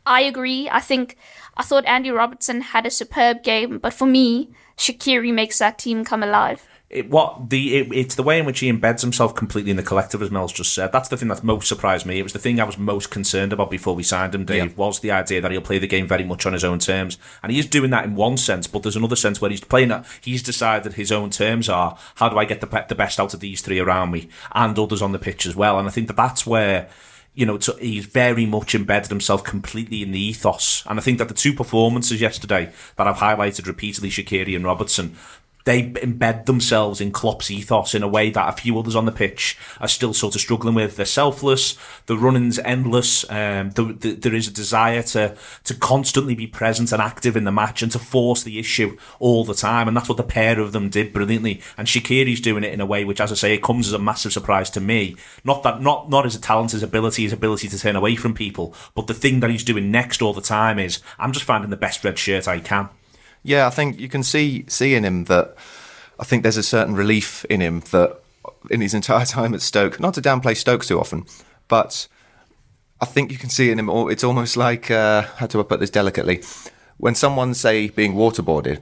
I 0.06 0.22
agree. 0.22 0.68
I 0.70 0.80
think 0.80 1.16
I 1.56 1.62
thought 1.62 1.86
Andy 1.86 2.10
Robertson 2.10 2.60
had 2.60 2.86
a 2.86 2.90
superb 2.90 3.42
game, 3.42 3.78
but 3.78 3.94
for 3.94 4.06
me, 4.06 4.50
Shaqiri 4.76 5.32
makes 5.32 5.58
that 5.58 5.78
team 5.78 6.04
come 6.04 6.22
alive. 6.22 6.66
It, 6.90 7.10
what 7.10 7.50
the 7.50 7.78
it, 7.78 7.92
it's 7.92 8.14
the 8.14 8.22
way 8.22 8.38
in 8.38 8.46
which 8.46 8.60
he 8.60 8.70
embeds 8.70 9.00
himself 9.00 9.34
completely 9.34 9.70
in 9.70 9.76
the 9.76 9.82
collective, 9.82 10.22
as 10.22 10.30
Mel's 10.30 10.52
just 10.52 10.72
said. 10.72 10.92
That's 10.92 11.08
the 11.08 11.16
thing 11.16 11.28
that 11.28 11.42
most 11.42 11.66
surprised 11.66 12.06
me. 12.06 12.18
It 12.18 12.22
was 12.22 12.34
the 12.34 12.38
thing 12.38 12.60
I 12.60 12.64
was 12.64 12.78
most 12.78 13.10
concerned 13.10 13.52
about 13.52 13.70
before 13.70 13.94
we 13.94 14.02
signed 14.02 14.34
him. 14.34 14.44
Dave 14.44 14.76
was 14.76 15.00
the 15.00 15.10
idea 15.10 15.40
that 15.40 15.50
he'll 15.50 15.60
play 15.60 15.78
the 15.78 15.86
game 15.86 16.06
very 16.06 16.24
much 16.24 16.46
on 16.46 16.52
his 16.52 16.62
own 16.62 16.78
terms, 16.78 17.18
and 17.42 17.50
he 17.50 17.58
is 17.58 17.66
doing 17.66 17.90
that 17.90 18.04
in 18.04 18.14
one 18.14 18.36
sense. 18.36 18.66
But 18.66 18.82
there's 18.82 18.96
another 18.96 19.16
sense 19.16 19.40
where 19.40 19.50
he's 19.50 19.62
playing 19.62 19.90
it. 19.90 20.04
He's 20.20 20.42
decided 20.42 20.92
his 20.92 21.10
own 21.10 21.30
terms 21.30 21.68
are 21.68 21.98
how 22.16 22.28
do 22.28 22.38
I 22.38 22.44
get 22.44 22.60
the 22.60 22.84
the 22.88 22.94
best 22.94 23.18
out 23.18 23.34
of 23.34 23.40
these 23.40 23.62
three 23.62 23.80
around 23.80 24.10
me 24.10 24.28
and 24.52 24.78
others 24.78 25.02
on 25.02 25.12
the 25.12 25.18
pitch 25.18 25.46
as 25.46 25.56
well. 25.56 25.78
And 25.78 25.88
I 25.88 25.90
think 25.90 26.06
that 26.08 26.16
that's 26.16 26.46
where 26.46 26.88
you 27.34 27.44
know, 27.44 27.58
to, 27.58 27.76
he's 27.80 28.06
very 28.06 28.46
much 28.46 28.74
embedded 28.74 29.10
himself 29.10 29.42
completely 29.42 30.02
in 30.02 30.12
the 30.12 30.20
ethos. 30.20 30.84
And 30.86 30.98
I 30.98 31.02
think 31.02 31.18
that 31.18 31.28
the 31.28 31.34
two 31.34 31.52
performances 31.52 32.20
yesterday 32.20 32.72
that 32.96 33.08
I've 33.08 33.16
highlighted 33.16 33.66
repeatedly, 33.66 34.08
Shaqiri 34.08 34.54
and 34.54 34.64
Robertson, 34.64 35.16
they 35.64 35.90
embed 35.90 36.44
themselves 36.44 37.00
in 37.00 37.10
Klopp's 37.10 37.50
ethos 37.50 37.94
in 37.94 38.02
a 38.02 38.08
way 38.08 38.30
that 38.30 38.48
a 38.48 38.60
few 38.60 38.78
others 38.78 38.94
on 38.94 39.06
the 39.06 39.12
pitch 39.12 39.58
are 39.80 39.88
still 39.88 40.12
sort 40.12 40.34
of 40.34 40.40
struggling 40.40 40.74
with. 40.74 40.96
They're 40.96 41.06
selfless, 41.06 41.76
the 42.06 42.18
running's 42.18 42.58
endless. 42.60 43.28
Um, 43.30 43.70
the, 43.70 43.96
the, 43.98 44.12
there 44.12 44.34
is 44.34 44.48
a 44.48 44.52
desire 44.52 45.02
to 45.02 45.36
to 45.64 45.74
constantly 45.74 46.34
be 46.34 46.46
present 46.46 46.92
and 46.92 47.00
active 47.00 47.36
in 47.36 47.44
the 47.44 47.52
match 47.52 47.82
and 47.82 47.90
to 47.92 47.98
force 47.98 48.42
the 48.42 48.58
issue 48.58 48.96
all 49.18 49.44
the 49.44 49.54
time, 49.54 49.88
and 49.88 49.96
that's 49.96 50.08
what 50.08 50.18
the 50.18 50.22
pair 50.22 50.60
of 50.60 50.72
them 50.72 50.90
did 50.90 51.12
brilliantly. 51.12 51.62
And 51.78 51.88
Shaqiri's 51.88 52.40
doing 52.40 52.64
it 52.64 52.72
in 52.72 52.80
a 52.80 52.86
way 52.86 53.04
which, 53.04 53.20
as 53.20 53.32
I 53.32 53.34
say, 53.34 53.54
it 53.54 53.62
comes 53.62 53.86
as 53.86 53.94
a 53.94 53.98
massive 53.98 54.32
surprise 54.32 54.68
to 54.70 54.80
me. 54.80 55.16
Not 55.44 55.62
that 55.62 55.80
not 55.80 56.10
not 56.10 56.24
his 56.24 56.38
talent, 56.38 56.72
his 56.72 56.82
ability, 56.82 57.22
his 57.22 57.32
ability 57.32 57.68
to 57.68 57.78
turn 57.78 57.96
away 57.96 58.16
from 58.16 58.34
people, 58.34 58.74
but 58.94 59.06
the 59.06 59.14
thing 59.14 59.40
that 59.40 59.50
he's 59.50 59.64
doing 59.64 59.90
next 59.90 60.20
all 60.20 60.34
the 60.34 60.42
time 60.42 60.78
is 60.78 61.00
I'm 61.18 61.32
just 61.32 61.46
finding 61.46 61.70
the 61.70 61.76
best 61.76 62.04
red 62.04 62.18
shirt 62.18 62.46
I 62.46 62.60
can. 62.60 62.90
Yeah, 63.44 63.66
I 63.66 63.70
think 63.70 64.00
you 64.00 64.08
can 64.08 64.22
see 64.22 64.64
see 64.68 64.94
in 64.94 65.04
him 65.04 65.24
that 65.24 65.54
I 66.18 66.24
think 66.24 66.42
there's 66.42 66.56
a 66.56 66.62
certain 66.62 66.94
relief 66.94 67.44
in 67.44 67.60
him 67.60 67.80
that 67.92 68.20
in 68.70 68.80
his 68.80 68.94
entire 68.94 69.26
time 69.36 69.54
at 69.54 69.62
Stoke, 69.62 70.00
not 70.00 70.14
to 70.14 70.22
downplay 70.22 70.56
Stoke 70.56 70.84
too 70.84 70.98
often, 70.98 71.26
but 71.68 72.08
I 73.00 73.04
think 73.04 73.30
you 73.30 73.38
can 73.38 73.50
see 73.50 73.70
in 73.70 73.78
him. 73.78 73.90
It's 74.10 74.24
almost 74.24 74.56
like 74.56 74.90
uh, 74.90 75.22
how 75.36 75.46
do 75.46 75.60
I 75.60 75.62
put 75.62 75.78
this 75.80 75.90
delicately? 75.90 76.42
When 76.96 77.14
someone 77.14 77.54
say 77.54 77.88
being 77.88 78.14
waterboarded, 78.14 78.80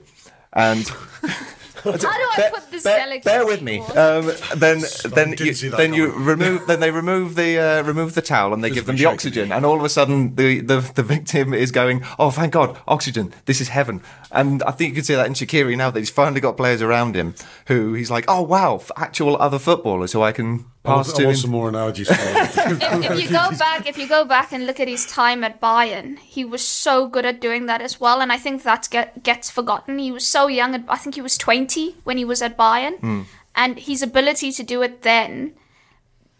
and 0.53 0.89
How 1.83 1.91
do 1.97 2.07
I 2.07 2.49
put 2.49 2.71
this 2.71 2.83
bear, 2.83 2.97
delicately? 2.99 3.29
bear 3.29 3.45
with 3.45 3.61
me. 3.61 3.79
Um, 3.79 4.31
then 4.55 4.83
then 5.05 5.35
you, 5.37 5.53
then 5.71 5.93
you 5.93 6.11
remove 6.11 6.65
then 6.65 6.79
they 6.79 6.91
remove 6.91 7.35
the 7.35 7.59
uh, 7.59 7.83
remove 7.83 8.15
the 8.15 8.21
towel 8.21 8.53
and 8.53 8.63
they 8.63 8.69
give 8.69 8.85
them 8.85 8.95
the 8.95 9.05
oxygen 9.05 9.51
and 9.51 9.65
all 9.65 9.75
of 9.75 9.83
a 9.83 9.89
sudden 9.89 10.35
the, 10.35 10.61
the 10.61 10.79
the 10.95 11.03
victim 11.03 11.53
is 11.53 11.71
going 11.71 12.03
oh 12.17 12.31
thank 12.31 12.53
God 12.53 12.79
oxygen 12.87 13.33
this 13.45 13.59
is 13.59 13.67
heaven 13.69 14.01
and 14.33 14.61
I 14.63 14.71
think 14.71 14.89
you 14.89 14.95
can 14.95 15.03
see 15.03 15.15
that 15.15 15.27
in 15.27 15.33
Shaqiri 15.33 15.77
now 15.77 15.91
that 15.91 15.99
he's 15.99 16.09
finally 16.09 16.41
got 16.41 16.57
players 16.57 16.81
around 16.81 17.15
him 17.15 17.35
who 17.67 17.93
he's 17.93 18.11
like 18.11 18.25
oh 18.27 18.41
wow 18.41 18.75
f- 18.75 18.91
actual 18.97 19.37
other 19.37 19.59
footballers 19.59 20.11
who 20.11 20.21
I 20.21 20.31
can 20.31 20.65
I 20.85 20.95
want, 20.95 21.05
Pass 21.05 21.13
I 21.13 21.17
to 21.19 21.25
want 21.27 21.37
some 21.37 21.51
more 21.51 21.69
analogies. 21.69 22.09
if, 22.11 22.17
if 22.17 23.23
you 23.23 23.29
go 23.29 23.51
back, 23.57 23.87
if 23.87 23.97
you 23.97 24.05
go 24.05 24.25
back 24.25 24.51
and 24.51 24.65
look 24.65 24.81
at 24.81 24.89
his 24.89 25.05
time 25.05 25.41
at 25.45 25.61
Bayern, 25.61 26.19
he 26.19 26.43
was 26.43 26.61
so 26.61 27.07
good 27.07 27.25
at 27.25 27.39
doing 27.39 27.67
that 27.67 27.81
as 27.81 28.01
well, 28.01 28.19
and 28.19 28.33
I 28.33 28.37
think 28.37 28.63
that 28.63 28.89
get, 28.91 29.23
gets 29.23 29.49
forgotten. 29.49 29.97
He 29.97 30.11
was 30.11 30.27
so 30.27 30.47
young. 30.47 30.83
I 30.89 30.97
think 30.97 31.15
he 31.15 31.21
was 31.21 31.37
twenty 31.37 31.95
when 32.03 32.17
he 32.17 32.25
was 32.25 32.41
at 32.41 32.57
Bayern, 32.57 32.99
hmm. 32.99 33.21
and 33.55 33.79
his 33.79 34.01
ability 34.01 34.51
to 34.51 34.63
do 34.63 34.81
it 34.81 35.03
then 35.03 35.53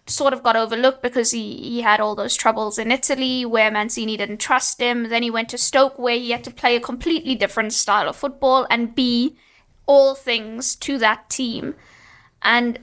sort 0.05 0.33
of 0.33 0.43
got 0.43 0.55
overlooked 0.55 1.01
because 1.01 1.31
he, 1.31 1.55
he 1.57 1.81
had 1.81 1.99
all 1.99 2.15
those 2.15 2.35
troubles 2.35 2.77
in 2.77 2.91
Italy 2.91 3.45
where 3.45 3.71
Mancini 3.71 4.17
didn't 4.17 4.39
trust 4.39 4.79
him. 4.79 5.09
Then 5.09 5.23
he 5.23 5.31
went 5.31 5.49
to 5.49 5.57
Stoke 5.57 5.97
where 5.97 6.15
he 6.15 6.31
had 6.31 6.43
to 6.43 6.51
play 6.51 6.75
a 6.75 6.79
completely 6.81 7.35
different 7.35 7.73
style 7.73 8.09
of 8.09 8.15
football 8.15 8.67
and 8.69 8.93
be 8.93 9.35
all 9.85 10.15
things 10.15 10.75
to 10.77 10.97
that 10.97 11.29
team. 11.29 11.75
And 12.41 12.79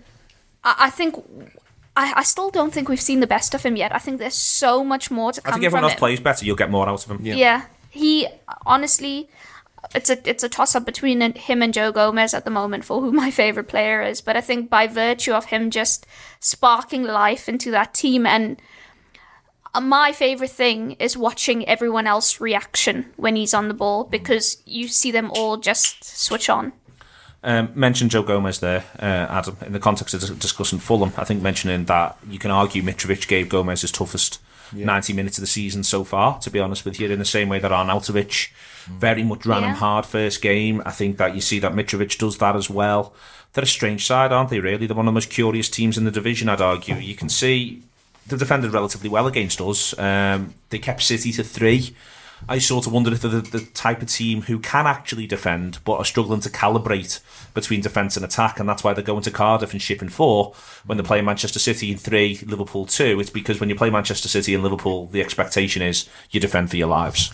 I, 0.64 0.76
I 0.78 0.90
think 0.90 1.16
I, 1.96 2.12
I 2.16 2.22
still 2.22 2.50
don't 2.50 2.72
think 2.72 2.88
we've 2.88 3.00
seen 3.00 3.20
the 3.20 3.26
best 3.26 3.54
of 3.54 3.62
him 3.62 3.76
yet. 3.76 3.94
I 3.94 3.98
think 3.98 4.18
there's 4.18 4.34
so 4.34 4.82
much 4.82 5.10
more 5.10 5.32
to 5.32 5.40
come. 5.40 5.52
I 5.52 5.54
think 5.56 5.64
everyone 5.64 5.82
from 5.82 5.84
else 5.84 5.92
him. 5.94 5.98
plays 5.98 6.20
better. 6.20 6.44
You'll 6.44 6.56
get 6.56 6.70
more 6.70 6.88
out 6.88 7.04
of 7.04 7.10
him. 7.10 7.20
Yeah. 7.22 7.64
he 7.90 8.28
honestly, 8.64 9.28
it's 9.94 10.10
a 10.10 10.28
it's 10.28 10.44
a 10.44 10.48
toss 10.48 10.74
up 10.74 10.84
between 10.84 11.20
him 11.34 11.62
and 11.62 11.74
Joe 11.74 11.92
Gomez 11.92 12.34
at 12.34 12.44
the 12.44 12.50
moment 12.50 12.84
for 12.84 13.00
who 13.00 13.12
my 13.12 13.30
favorite 13.42 13.68
player 13.68 14.02
is. 14.02 14.20
But 14.20 14.36
I 14.36 14.40
think 14.40 14.70
by 14.70 14.86
virtue 14.86 15.32
of 15.32 15.46
him 15.46 15.70
just 15.70 16.06
sparking 16.40 17.04
life 17.04 17.48
into 17.48 17.70
that 17.70 17.94
team 17.94 18.26
and. 18.26 18.60
uh, 19.74 19.80
My 19.80 20.12
favorite 20.12 20.50
thing 20.50 20.92
is 20.98 21.16
watching 21.16 21.66
everyone 21.68 22.06
else 22.06 22.40
reaction 22.40 23.06
when 23.16 23.36
he's 23.36 23.54
on 23.54 23.68
the 23.68 23.74
ball 23.74 24.04
because 24.04 24.62
you 24.66 24.88
see 24.88 25.12
them 25.12 25.30
all 25.30 25.56
just 25.56 26.04
switch 26.04 26.48
on. 26.50 26.72
Um, 27.42 27.70
mentioned 27.74 28.10
Joe 28.10 28.22
Gomez 28.22 28.60
there, 28.60 28.84
uh, 28.98 29.26
Adam, 29.30 29.56
in 29.64 29.72
the 29.72 29.80
context 29.80 30.12
of 30.14 30.38
discussing 30.38 30.78
Fulham. 30.78 31.12
I 31.16 31.24
think 31.24 31.40
mentioning 31.42 31.86
that 31.86 32.18
you 32.28 32.38
can 32.38 32.50
argue 32.50 32.82
Mitrovic 32.82 33.26
gave 33.28 33.48
Gomez 33.48 33.80
his 33.80 33.90
toughest 33.90 34.40
90 34.74 35.14
minutes 35.14 35.38
of 35.38 35.42
the 35.42 35.46
season 35.46 35.82
so 35.82 36.04
far, 36.04 36.38
to 36.40 36.50
be 36.50 36.60
honest 36.60 36.84
with 36.84 37.00
you, 37.00 37.08
in 37.08 37.18
the 37.18 37.24
same 37.24 37.48
way 37.48 37.58
that 37.58 37.70
Arnautovic 37.72 38.50
very 38.86 39.22
much 39.24 39.46
ran 39.46 39.58
him 39.62 39.70
Yeah. 39.70 39.74
hard 39.76 40.06
first 40.06 40.40
game. 40.42 40.82
I 40.86 40.90
think 40.90 41.16
that 41.18 41.34
you 41.34 41.40
see 41.40 41.58
that 41.60 41.72
Mitrovic 41.72 42.18
does 42.18 42.38
that 42.38 42.56
as 42.56 42.68
well. 42.70 43.12
They're 43.52 43.64
a 43.64 43.66
strange 43.66 44.06
side, 44.06 44.32
aren't 44.32 44.50
they, 44.50 44.60
really? 44.60 44.86
They're 44.86 44.96
one 44.96 45.06
of 45.06 45.12
the 45.12 45.16
most 45.16 45.30
curious 45.30 45.68
teams 45.68 45.98
in 45.98 46.04
the 46.04 46.10
division, 46.10 46.48
I'd 46.48 46.60
argue. 46.60 46.94
You 46.96 47.14
can 47.16 47.28
see 47.28 47.82
they've 48.26 48.38
defended 48.38 48.72
relatively 48.72 49.08
well 49.08 49.26
against 49.26 49.60
us. 49.60 49.98
Um, 49.98 50.54
they 50.68 50.78
kept 50.78 51.02
City 51.02 51.32
to 51.32 51.42
three. 51.42 51.94
I 52.48 52.58
sort 52.58 52.86
of 52.86 52.92
wonder 52.94 53.12
if 53.12 53.20
they're 53.20 53.30
the, 53.30 53.40
the 53.42 53.60
type 53.74 54.00
of 54.00 54.08
team 54.08 54.42
who 54.42 54.60
can 54.60 54.86
actually 54.86 55.26
defend 55.26 55.78
but 55.84 55.96
are 55.96 56.06
struggling 56.06 56.40
to 56.40 56.48
calibrate 56.48 57.20
between 57.52 57.82
defence 57.82 58.16
and 58.16 58.24
attack, 58.24 58.58
and 58.58 58.66
that's 58.66 58.82
why 58.82 58.94
they're 58.94 59.04
going 59.04 59.20
to 59.24 59.30
Cardiff 59.30 59.72
and 59.72 59.82
shipping 59.82 60.08
four 60.08 60.54
when 60.86 60.96
they're 60.96 61.04
playing 61.04 61.26
Manchester 61.26 61.58
City 61.58 61.90
in 61.92 61.98
three, 61.98 62.38
Liverpool 62.46 62.86
two. 62.86 63.20
It's 63.20 63.28
because 63.28 63.60
when 63.60 63.68
you 63.68 63.74
play 63.74 63.90
Manchester 63.90 64.28
City 64.28 64.54
and 64.54 64.62
Liverpool, 64.62 65.06
the 65.08 65.20
expectation 65.20 65.82
is 65.82 66.08
you 66.30 66.40
defend 66.40 66.70
for 66.70 66.76
your 66.76 66.88
lives. 66.88 67.30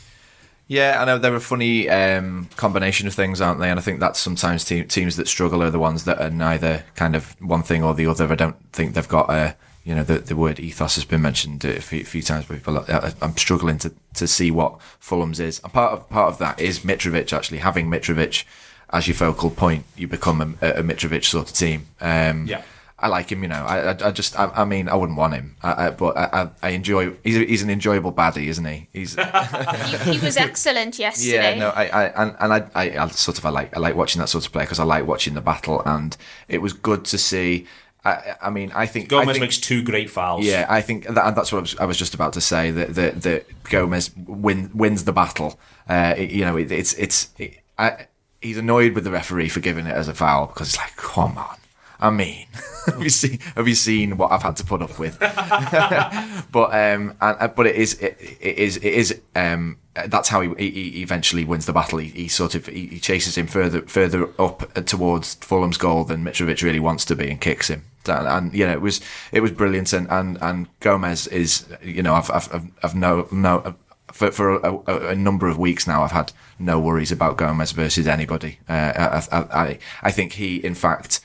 Yeah, 0.68 1.00
I 1.00 1.04
know 1.04 1.18
they're 1.18 1.34
a 1.34 1.40
funny 1.40 1.88
um, 1.88 2.48
combination 2.56 3.06
of 3.06 3.14
things, 3.14 3.40
aren't 3.40 3.60
they? 3.60 3.70
And 3.70 3.78
I 3.78 3.82
think 3.82 4.00
that's 4.00 4.18
sometimes 4.18 4.64
te- 4.64 4.82
teams 4.84 5.16
that 5.16 5.28
struggle 5.28 5.62
are 5.62 5.70
the 5.70 5.78
ones 5.78 6.04
that 6.04 6.20
are 6.20 6.30
neither 6.30 6.84
kind 6.96 7.14
of 7.14 7.40
one 7.40 7.62
thing 7.62 7.84
or 7.84 7.94
the 7.94 8.06
other. 8.06 8.30
I 8.30 8.34
don't 8.34 8.56
think 8.72 8.94
they've 8.94 9.06
got 9.06 9.30
a, 9.30 9.54
you 9.84 9.94
know, 9.94 10.02
the, 10.02 10.18
the 10.18 10.34
word 10.34 10.58
ethos 10.58 10.96
has 10.96 11.04
been 11.04 11.22
mentioned 11.22 11.64
a 11.64 11.80
few, 11.80 12.04
few 12.04 12.20
times 12.22 12.46
people. 12.46 12.78
I, 12.78 13.12
I'm 13.22 13.36
struggling 13.36 13.78
to, 13.78 13.92
to 14.14 14.26
see 14.26 14.50
what 14.50 14.80
Fulham's 14.98 15.38
is. 15.38 15.60
And 15.62 15.72
part 15.72 15.92
of 15.92 16.10
part 16.10 16.32
of 16.32 16.38
that 16.38 16.60
is 16.60 16.80
Mitrovic 16.80 17.32
actually 17.32 17.58
having 17.58 17.86
Mitrovic 17.88 18.44
as 18.90 19.06
your 19.06 19.14
focal 19.14 19.50
point. 19.50 19.84
You 19.96 20.08
become 20.08 20.58
a, 20.60 20.70
a 20.70 20.82
Mitrovic 20.82 21.24
sort 21.24 21.48
of 21.48 21.54
team. 21.54 21.86
Um, 22.00 22.46
Yeah. 22.48 22.62
I 22.98 23.08
like 23.08 23.30
him, 23.30 23.42
you 23.42 23.48
know. 23.48 23.62
I, 23.62 23.90
I, 23.92 24.08
I 24.08 24.10
just, 24.10 24.38
I, 24.38 24.46
I 24.54 24.64
mean, 24.64 24.88
I 24.88 24.94
wouldn't 24.94 25.18
want 25.18 25.34
him, 25.34 25.56
I, 25.62 25.86
I, 25.86 25.90
but 25.90 26.16
I, 26.16 26.24
I, 26.44 26.50
I 26.62 26.68
enjoy. 26.70 27.10
He's, 27.22 27.36
he's 27.36 27.62
an 27.62 27.68
enjoyable 27.68 28.10
baddie, 28.12 28.46
isn't 28.46 28.64
he? 28.64 28.88
He's, 28.92 29.14
He, 30.04 30.12
he 30.14 30.18
was 30.24 30.36
excellent 30.38 30.98
yesterday. 31.06 31.54
yeah, 31.54 31.58
no, 31.58 31.68
I, 31.70 31.84
I 31.88 32.04
and, 32.22 32.36
and 32.40 32.52
I, 32.54 32.70
I, 32.74 32.98
I 33.04 33.08
sort 33.08 33.36
of 33.38 33.44
I 33.44 33.50
like 33.50 33.76
I 33.76 33.80
like 33.80 33.96
watching 33.96 34.20
that 34.20 34.28
sort 34.28 34.46
of 34.46 34.52
play 34.52 34.62
because 34.64 34.78
I 34.80 34.84
like 34.84 35.06
watching 35.06 35.34
the 35.34 35.40
battle, 35.42 35.82
and 35.84 36.16
it 36.48 36.62
was 36.62 36.72
good 36.72 37.04
to 37.06 37.18
see. 37.18 37.66
I, 38.04 38.36
I 38.40 38.50
mean, 38.50 38.70
I 38.74 38.86
think 38.86 39.06
I 39.06 39.08
Gomez 39.08 39.34
think- 39.34 39.40
makes 39.40 39.58
two 39.58 39.82
great 39.82 40.08
fouls. 40.08 40.46
Yeah, 40.46 40.64
I 40.68 40.80
think 40.80 41.06
that, 41.06 41.26
and 41.26 41.36
that's 41.36 41.52
what 41.52 41.58
I 41.58 41.60
was, 41.62 41.76
I 41.78 41.84
was 41.84 41.98
just 41.98 42.14
about 42.14 42.32
to 42.34 42.40
say 42.40 42.70
that 42.70 42.94
that, 42.94 43.22
that 43.22 43.62
Gomez 43.64 44.10
win, 44.16 44.70
wins 44.72 45.04
the 45.04 45.12
battle. 45.12 45.58
Uh, 45.88 46.14
it- 46.16 46.30
you 46.30 46.44
know, 46.46 46.56
it, 46.56 46.70
it's 46.72 46.94
it's 46.94 47.28
it, 47.36 47.58
I, 47.76 48.06
he's 48.40 48.56
annoyed 48.56 48.94
with 48.94 49.04
the 49.04 49.10
referee 49.10 49.48
for 49.50 49.60
giving 49.60 49.86
it 49.86 49.94
as 49.94 50.08
a 50.08 50.14
foul 50.14 50.46
because 50.46 50.68
it's 50.68 50.78
like, 50.78 50.96
come 50.96 51.36
on. 51.36 51.56
I 51.98 52.10
mean, 52.10 52.46
have 52.86 53.02
you 53.02 53.10
seen 53.10 53.38
have 53.54 53.66
you 53.68 53.74
seen 53.74 54.16
what 54.16 54.30
I've 54.32 54.42
had 54.42 54.56
to 54.56 54.64
put 54.64 54.82
up 54.82 54.98
with? 54.98 55.18
but 55.20 56.70
um, 56.74 57.14
and, 57.20 57.36
uh, 57.40 57.48
but 57.48 57.66
it 57.66 57.76
is 57.76 57.94
it, 58.00 58.16
it 58.40 58.58
is 58.58 58.76
it 58.76 58.84
is 58.84 59.20
um, 59.34 59.78
that's 59.94 60.28
how 60.28 60.40
he, 60.42 60.70
he 60.70 61.02
eventually 61.02 61.44
wins 61.44 61.66
the 61.66 61.72
battle. 61.72 61.98
He, 61.98 62.08
he 62.08 62.28
sort 62.28 62.54
of 62.54 62.66
he, 62.66 62.86
he 62.86 62.98
chases 63.00 63.36
him 63.36 63.46
further 63.46 63.82
further 63.82 64.28
up 64.40 64.72
towards 64.86 65.34
Fulham's 65.36 65.78
goal 65.78 66.04
than 66.04 66.24
Mitrovic 66.24 66.62
really 66.62 66.80
wants 66.80 67.04
to 67.06 67.16
be 67.16 67.30
and 67.30 67.40
kicks 67.40 67.68
him. 67.68 67.84
And, 68.08 68.26
and 68.28 68.54
you 68.54 68.66
know 68.66 68.72
it 68.72 68.80
was 68.80 69.00
it 69.32 69.40
was 69.40 69.50
brilliant. 69.50 69.92
And, 69.92 70.06
and, 70.10 70.38
and 70.40 70.68
Gomez 70.80 71.26
is 71.28 71.66
you 71.82 72.02
know 72.02 72.14
I've 72.14 72.30
I've, 72.30 72.54
I've- 72.54 72.72
I've 72.82 72.94
no 72.94 73.28
no. 73.30 73.74
For, 74.12 74.30
for 74.30 74.54
a, 74.54 74.72
a, 74.86 75.08
a 75.08 75.14
number 75.16 75.48
of 75.48 75.58
weeks 75.58 75.86
now, 75.86 76.02
I've 76.04 76.12
had 76.12 76.32
no 76.60 76.78
worries 76.78 77.10
about 77.12 77.36
Gomez 77.36 77.72
versus 77.72 78.06
anybody. 78.06 78.60
Uh, 78.68 78.72
I, 78.72 79.22
I, 79.32 79.38
I, 79.40 79.78
I 80.04 80.10
think 80.12 80.34
he, 80.34 80.56
in 80.64 80.74
fact, 80.74 81.20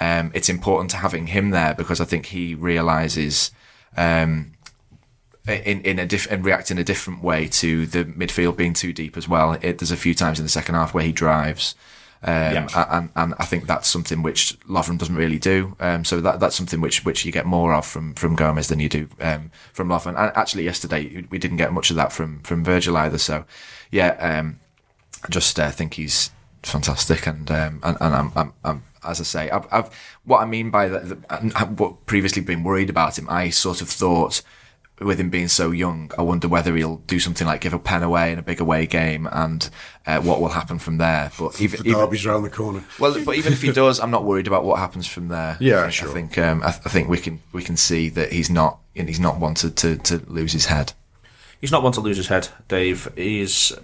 um, 0.00 0.30
it's 0.34 0.48
important 0.48 0.90
to 0.90 0.96
having 0.98 1.28
him 1.28 1.50
there 1.50 1.74
because 1.74 2.00
I 2.00 2.04
think 2.04 2.26
he 2.26 2.54
realizes 2.54 3.50
um, 3.96 4.52
in 5.46 5.82
in 5.82 5.98
a 5.98 6.06
diff- 6.06 6.30
and 6.30 6.44
react 6.44 6.70
in 6.70 6.78
a 6.78 6.84
different 6.84 7.22
way 7.22 7.46
to 7.48 7.86
the 7.86 8.04
midfield 8.04 8.56
being 8.56 8.72
too 8.74 8.92
deep 8.92 9.16
as 9.16 9.28
well. 9.28 9.52
It, 9.52 9.78
there's 9.78 9.90
a 9.92 9.96
few 9.96 10.14
times 10.14 10.38
in 10.38 10.44
the 10.44 10.48
second 10.50 10.74
half 10.74 10.94
where 10.94 11.04
he 11.04 11.12
drives. 11.12 11.74
Um, 12.26 12.32
Yeah. 12.54 12.86
and, 12.90 13.10
and 13.16 13.34
I 13.38 13.44
think 13.44 13.66
that's 13.66 13.86
something 13.86 14.22
which 14.22 14.58
Lovren 14.66 14.96
doesn't 14.96 15.14
really 15.14 15.38
do. 15.38 15.76
Um, 15.78 16.06
so 16.06 16.22
that 16.22 16.40
that's 16.40 16.56
something 16.56 16.80
which 16.80 17.04
which 17.04 17.26
you 17.26 17.30
get 17.32 17.44
more 17.44 17.74
of 17.74 17.84
from 17.84 18.14
from 18.14 18.34
Gomez 18.34 18.68
than 18.68 18.80
you 18.80 18.88
do 18.88 19.08
um, 19.20 19.50
from 19.74 19.88
Lovren. 19.88 20.16
And 20.18 20.34
actually, 20.34 20.64
yesterday 20.64 21.26
we 21.28 21.36
didn't 21.38 21.58
get 21.58 21.72
much 21.72 21.90
of 21.90 21.96
that 21.96 22.12
from 22.12 22.40
from 22.40 22.64
Virgil 22.64 22.96
either. 22.96 23.18
So 23.18 23.44
yeah, 23.90 24.16
um, 24.20 24.58
I 25.22 25.28
just 25.28 25.60
uh, 25.60 25.70
think 25.70 25.94
he's 25.94 26.30
fantastic, 26.62 27.26
and 27.26 27.50
um, 27.50 27.80
and, 27.82 27.98
and 28.00 28.14
I'm, 28.14 28.32
I'm, 28.34 28.52
I'm 28.64 28.82
as 29.04 29.20
I 29.20 29.24
say, 29.24 29.50
I've, 29.50 29.66
I've 29.72 29.90
what 30.24 30.40
I 30.40 30.44
mean 30.46 30.70
by 30.70 30.88
that, 30.88 31.18
I've 31.30 31.78
what 31.78 32.06
previously 32.06 32.42
been 32.42 32.62
worried 32.64 32.90
about 32.90 33.18
him. 33.18 33.28
I 33.30 33.50
sort 33.50 33.80
of 33.82 33.88
thought 33.88 34.42
with 35.00 35.18
him 35.18 35.28
being 35.28 35.48
so 35.48 35.72
young, 35.72 36.08
I 36.16 36.22
wonder 36.22 36.46
whether 36.46 36.76
he'll 36.76 36.98
do 36.98 37.18
something 37.18 37.48
like 37.48 37.60
give 37.60 37.74
a 37.74 37.80
pen 37.80 38.04
away 38.04 38.30
in 38.30 38.38
a 38.38 38.42
big 38.42 38.60
away 38.60 38.86
game, 38.86 39.28
and 39.32 39.68
uh, 40.06 40.20
what 40.20 40.40
will 40.40 40.50
happen 40.50 40.78
from 40.78 40.98
there. 40.98 41.32
But 41.36 41.60
even, 41.60 41.82
The 41.82 41.88
even 41.88 42.00
derby's 42.00 42.24
round 42.24 42.44
the 42.44 42.50
corner. 42.50 42.84
well, 43.00 43.12
but 43.24 43.36
even 43.36 43.52
if 43.52 43.60
he 43.60 43.72
does, 43.72 43.98
I'm 43.98 44.12
not 44.12 44.24
worried 44.24 44.46
about 44.46 44.64
what 44.64 44.78
happens 44.78 45.06
from 45.06 45.28
there. 45.28 45.56
Yeah, 45.60 45.84
I, 45.84 45.90
sure. 45.90 46.08
I 46.10 46.12
think 46.12 46.38
um, 46.38 46.62
I, 46.62 46.68
I 46.68 46.72
think 46.72 47.08
we 47.08 47.18
can 47.18 47.40
we 47.52 47.62
can 47.62 47.76
see 47.76 48.08
that 48.10 48.32
he's 48.32 48.50
not 48.50 48.78
and 48.94 49.08
he's 49.08 49.18
not 49.20 49.38
wanted 49.40 49.76
to 49.78 49.96
to 49.96 50.22
lose 50.28 50.52
his 50.52 50.66
head. 50.66 50.92
he's 51.60 51.72
not 51.72 51.82
one 51.82 51.92
to 51.94 52.00
lose 52.00 52.16
his 52.16 52.28
head. 52.28 52.48
Dave 52.68 53.12
is. 53.16 53.76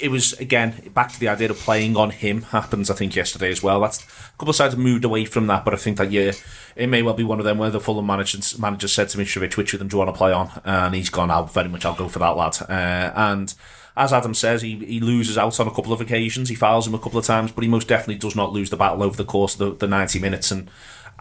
It 0.00 0.10
was 0.10 0.34
again 0.34 0.90
back 0.94 1.12
to 1.12 1.20
the 1.20 1.28
idea 1.28 1.50
of 1.50 1.58
playing 1.58 1.96
on 1.96 2.10
him 2.10 2.42
happens. 2.42 2.90
I 2.90 2.94
think 2.94 3.16
yesterday 3.16 3.50
as 3.50 3.62
well. 3.62 3.80
That's 3.80 4.02
a 4.02 4.38
couple 4.38 4.50
of 4.50 4.56
sides 4.56 4.76
moved 4.76 5.04
away 5.04 5.24
from 5.24 5.46
that, 5.46 5.64
but 5.64 5.74
I 5.74 5.76
think 5.78 5.96
that 5.98 6.10
yeah, 6.10 6.32
it 6.74 6.88
may 6.88 7.02
well 7.02 7.14
be 7.14 7.24
one 7.24 7.38
of 7.38 7.44
them 7.44 7.58
where 7.58 7.70
the 7.70 7.80
Fulham 7.80 8.06
manager 8.06 8.38
manager 8.58 8.88
said 8.88 9.08
to 9.10 9.18
Mitrovic, 9.18 9.56
"Which 9.56 9.72
of 9.72 9.78
them 9.78 9.88
do 9.88 9.96
you 9.96 9.98
want 9.98 10.14
to 10.14 10.18
play 10.18 10.32
on?" 10.32 10.50
And 10.64 10.94
he's 10.94 11.10
gone, 11.10 11.30
"I'll 11.30 11.46
very 11.46 11.68
much, 11.68 11.84
I'll 11.84 11.94
go 11.94 12.08
for 12.08 12.18
that 12.18 12.36
lad." 12.36 12.56
Uh, 12.68 13.12
and 13.16 13.54
as 13.96 14.12
Adam 14.12 14.34
says, 14.34 14.60
he, 14.60 14.76
he 14.76 15.00
loses 15.00 15.38
out 15.38 15.58
on 15.58 15.66
a 15.66 15.70
couple 15.74 15.92
of 15.92 16.02
occasions. 16.02 16.50
He 16.50 16.54
fouls 16.54 16.86
him 16.86 16.94
a 16.94 16.98
couple 16.98 17.18
of 17.18 17.24
times, 17.24 17.50
but 17.50 17.64
he 17.64 17.70
most 17.70 17.88
definitely 17.88 18.16
does 18.16 18.36
not 18.36 18.52
lose 18.52 18.68
the 18.68 18.76
battle 18.76 19.02
over 19.02 19.16
the 19.16 19.24
course 19.24 19.58
of 19.58 19.58
the, 19.58 19.86
the 19.86 19.88
ninety 19.88 20.18
minutes. 20.18 20.50
And 20.50 20.70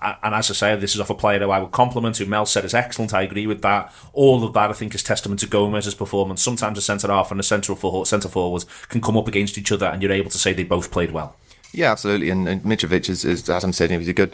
and 0.02 0.36
as 0.36 0.52
I 0.52 0.54
say, 0.54 0.76
this 0.76 0.96
is 0.96 1.02
off 1.02 1.10
a 1.10 1.16
player 1.16 1.40
who 1.40 1.52
I 1.52 1.60
would 1.60 1.72
compliment, 1.72 2.18
who 2.18 2.26
Mel 2.26 2.46
said 2.46 2.66
is 2.66 2.74
excellent. 2.74 3.14
I 3.14 3.22
agree 3.22 3.48
with 3.48 3.62
that. 3.62 3.94
All 4.14 4.44
of 4.44 4.54
that, 4.54 4.70
I 4.70 4.74
think, 4.74 4.94
is 4.94 5.04
testament 5.04 5.40
to 5.42 5.48
Gomez's 5.48 5.96
performance. 5.96 6.42
Sometimes 6.42 6.78
a 6.78 6.82
centre 6.82 7.08
half 7.08 7.32
and 7.32 7.40
a 7.40 7.44
central 7.44 7.76
forward, 7.76 8.06
centre 8.06 8.28
forward 8.28 8.66
can 8.90 9.02
come 9.02 9.18
up 9.18 9.28
against 9.28 9.58
each 9.58 9.72
other, 9.72 9.86
and 9.86 10.02
you're 10.02 10.12
able 10.12 10.32
to 10.32 10.38
say 10.38 10.54
they 10.54 10.64
both 10.64 10.92
played 10.92 11.12
well. 11.12 11.36
Yeah, 11.72 11.92
absolutely. 11.92 12.30
And, 12.30 12.48
and 12.48 12.64
Mitrovic, 12.64 13.10
is, 13.10 13.26
as 13.26 13.50
Adam 13.50 13.74
said, 13.74 13.92
he 13.92 13.98
was 13.98 14.08
a 14.08 14.14
good, 14.14 14.34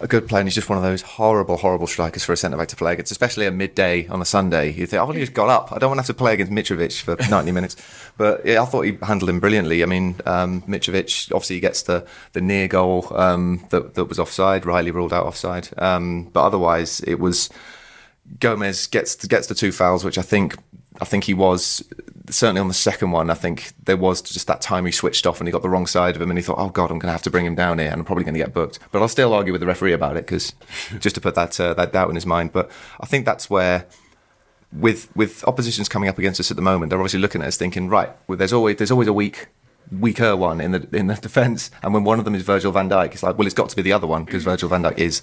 a 0.00 0.06
good 0.06 0.28
player. 0.28 0.40
And 0.40 0.48
he's 0.48 0.54
just 0.54 0.68
one 0.68 0.78
of 0.78 0.84
those 0.84 1.02
horrible, 1.02 1.56
horrible 1.56 1.86
strikers 1.86 2.24
for 2.24 2.32
a 2.32 2.36
centre 2.36 2.56
back 2.56 2.68
to 2.68 2.76
play 2.76 2.92
against, 2.92 3.12
especially 3.12 3.46
at 3.46 3.54
midday 3.54 4.06
on 4.08 4.20
a 4.20 4.24
Sunday. 4.24 4.72
You 4.72 4.86
think, 4.86 5.00
I've 5.02 5.08
only 5.08 5.20
just 5.20 5.34
got 5.34 5.48
up. 5.48 5.72
I 5.72 5.78
don't 5.78 5.90
want 5.90 5.98
to 5.98 6.02
have 6.02 6.06
to 6.06 6.14
play 6.14 6.34
against 6.34 6.52
Mitrovic 6.52 7.00
for 7.00 7.16
90 7.30 7.52
minutes. 7.52 7.76
But 8.16 8.44
yeah, 8.44 8.62
I 8.62 8.66
thought 8.66 8.82
he 8.82 8.98
handled 9.02 9.30
him 9.30 9.40
brilliantly. 9.40 9.82
I 9.82 9.86
mean, 9.86 10.16
um, 10.26 10.62
Mitrovic 10.62 11.32
obviously 11.32 11.60
gets 11.60 11.82
the 11.82 12.06
the 12.32 12.40
near 12.40 12.68
goal 12.68 13.06
um, 13.16 13.64
that 13.70 13.94
that 13.94 14.04
was 14.04 14.18
offside. 14.18 14.66
Riley 14.66 14.90
ruled 14.90 15.12
out 15.12 15.26
offside. 15.26 15.68
Um, 15.78 16.24
but 16.32 16.44
otherwise, 16.44 17.00
it 17.00 17.18
was 17.18 17.50
Gomez 18.40 18.86
gets 18.86 19.14
gets 19.26 19.46
the 19.46 19.54
two 19.54 19.72
fouls, 19.72 20.04
which 20.04 20.18
I 20.18 20.22
think 20.22 20.56
I 21.00 21.04
think 21.04 21.24
he 21.24 21.34
was 21.34 21.82
certainly 22.30 22.60
on 22.60 22.68
the 22.68 22.74
second 22.74 23.10
one. 23.10 23.30
I 23.30 23.34
think 23.34 23.72
there 23.84 23.96
was 23.96 24.22
just 24.22 24.46
that 24.46 24.60
time 24.60 24.86
he 24.86 24.92
switched 24.92 25.26
off 25.26 25.40
and 25.40 25.48
he 25.48 25.52
got 25.52 25.62
the 25.62 25.68
wrong 25.68 25.86
side 25.86 26.16
of 26.16 26.22
him, 26.22 26.30
and 26.30 26.38
he 26.38 26.42
thought, 26.42 26.58
"Oh 26.58 26.68
God, 26.68 26.90
I'm 26.90 26.98
going 26.98 27.08
to 27.08 27.12
have 27.12 27.22
to 27.22 27.30
bring 27.30 27.46
him 27.46 27.54
down 27.54 27.78
here, 27.78 27.88
and 27.88 28.00
I'm 28.00 28.04
probably 28.04 28.24
going 28.24 28.34
to 28.34 28.40
get 28.40 28.52
booked." 28.52 28.78
But 28.92 29.02
I'll 29.02 29.08
still 29.08 29.32
argue 29.32 29.52
with 29.52 29.60
the 29.60 29.66
referee 29.66 29.92
about 29.92 30.16
it 30.16 30.26
because 30.26 30.54
just 30.98 31.14
to 31.14 31.20
put 31.20 31.34
that 31.34 31.58
uh, 31.60 31.74
that 31.74 31.92
doubt 31.92 32.08
in 32.08 32.14
his 32.14 32.26
mind. 32.26 32.52
But 32.52 32.70
I 33.00 33.06
think 33.06 33.24
that's 33.24 33.50
where. 33.50 33.86
With 34.72 35.14
with 35.16 35.44
oppositions 35.44 35.88
coming 35.88 36.08
up 36.08 36.18
against 36.18 36.40
us 36.40 36.50
at 36.50 36.56
the 36.56 36.62
moment, 36.62 36.90
they're 36.90 36.98
obviously 36.98 37.20
looking 37.20 37.40
at 37.40 37.48
us 37.48 37.56
thinking, 37.56 37.88
right, 37.88 38.10
well, 38.26 38.36
there's 38.36 38.52
always 38.52 38.76
there's 38.76 38.90
always 38.90 39.06
a 39.06 39.12
weak 39.12 39.46
weaker 39.92 40.36
one 40.36 40.60
in 40.60 40.72
the 40.72 40.88
in 40.92 41.06
the 41.06 41.14
defence, 41.22 41.70
and 41.82 41.94
when 41.94 42.04
one 42.04 42.18
of 42.18 42.24
them 42.24 42.34
is 42.34 42.42
Virgil 42.42 42.72
van 42.72 42.90
Dijk, 42.90 43.12
it's 43.12 43.22
like, 43.22 43.38
well, 43.38 43.46
it's 43.46 43.54
got 43.54 43.68
to 43.68 43.76
be 43.76 43.82
the 43.82 43.92
other 43.92 44.08
one 44.08 44.24
because 44.24 44.42
Virgil 44.42 44.68
van 44.68 44.82
Dijk 44.82 44.98
is 44.98 45.22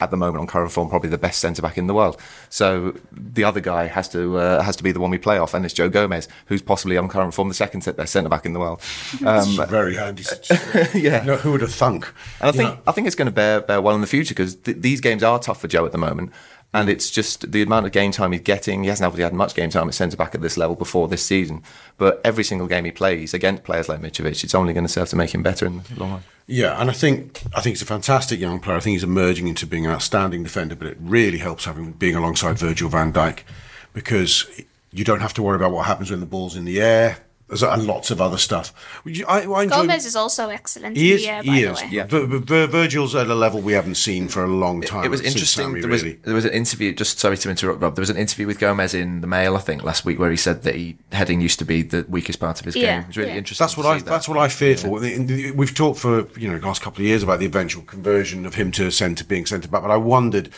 at 0.00 0.10
the 0.10 0.16
moment 0.16 0.40
on 0.40 0.46
current 0.46 0.72
form 0.72 0.88
probably 0.88 1.10
the 1.10 1.18
best 1.18 1.40
centre 1.40 1.62
back 1.62 1.78
in 1.78 1.86
the 1.86 1.94
world. 1.94 2.20
So 2.50 2.94
the 3.12 3.44
other 3.44 3.60
guy 3.60 3.86
has 3.86 4.08
to 4.10 4.38
uh, 4.38 4.62
has 4.62 4.76
to 4.76 4.82
be 4.82 4.92
the 4.92 5.00
one 5.00 5.10
we 5.10 5.18
play 5.18 5.38
off, 5.38 5.54
and 5.54 5.64
it's 5.64 5.74
Joe 5.74 5.88
Gomez, 5.88 6.28
who's 6.46 6.62
possibly 6.62 6.96
on 6.96 7.08
current 7.08 7.34
form 7.34 7.48
the 7.48 7.54
second 7.54 7.84
best 7.96 8.12
centre 8.12 8.28
back 8.28 8.46
in 8.46 8.52
the 8.52 8.60
world. 8.60 8.80
Um, 9.24 9.56
Very 9.68 9.94
handy. 9.94 10.24
yeah. 10.94 11.20
You 11.22 11.26
know, 11.26 11.36
who 11.36 11.52
would 11.52 11.62
have 11.62 11.72
thunk? 11.72 12.12
and 12.40 12.48
I 12.48 12.52
think 12.52 12.70
know, 12.70 12.78
I 12.86 12.92
think 12.92 13.06
it's 13.06 13.16
going 13.16 13.26
to 13.26 13.32
bear 13.32 13.60
bear 13.60 13.80
well 13.80 13.94
in 13.94 14.00
the 14.00 14.06
future 14.06 14.34
because 14.34 14.54
th- 14.56 14.78
these 14.80 15.00
games 15.00 15.22
are 15.22 15.38
tough 15.38 15.60
for 15.60 15.68
Joe 15.68 15.86
at 15.86 15.92
the 15.92 15.98
moment, 15.98 16.30
and 16.74 16.88
it's 16.88 17.08
just 17.08 17.52
the 17.52 17.62
amount 17.62 17.86
of 17.86 17.92
game 17.92 18.10
time 18.10 18.32
he's 18.32 18.40
getting. 18.40 18.82
He 18.82 18.88
hasn't 18.88 19.06
obviously 19.06 19.22
had 19.22 19.32
much 19.32 19.54
game 19.54 19.70
time 19.70 19.86
at 19.86 19.94
centre 19.94 20.16
back 20.16 20.34
at 20.34 20.42
this 20.42 20.56
level 20.56 20.74
before 20.74 21.06
this 21.06 21.24
season, 21.24 21.62
but 21.96 22.20
every 22.24 22.42
single 22.42 22.66
game 22.66 22.84
he 22.84 22.90
plays 22.90 23.32
against 23.32 23.62
players 23.62 23.88
like 23.88 24.00
Mitrovic, 24.00 24.42
it's 24.42 24.56
only 24.56 24.74
going 24.74 24.84
to 24.84 24.92
serve 24.92 25.08
to 25.10 25.16
make 25.16 25.32
him 25.32 25.42
better 25.42 25.66
in 25.66 25.78
the 25.78 26.00
long 26.00 26.10
run. 26.10 26.24
Yeah, 26.48 26.78
and 26.78 26.90
I 26.90 26.92
think 26.92 27.42
I 27.54 27.60
think 27.60 27.76
he's 27.76 27.82
a 27.82 27.86
fantastic 27.86 28.40
young 28.40 28.58
player. 28.58 28.76
I 28.76 28.80
think 28.80 28.94
he's 28.94 29.04
emerging 29.04 29.46
into 29.46 29.66
being 29.66 29.86
an 29.86 29.92
outstanding 29.92 30.42
defender, 30.42 30.74
but 30.74 30.88
it 30.88 30.98
really 31.00 31.38
helps 31.38 31.64
having 31.64 31.92
being 31.92 32.16
alongside 32.16 32.58
Virgil 32.58 32.88
van 32.88 33.12
Dijk 33.12 33.44
because 33.92 34.44
you 34.90 35.04
don't 35.04 35.20
have 35.20 35.34
to 35.34 35.42
worry 35.42 35.56
about 35.56 35.70
what 35.70 35.86
happens 35.86 36.10
when 36.10 36.20
the 36.20 36.26
ball's 36.26 36.56
in 36.56 36.64
the 36.64 36.82
air. 36.82 37.18
There's 37.46 37.62
and 37.62 37.86
lots 37.86 38.10
of 38.10 38.22
other 38.22 38.38
stuff. 38.38 38.72
I, 39.06 39.42
I 39.42 39.62
enjoy, 39.64 39.68
Gomez 39.76 40.06
is 40.06 40.16
also 40.16 40.48
excellent 40.48 40.96
He 40.96 41.10
in 41.12 41.16
is. 41.18 41.22
the 41.24 41.28
air, 41.30 41.42
by 41.42 41.52
he 41.52 41.62
the 41.64 41.72
is. 41.72 41.82
way. 41.82 41.88
Yeah. 41.90 42.06
But, 42.06 42.30
but 42.30 42.40
Vir- 42.44 42.66
Virgil's 42.68 43.14
at 43.14 43.26
a 43.26 43.34
level 43.34 43.60
we 43.60 43.74
haven't 43.74 43.96
seen 43.96 44.28
for 44.28 44.42
a 44.44 44.48
long 44.48 44.80
time. 44.80 45.04
It 45.04 45.10
was 45.10 45.20
interesting. 45.20 45.64
Sammy, 45.66 45.80
there 45.82 45.90
was 45.90 46.02
really. 46.02 46.16
there 46.22 46.34
was 46.34 46.46
an 46.46 46.52
interview. 46.52 46.94
Just 46.94 47.18
sorry 47.20 47.36
to 47.36 47.50
interrupt, 47.50 47.82
Rob. 47.82 47.96
There 47.96 48.02
was 48.02 48.08
an 48.08 48.16
interview 48.16 48.46
with 48.46 48.58
Gomez 48.58 48.94
in 48.94 49.20
the 49.20 49.26
Mail, 49.26 49.56
I 49.56 49.60
think, 49.60 49.82
last 49.84 50.06
week, 50.06 50.18
where 50.18 50.30
he 50.30 50.38
said 50.38 50.62
that 50.62 50.74
he 50.74 50.96
heading 51.12 51.42
used 51.42 51.58
to 51.58 51.66
be 51.66 51.82
the 51.82 52.06
weakest 52.08 52.40
part 52.40 52.60
of 52.60 52.64
his 52.64 52.76
Yeah, 52.76 52.94
game. 52.94 53.00
It 53.02 53.06
was 53.08 53.16
really 53.18 53.30
yeah. 53.32 53.36
interesting. 53.36 53.62
That's 53.64 53.76
what 53.76 53.82
to 53.82 53.88
I. 53.90 53.98
see 53.98 54.04
that. 54.04 54.10
That's 54.10 54.28
what 54.28 54.38
I 54.38 54.48
feared 54.48 54.80
for. 54.80 54.88
We've 54.88 55.74
talked 55.74 56.00
for 56.00 56.26
you 56.38 56.50
know 56.50 56.58
the 56.58 56.66
last 56.66 56.80
couple 56.80 57.02
of 57.02 57.06
years 57.06 57.22
about 57.22 57.40
the 57.40 57.46
eventual 57.46 57.82
conversion 57.82 58.46
of 58.46 58.54
him 58.54 58.72
to 58.72 58.90
centre 58.90 59.22
being 59.24 59.44
centre 59.44 59.68
back, 59.68 59.82
but 59.82 59.90
I 59.90 59.98
wondered 59.98 60.50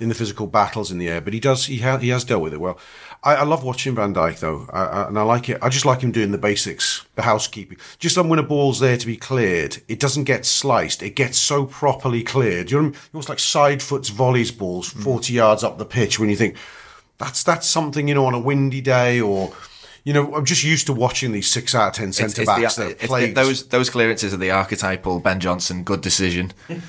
in 0.00 0.08
the 0.08 0.14
physical 0.16 0.48
battles 0.48 0.90
in 0.90 0.98
the 0.98 1.08
air. 1.08 1.20
But 1.20 1.34
he 1.34 1.38
does. 1.40 1.66
He 1.66 1.78
ha- 1.78 1.98
he 1.98 2.08
has 2.08 2.24
dealt 2.24 2.42
with 2.42 2.52
it 2.52 2.60
well. 2.60 2.78
I, 3.24 3.36
I 3.36 3.42
love 3.44 3.62
watching 3.62 3.94
Van 3.94 4.14
Dijk 4.14 4.40
though, 4.40 4.68
I, 4.72 4.84
I, 4.84 5.08
and 5.08 5.18
I 5.18 5.22
like 5.22 5.48
it. 5.48 5.58
I 5.62 5.68
just 5.68 5.84
like 5.84 6.00
him 6.00 6.10
doing 6.10 6.32
the 6.32 6.38
basics, 6.38 7.04
the 7.14 7.22
housekeeping. 7.22 7.78
Just 7.98 8.16
when 8.16 8.38
a 8.38 8.42
ball's 8.42 8.80
there 8.80 8.96
to 8.96 9.06
be 9.06 9.16
cleared, 9.16 9.80
it 9.88 10.00
doesn't 10.00 10.24
get 10.24 10.44
sliced. 10.44 11.02
It 11.02 11.14
gets 11.14 11.38
so 11.38 11.66
properly 11.66 12.22
cleared. 12.22 12.70
You 12.70 12.78
know, 12.78 12.82
I 12.82 12.88
mean? 12.88 12.98
almost 13.14 13.28
like 13.28 13.38
side 13.38 13.82
foots 13.82 14.08
volleys 14.08 14.50
balls 14.50 14.92
mm. 14.92 15.02
forty 15.02 15.34
yards 15.34 15.62
up 15.62 15.78
the 15.78 15.84
pitch. 15.84 16.18
When 16.18 16.30
you 16.30 16.36
think 16.36 16.56
that's 17.18 17.42
that's 17.42 17.68
something 17.68 18.08
you 18.08 18.14
know 18.14 18.26
on 18.26 18.34
a 18.34 18.40
windy 18.40 18.80
day 18.80 19.20
or. 19.20 19.52
You 20.04 20.12
know, 20.12 20.34
I'm 20.34 20.44
just 20.44 20.64
used 20.64 20.86
to 20.86 20.92
watching 20.92 21.30
these 21.30 21.48
six 21.48 21.76
out 21.76 21.88
of 21.90 21.94
ten 21.94 22.12
centre 22.12 22.44
backs 22.44 22.74
the, 22.74 22.86
that 22.86 22.98
the, 22.98 23.06
played. 23.06 23.34
those 23.36 23.68
those 23.68 23.88
clearances 23.88 24.34
are 24.34 24.36
the 24.36 24.50
archetypal 24.50 25.20
Ben 25.20 25.38
Johnson 25.38 25.84
good 25.84 26.00
decision. 26.00 26.52
ben, 26.68 26.80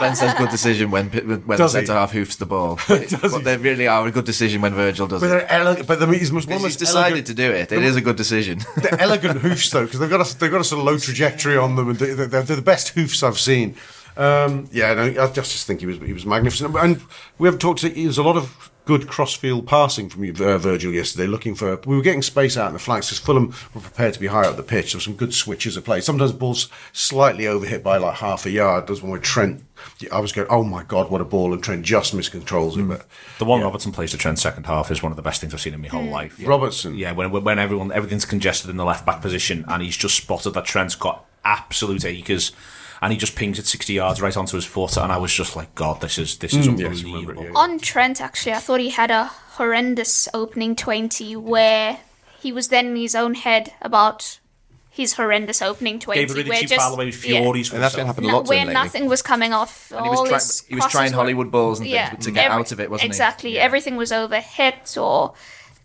ben 0.00 0.16
says 0.16 0.34
good 0.34 0.50
decision 0.50 0.90
when 0.90 1.10
when 1.10 1.42
the 1.46 1.56
Does 1.56 1.74
he? 1.74 1.78
centre 1.78 1.92
half 1.92 2.10
hoofs 2.10 2.34
the 2.36 2.46
ball, 2.46 2.76
but 2.88 3.44
they 3.44 3.56
really 3.56 3.86
are 3.86 4.04
a 4.04 4.10
good 4.10 4.24
decision 4.24 4.62
when 4.62 4.74
Virgil 4.74 5.06
does 5.06 5.20
But 5.20 5.26
it. 5.26 5.28
they're 5.30 5.52
elegant. 5.52 5.86
But 5.86 6.00
mean, 6.06 6.18
he's, 6.18 6.30
of 6.32 6.44
He's 6.48 6.76
decided 6.76 7.06
elegant, 7.12 7.26
to 7.28 7.34
do 7.34 7.52
it. 7.52 7.70
It 7.70 7.84
is 7.84 7.94
a 7.94 8.00
good 8.00 8.16
decision. 8.16 8.60
they're 8.78 9.00
elegant 9.00 9.38
hoofs 9.38 9.70
though, 9.70 9.84
because 9.84 10.00
they've 10.00 10.10
got 10.10 10.28
a 10.28 10.38
they've 10.38 10.50
got 10.50 10.60
a 10.60 10.64
sort 10.64 10.80
of 10.80 10.86
low 10.86 10.98
trajectory 10.98 11.56
on 11.56 11.76
them, 11.76 11.90
and 11.90 11.98
they- 12.00 12.14
they're, 12.14 12.26
they're 12.42 12.56
the 12.56 12.62
best 12.62 12.88
hoofs 12.88 13.22
I've 13.22 13.38
seen. 13.38 13.76
Um, 14.16 14.68
yeah, 14.72 14.92
no, 14.94 15.04
I 15.04 15.26
just, 15.28 15.52
just 15.52 15.66
think 15.68 15.80
he 15.80 15.86
was 15.86 15.98
he 15.98 16.12
was 16.12 16.26
magnificent, 16.26 16.74
and 16.74 17.00
we 17.38 17.46
haven't 17.46 17.60
talked. 17.60 17.82
To, 17.82 17.88
there's 17.88 18.18
a 18.18 18.24
lot 18.24 18.36
of 18.36 18.69
good 18.90 19.06
crossfield 19.06 19.68
passing 19.68 20.08
from 20.08 20.24
uh, 20.24 20.58
Virgil 20.58 20.92
yesterday, 20.92 21.28
looking 21.28 21.54
for. 21.54 21.76
We 21.86 21.94
were 21.94 22.02
getting 22.02 22.22
space 22.22 22.56
out 22.56 22.66
in 22.66 22.72
the 22.72 22.80
flanks 22.80 23.06
because 23.06 23.20
Fulham 23.20 23.54
were 23.72 23.80
prepared 23.80 24.14
to 24.14 24.18
be 24.18 24.26
higher 24.26 24.46
up 24.46 24.56
the 24.56 24.64
pitch. 24.64 24.90
There 24.90 24.96
were 24.96 25.02
some 25.02 25.14
good 25.14 25.32
switches 25.32 25.76
of 25.76 25.84
play. 25.84 26.00
Sometimes 26.00 26.32
balls 26.32 26.68
slightly 26.92 27.44
overhit 27.44 27.84
by 27.84 27.98
like 27.98 28.16
half 28.16 28.46
a 28.46 28.50
yard. 28.50 28.88
There's 28.88 29.00
one 29.00 29.12
where 29.12 29.20
Trent. 29.20 29.62
I 30.10 30.18
was 30.18 30.32
going, 30.32 30.48
oh 30.50 30.64
my 30.64 30.82
god, 30.82 31.08
what 31.08 31.20
a 31.20 31.24
ball, 31.24 31.52
and 31.52 31.62
Trent 31.62 31.84
just 31.84 32.16
miscontrols 32.16 32.76
it. 32.76 32.82
But 32.88 33.06
The 33.38 33.44
one 33.44 33.60
Robertson 33.62 33.92
plays 33.92 34.10
to 34.10 34.18
Trent's 34.18 34.42
second 34.42 34.66
half 34.66 34.90
is 34.90 35.04
one 35.04 35.12
of 35.12 35.16
the 35.16 35.22
best 35.22 35.40
things 35.40 35.54
I've 35.54 35.60
seen 35.60 35.74
in 35.74 35.80
my 35.80 35.86
whole 35.86 36.02
life. 36.02 36.36
Robertson. 36.44 36.96
Yeah, 36.96 37.12
when 37.12 37.30
when 37.30 37.60
everyone 37.60 37.92
everything's 37.92 38.24
congested 38.24 38.70
in 38.70 38.76
the 38.76 38.84
left 38.84 39.06
back 39.06 39.22
position, 39.22 39.64
and 39.68 39.84
he's 39.84 39.96
just 39.96 40.16
spotted 40.16 40.50
that 40.54 40.64
Trent's 40.64 40.96
got 40.96 41.24
absolute 41.44 42.04
acres, 42.04 42.50
and 43.02 43.12
he 43.12 43.18
just 43.18 43.36
pings 43.36 43.58
it 43.58 43.66
sixty 43.66 43.94
yards 43.94 44.20
right 44.20 44.36
onto 44.36 44.56
his 44.56 44.64
foot, 44.64 44.96
and 44.96 45.10
I 45.12 45.16
was 45.18 45.32
just 45.32 45.56
like, 45.56 45.74
God, 45.74 46.00
this 46.00 46.18
is 46.18 46.38
this 46.38 46.52
is 46.54 46.66
Mm, 46.66 46.70
unbelievable. 46.70 47.18
remember 47.20 47.48
it, 47.48 47.56
On 47.56 47.78
Trent, 47.78 48.20
actually, 48.20 48.52
I 48.52 48.58
thought 48.58 48.80
he 48.80 48.90
had 48.90 49.10
a 49.10 49.24
horrendous 49.54 50.28
opening 50.34 50.74
20 50.76 51.36
where 51.36 51.98
he 52.40 52.52
was 52.52 52.68
then 52.68 52.86
in 52.88 52.96
his 52.96 53.14
own 53.14 53.34
head 53.34 53.72
about 53.82 54.38
his 54.92 55.14
horrendous 55.14 55.62
opening 55.62 55.98
20. 56.00 56.20
Gave 56.20 56.30
a 56.30 56.34
really 56.34 56.48
where 56.50 56.58
cheap 56.60 56.68
just, 56.70 56.80
foul 56.80 56.94
away 56.94 57.06
with 57.06 57.24
yeah. 57.26 57.40
Furies 57.40 57.68
for 57.68 57.74
And 57.76 57.82
that's 57.84 57.94
been 57.94 58.06
himself. 58.06 58.16
happening 58.16 58.30
a 58.30 58.36
lot 58.36 58.44
to 58.46 58.48
where 58.50 58.58
him 58.66 58.72
nothing 58.72 59.06
was 59.08 59.22
coming 59.22 59.52
off. 59.52 59.92
And 59.92 60.04
he 60.04 60.10
was 60.10 60.18
all 60.18 60.26
trying- 60.26 60.34
his 60.40 60.60
he 60.66 60.74
was 60.74 60.82
crosses 60.82 60.92
trying 60.92 61.10
were- 61.12 61.16
Hollywood 61.16 61.50
balls 61.50 61.80
and 61.80 61.88
things 61.88 62.24
to 62.24 62.30
get 62.32 62.50
out 62.50 62.72
of 62.72 62.80
it, 62.80 62.90
wasn't 62.90 63.02
he? 63.02 63.06
exactly. 63.06 63.54
Yeah. 63.54 63.62
Everything 63.62 63.96
was 63.96 64.10
over 64.12 64.40
hit 64.40 64.96
or 64.98 65.34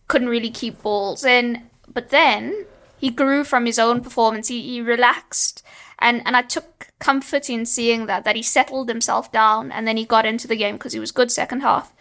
couldn't 0.07 0.29
really 0.29 0.49
keep 0.49 0.81
balls 0.81 1.23
in. 1.23 1.63
But 1.93 2.09
then 2.09 2.65
he 2.97 3.09
grew 3.09 3.43
from 3.43 3.65
his 3.65 3.77
own 3.77 4.01
performance. 4.01 4.47
He, 4.47 4.61
he 4.61 4.81
relaxed. 4.81 5.63
And, 5.99 6.21
and 6.25 6.35
I 6.35 6.41
took 6.41 6.74
comfort 6.99 7.49
in 7.49 7.65
seeing 7.65 8.05
that, 8.05 8.23
that 8.23 8.35
he 8.35 8.43
settled 8.43 8.89
himself 8.89 9.31
down 9.31 9.71
and 9.71 9.87
then 9.87 9.97
he 9.97 10.05
got 10.05 10.25
into 10.25 10.47
the 10.47 10.55
game 10.55 10.75
because 10.75 10.93
he 10.93 10.99
was 10.99 11.11
good 11.11 11.31
second 11.31 11.61
half. 11.61 11.93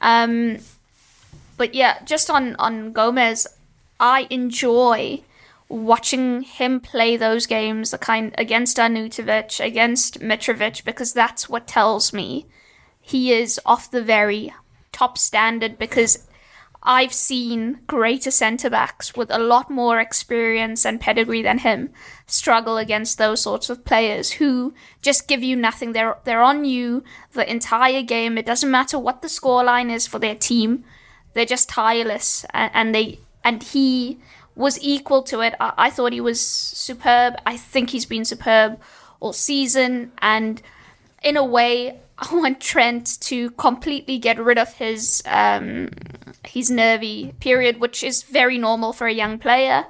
Um, 0.00 0.58
but 1.56 1.74
yeah, 1.74 2.02
just 2.04 2.30
on, 2.30 2.56
on 2.56 2.92
Gomez, 2.92 3.46
I 4.00 4.26
enjoy 4.30 5.22
watching 5.68 6.42
him 6.42 6.80
play 6.80 7.16
those 7.16 7.46
games 7.46 7.90
the 7.90 7.98
kind 7.98 8.34
against 8.36 8.76
Arnautovic, 8.76 9.64
against 9.64 10.20
Mitrovic, 10.20 10.84
because 10.84 11.12
that's 11.12 11.48
what 11.48 11.66
tells 11.66 12.12
me 12.12 12.46
he 13.00 13.32
is 13.32 13.60
off 13.64 13.90
the 13.90 14.02
very 14.02 14.52
top 14.92 15.18
standard 15.18 15.78
because 15.78 16.26
I've 16.84 17.12
seen 17.12 17.78
greater 17.86 18.32
centre 18.32 18.68
backs 18.68 19.14
with 19.14 19.30
a 19.30 19.38
lot 19.38 19.70
more 19.70 20.00
experience 20.00 20.84
and 20.84 21.00
pedigree 21.00 21.42
than 21.42 21.58
him 21.58 21.90
struggle 22.26 22.76
against 22.76 23.18
those 23.18 23.40
sorts 23.40 23.70
of 23.70 23.84
players 23.84 24.32
who 24.32 24.74
just 25.00 25.28
give 25.28 25.44
you 25.44 25.54
nothing. 25.54 25.92
They're 25.92 26.18
they're 26.24 26.42
on 26.42 26.64
you 26.64 27.04
the 27.34 27.48
entire 27.48 28.02
game. 28.02 28.36
It 28.36 28.46
doesn't 28.46 28.70
matter 28.70 28.98
what 28.98 29.22
the 29.22 29.28
scoreline 29.28 29.92
is 29.92 30.08
for 30.08 30.18
their 30.18 30.34
team. 30.34 30.84
They're 31.34 31.46
just 31.46 31.68
tireless, 31.68 32.44
and, 32.52 32.70
and 32.74 32.94
they 32.94 33.20
and 33.44 33.62
he 33.62 34.18
was 34.56 34.82
equal 34.82 35.22
to 35.24 35.40
it. 35.40 35.54
I, 35.60 35.72
I 35.78 35.90
thought 35.90 36.12
he 36.12 36.20
was 36.20 36.40
superb. 36.40 37.34
I 37.46 37.56
think 37.56 37.90
he's 37.90 38.06
been 38.06 38.24
superb 38.24 38.80
all 39.20 39.32
season, 39.32 40.10
and 40.18 40.60
in 41.22 41.36
a 41.36 41.44
way, 41.44 42.00
I 42.22 42.34
want 42.34 42.60
Trent 42.60 43.20
to 43.22 43.50
completely 43.52 44.18
get 44.18 44.38
rid 44.38 44.58
of 44.58 44.72
his 44.74 45.22
um, 45.26 45.90
his 46.44 46.70
nervy 46.70 47.34
period, 47.40 47.80
which 47.80 48.02
is 48.02 48.22
very 48.22 48.58
normal 48.58 48.92
for 48.92 49.06
a 49.06 49.12
young 49.12 49.38
player. 49.38 49.86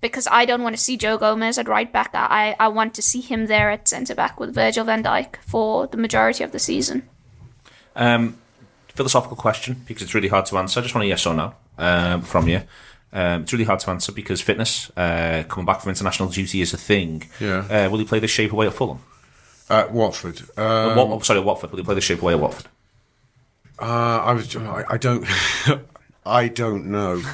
Because 0.00 0.28
I 0.30 0.44
don't 0.44 0.62
want 0.62 0.76
to 0.76 0.82
see 0.82 0.98
Joe 0.98 1.16
Gomez 1.16 1.56
at 1.56 1.66
right 1.66 1.90
back. 1.90 2.10
I, 2.12 2.54
I 2.60 2.68
want 2.68 2.92
to 2.94 3.00
see 3.00 3.22
him 3.22 3.46
there 3.46 3.70
at 3.70 3.88
centre 3.88 4.14
back 4.14 4.38
with 4.38 4.54
Virgil 4.54 4.84
van 4.84 5.02
Dijk 5.02 5.36
for 5.36 5.86
the 5.86 5.96
majority 5.96 6.44
of 6.44 6.52
the 6.52 6.58
season. 6.58 7.08
Um, 7.96 8.36
philosophical 8.88 9.36
question 9.36 9.82
because 9.86 10.02
it's 10.02 10.14
really 10.14 10.28
hard 10.28 10.44
to 10.46 10.58
answer. 10.58 10.80
I 10.80 10.82
just 10.82 10.94
want 10.94 11.06
a 11.06 11.08
yes 11.08 11.24
or 11.26 11.32
no 11.32 11.54
um, 11.78 12.20
from 12.20 12.48
you. 12.48 12.60
Um, 13.14 13.42
it's 13.42 13.52
really 13.52 13.64
hard 13.64 13.80
to 13.80 13.90
answer 13.90 14.12
because 14.12 14.42
fitness, 14.42 14.90
uh, 14.96 15.44
coming 15.48 15.64
back 15.64 15.80
from 15.80 15.90
international 15.90 16.28
duty, 16.28 16.60
is 16.60 16.74
a 16.74 16.76
thing. 16.76 17.22
Yeah. 17.40 17.60
Uh, 17.70 17.88
will 17.88 17.98
he 17.98 18.04
play 18.04 18.18
this 18.18 18.30
shape 18.30 18.52
away 18.52 18.66
at 18.66 18.74
Fulham? 18.74 18.98
At 19.70 19.92
Watford. 19.92 20.40
Um, 20.58 20.96
Wat- 20.96 21.08
oh, 21.10 21.18
sorry, 21.20 21.40
Watford. 21.40 21.70
Will 21.70 21.78
he 21.78 21.84
play 21.84 21.94
the 21.94 22.00
shape 22.00 22.20
away 22.22 22.34
at 22.34 22.40
Watford? 22.40 22.66
Uh, 23.80 23.84
I 23.84 24.32
was. 24.32 24.54
I, 24.56 24.84
I 24.90 24.96
don't. 24.98 25.26
I 26.26 26.48
don't 26.48 26.86
know. 26.86 27.16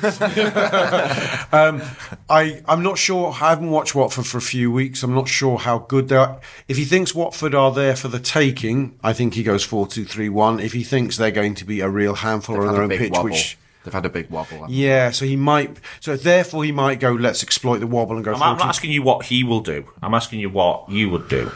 um, 1.52 1.80
I 2.28 2.60
I'm 2.66 2.82
not 2.82 2.98
sure. 2.98 3.30
I 3.30 3.50
haven't 3.50 3.70
watched 3.70 3.94
Watford 3.94 4.26
for 4.26 4.38
a 4.38 4.42
few 4.42 4.72
weeks. 4.72 5.04
I'm 5.04 5.14
not 5.14 5.28
sure 5.28 5.58
how 5.58 5.78
good 5.78 6.08
they 6.08 6.16
are. 6.16 6.40
If 6.66 6.76
he 6.76 6.84
thinks 6.84 7.14
Watford 7.14 7.54
are 7.54 7.72
there 7.72 7.94
for 7.94 8.08
the 8.08 8.18
taking, 8.18 8.98
I 9.02 9.12
think 9.12 9.34
he 9.34 9.44
goes 9.44 9.62
four 9.62 9.86
two 9.86 10.04
three 10.04 10.28
one. 10.28 10.58
If 10.58 10.72
he 10.72 10.82
thinks 10.82 11.16
they're 11.16 11.30
going 11.30 11.54
to 11.56 11.64
be 11.64 11.80
a 11.80 11.88
real 11.88 12.14
handful 12.14 12.56
They've 12.56 12.64
on 12.64 12.74
their 12.74 12.82
own 12.82 12.90
pitch, 12.90 13.12
wobble. 13.12 13.30
which 13.30 13.56
They've 13.84 13.94
had 13.94 14.06
a 14.06 14.10
big 14.10 14.28
wobble. 14.28 14.66
yeah, 14.68 15.10
so 15.12 15.24
he 15.24 15.36
might. 15.36 15.76
So 16.00 16.16
therefore, 16.16 16.64
he 16.64 16.72
might 16.72 16.98
go. 16.98 17.12
Let's 17.12 17.44
exploit 17.44 17.78
the 17.78 17.86
wobble 17.86 18.16
and 18.16 18.24
go. 18.24 18.34
I'm, 18.34 18.42
I'm 18.42 18.58
not 18.58 18.66
asking 18.68 18.90
you 18.90 19.02
what 19.02 19.26
he 19.26 19.44
will 19.44 19.60
do. 19.60 19.88
I'm 20.02 20.14
asking 20.14 20.40
you 20.40 20.50
what 20.50 20.88
you 20.90 21.10
would 21.10 21.28
do. 21.28 21.52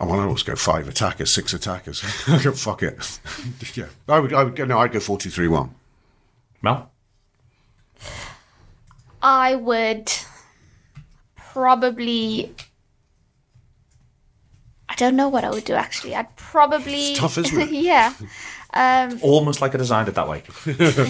Oh, 0.00 0.04
I 0.04 0.08
want 0.08 0.18
to 0.20 0.24
always 0.24 0.42
go 0.42 0.56
five 0.56 0.88
attackers, 0.88 1.32
six 1.32 1.52
attackers. 1.52 2.02
I 2.26 2.42
go 2.42 2.52
fuck 2.52 2.82
it. 2.82 3.20
yeah, 3.74 3.86
I 4.08 4.20
would. 4.20 4.32
I 4.32 4.44
would 4.44 4.56
go. 4.56 4.64
No, 4.64 4.78
I'd 4.78 4.92
go 4.92 5.00
four 5.00 5.18
two 5.18 5.30
three 5.30 5.48
one. 5.48 5.74
Mel? 6.62 6.90
I 9.22 9.54
would 9.54 10.12
probably. 11.36 12.54
I 14.88 14.94
don't 14.96 15.16
know 15.16 15.28
what 15.28 15.44
I 15.44 15.50
would 15.50 15.64
do 15.64 15.74
actually. 15.74 16.14
I'd 16.14 16.34
probably. 16.36 17.10
It's 17.12 17.20
tough, 17.20 17.38
isn't 17.38 17.60
it? 17.60 17.70
yeah. 17.72 18.14
Almost 18.74 19.60
like 19.60 19.74
I 19.74 19.78
designed 19.78 20.08
it 20.08 20.14
that 20.14 20.28
way. 20.28 20.42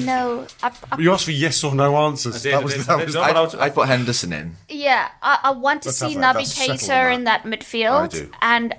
No. 0.05 0.47
I, 0.63 0.73
I, 0.91 0.99
You 0.99 1.13
asked 1.13 1.25
for 1.27 1.31
yes 1.31 1.63
or 1.63 1.75
no 1.75 1.97
answers. 1.97 2.43
did, 2.43 2.53
that 2.53 2.59
I 2.65 2.67
did, 2.67 2.89
I 2.89 2.97
was 2.97 3.15
did. 3.15 3.23
that. 3.23 3.55
I, 3.61 3.65
I 3.67 3.71
put 3.71 3.87
Henderson 3.89 4.33
in. 4.33 4.57
yeah. 4.69 5.09
I, 5.23 5.39
I 5.45 5.51
want 5.53 5.83
to 5.83 5.89
Let's 5.89 5.99
see 5.99 6.13
have 6.15 6.21
that. 6.23 6.33
That's 6.35 6.53
settled 6.53 6.79
Keita 6.81 7.15
in 7.15 7.25
that 7.25 7.45
midfield, 7.45 8.01
I 8.05 8.07
do. 8.09 8.31
and 8.43 8.75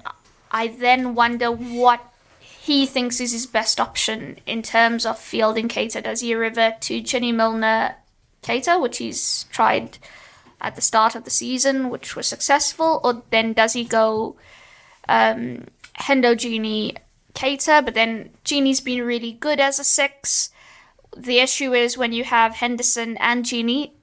I 0.52 0.68
then 0.68 1.16
wonder 1.16 1.48
what 1.52 2.02
he 2.40 2.86
thinks 2.86 3.20
is 3.20 3.32
his 3.34 3.46
best 3.46 3.80
option 3.80 4.40
in 4.46 4.62
terms 4.62 5.06
of 5.06 5.18
fielding 5.20 5.68
Keita. 5.70 6.04
Does 6.04 6.22
he 6.22 6.34
revert 6.36 6.82
to 6.82 7.02
Ginny 7.02 7.32
Milner 7.32 7.96
Keita, 8.42 8.82
which 8.82 8.98
he's 9.00 9.46
tried 9.52 9.98
at 10.62 10.76
the 10.76 10.82
start 10.82 11.16
of 11.16 11.24
the 11.26 11.30
season, 11.30 11.90
which 11.90 12.16
was 12.16 12.28
successful, 12.28 13.02
or 13.04 13.22
then 13.32 13.52
does 13.54 13.74
he 13.74 13.84
go 13.84 14.36
um, 15.10 15.66
Hendo 16.00 16.38
Genie 16.38 16.96
Keita? 17.34 17.84
But 17.84 17.94
then 17.94 18.30
Genie's 18.44 18.82
been 18.82 19.04
really 19.04 19.32
good 19.32 19.60
as 19.60 19.80
a 19.80 19.84
six. 19.84 20.50
The 21.16 21.40
issue 21.40 21.74
is 21.74 21.98
when 21.98 22.14
you 22.14 22.24
have 22.24 22.56
Henderson 22.56 23.18
and 23.18 23.46
Genie, 23.46 23.94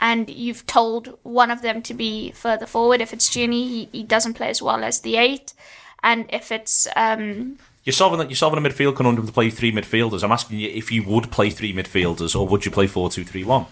and 0.00 0.28
you've 0.28 0.66
told 0.66 1.18
one 1.22 1.50
of 1.50 1.62
them 1.62 1.82
to 1.82 1.94
be 1.94 2.30
further 2.32 2.66
forward. 2.66 3.00
If 3.00 3.12
it's 3.12 3.30
Genie, 3.30 3.68
he, 3.68 3.88
he 3.92 4.02
doesn't 4.02 4.34
play 4.34 4.48
as 4.48 4.60
well 4.60 4.84
as 4.84 5.00
the 5.00 5.16
eight. 5.16 5.54
And 6.02 6.26
if 6.28 6.52
it's 6.52 6.86
um, 6.94 7.58
You're 7.84 7.94
solving 7.94 8.18
that. 8.18 8.28
You're 8.28 8.36
solving 8.36 8.64
a 8.64 8.68
midfield 8.68 8.96
conundrum 8.96 9.26
to 9.26 9.32
play 9.32 9.48
three 9.50 9.72
midfielders. 9.72 10.22
I'm 10.22 10.32
asking 10.32 10.58
you 10.58 10.68
if 10.68 10.92
you 10.92 11.02
would 11.04 11.30
play 11.30 11.50
three 11.50 11.72
midfielders 11.72 12.38
or 12.38 12.46
would 12.46 12.64
you 12.64 12.70
play 12.70 12.86
four 12.86 13.08
two 13.08 13.24
three 13.24 13.44
one? 13.44 13.66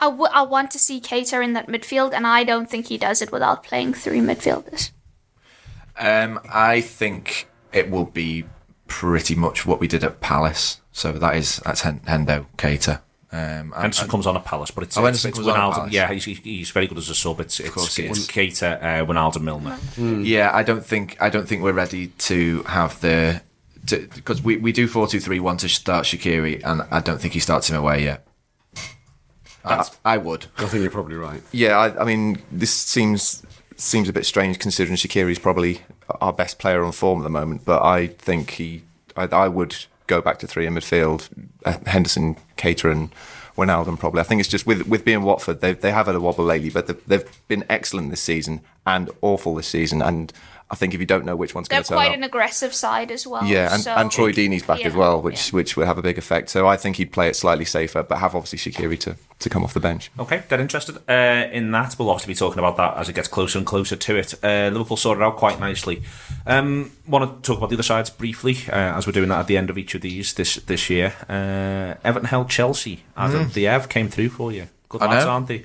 I, 0.00 0.06
w- 0.06 0.30
I 0.32 0.42
want 0.42 0.70
to 0.70 0.78
see 0.78 0.98
Keita 0.98 1.44
in 1.44 1.52
that 1.52 1.66
midfield, 1.66 2.14
and 2.14 2.26
I 2.26 2.42
don't 2.42 2.70
think 2.70 2.86
he 2.86 2.96
does 2.96 3.20
it 3.20 3.30
without 3.30 3.62
playing 3.62 3.92
three 3.92 4.20
midfielders. 4.20 4.92
Um, 5.98 6.40
I 6.50 6.80
think 6.80 7.49
it 7.72 7.90
will 7.90 8.04
be 8.06 8.44
pretty 8.86 9.34
much 9.34 9.64
what 9.66 9.80
we 9.80 9.86
did 9.88 10.02
at 10.04 10.20
Palace. 10.20 10.80
So 10.92 11.12
that 11.12 11.36
is 11.36 11.58
that's 11.64 11.82
Hen- 11.82 12.00
Hendo 12.00 12.46
Keita. 12.58 13.00
Um, 13.32 13.38
and- 13.38 13.74
Henderson 13.74 14.04
and- 14.04 14.10
comes 14.10 14.26
on 14.26 14.36
at 14.36 14.44
Palace, 14.44 14.72
but 14.72 14.82
it's, 14.82 14.96
Oh, 14.96 15.02
it's, 15.06 15.22
Henderson 15.22 15.28
it's 15.30 15.38
comes 15.38 15.76
Wijnaldum. 15.76 15.92
Yeah, 15.92 16.12
he's, 16.12 16.24
he's 16.24 16.70
very 16.70 16.88
good 16.88 16.98
as 16.98 17.08
a 17.08 17.14
sub. 17.14 17.38
It's, 17.40 17.60
it's, 17.60 17.70
course 17.70 17.94
he 17.94 18.06
it's 18.06 18.18
is. 18.18 18.26
Keita, 18.28 18.82
uh, 18.82 19.06
Wijnaldum, 19.06 19.42
Milner. 19.42 19.78
Yeah, 20.24 20.50
I 20.52 20.64
don't 20.64 20.84
think 20.84 21.16
I 21.20 21.30
don't 21.30 21.46
think 21.48 21.62
we're 21.62 21.72
ready 21.72 22.08
to 22.08 22.64
have 22.64 23.00
the 23.00 23.40
because 24.14 24.42
we, 24.42 24.56
we 24.56 24.72
do 24.72 24.86
four 24.88 25.06
two 25.06 25.20
three 25.20 25.38
one 25.40 25.56
to 25.58 25.68
start 25.68 26.04
Shaqiri, 26.06 26.60
and 26.64 26.82
I 26.90 27.00
don't 27.00 27.20
think 27.20 27.34
he 27.34 27.40
starts 27.40 27.70
him 27.70 27.76
away 27.76 28.02
yet. 28.04 28.26
I, 29.64 29.86
I 30.04 30.16
would. 30.16 30.46
I 30.58 30.64
think 30.66 30.82
you're 30.82 30.90
probably 30.90 31.16
right. 31.16 31.42
Yeah, 31.52 31.78
I, 31.78 32.02
I 32.02 32.04
mean, 32.04 32.42
this 32.50 32.72
seems 32.72 33.44
seems 33.76 34.08
a 34.08 34.12
bit 34.12 34.26
strange 34.26 34.58
considering 34.58 34.96
Shaqiri's 34.96 35.38
probably 35.38 35.80
our 36.20 36.32
best 36.32 36.58
player 36.58 36.84
on 36.84 36.92
form 36.92 37.20
at 37.20 37.24
the 37.24 37.30
moment. 37.30 37.64
But 37.64 37.82
I 37.82 38.08
think 38.08 38.50
he, 38.52 38.82
I, 39.16 39.24
I 39.24 39.48
would 39.48 39.76
go 40.06 40.20
back 40.20 40.38
to 40.40 40.46
three 40.46 40.66
in 40.66 40.74
midfield: 40.74 41.28
uh, 41.64 41.78
Henderson, 41.86 42.36
Keita, 42.56 42.90
and 42.90 43.10
Wijnaldum. 43.56 43.98
Probably. 43.98 44.20
I 44.20 44.24
think 44.24 44.40
it's 44.40 44.48
just 44.48 44.66
with 44.66 44.86
with 44.86 45.04
being 45.04 45.22
Watford, 45.22 45.60
they 45.60 45.72
they 45.72 45.92
have 45.92 46.06
had 46.06 46.14
a 46.14 46.20
wobble 46.20 46.44
lately, 46.44 46.70
but 46.70 46.86
they've, 46.86 47.06
they've 47.06 47.48
been 47.48 47.64
excellent 47.68 48.10
this 48.10 48.20
season 48.22 48.60
and 48.86 49.10
awful 49.22 49.54
this 49.54 49.68
season. 49.68 50.02
And 50.02 50.32
I 50.72 50.76
think 50.76 50.94
if 50.94 51.00
you 51.00 51.06
don't 51.06 51.24
know 51.24 51.34
which 51.34 51.52
one's 51.52 51.66
going 51.66 51.82
to 51.82 51.88
turn 51.88 51.96
quite 51.96 52.10
up, 52.10 52.14
an 52.14 52.22
aggressive 52.22 52.72
side 52.72 53.10
as 53.10 53.26
well. 53.26 53.44
yeah, 53.44 53.74
and, 53.74 53.82
so- 53.82 53.92
and 53.92 54.10
Troy 54.10 54.30
Deeney's 54.32 54.62
back 54.62 54.84
as 54.84 54.94
well, 54.94 55.20
which 55.20 55.48
yeah. 55.48 55.56
which 55.56 55.76
will 55.76 55.86
have 55.86 55.98
a 55.98 56.02
big 56.02 56.16
effect. 56.16 56.48
So 56.48 56.68
I 56.68 56.76
think 56.76 56.96
he'd 56.96 57.10
play 57.10 57.28
it 57.28 57.34
slightly 57.34 57.64
safer, 57.64 58.04
but 58.04 58.18
have 58.18 58.36
obviously 58.36 58.70
Shaqiri 58.70 58.98
to, 59.00 59.16
to 59.40 59.50
come 59.50 59.64
off 59.64 59.74
the 59.74 59.80
bench. 59.80 60.12
Okay, 60.18 60.44
dead 60.48 60.60
interested 60.60 60.96
uh, 61.08 61.48
in 61.50 61.72
that. 61.72 61.96
We'll 61.98 62.08
obviously 62.08 62.34
be 62.34 62.38
talking 62.38 62.60
about 62.60 62.76
that 62.76 62.96
as 62.98 63.08
it 63.08 63.14
gets 63.14 63.26
closer 63.26 63.58
and 63.58 63.66
closer 63.66 63.96
to 63.96 64.16
it. 64.16 64.32
Uh, 64.44 64.70
Liverpool 64.72 64.96
sorted 64.96 65.24
out 65.24 65.36
quite 65.36 65.58
nicely. 65.58 66.04
Um, 66.46 66.92
want 67.08 67.42
to 67.42 67.46
talk 67.46 67.58
about 67.58 67.70
the 67.70 67.76
other 67.76 67.82
sides 67.82 68.08
briefly, 68.08 68.56
uh, 68.68 68.96
as 68.96 69.08
we're 69.08 69.12
doing 69.12 69.28
that 69.30 69.40
at 69.40 69.46
the 69.48 69.56
end 69.56 69.70
of 69.70 69.76
each 69.76 69.96
of 69.96 70.02
these 70.02 70.34
this 70.34 70.54
this 70.54 70.88
year. 70.88 71.14
Uh, 71.28 71.98
Everton 72.04 72.28
held 72.28 72.48
Chelsea. 72.48 73.02
Adam, 73.16 73.50
the 73.50 73.66
Ev 73.66 73.88
came 73.88 74.08
through 74.08 74.28
for 74.28 74.52
you. 74.52 74.68
Good 74.88 75.02
I 75.02 75.06
lads, 75.06 75.26
aren't 75.26 75.48
they? 75.48 75.64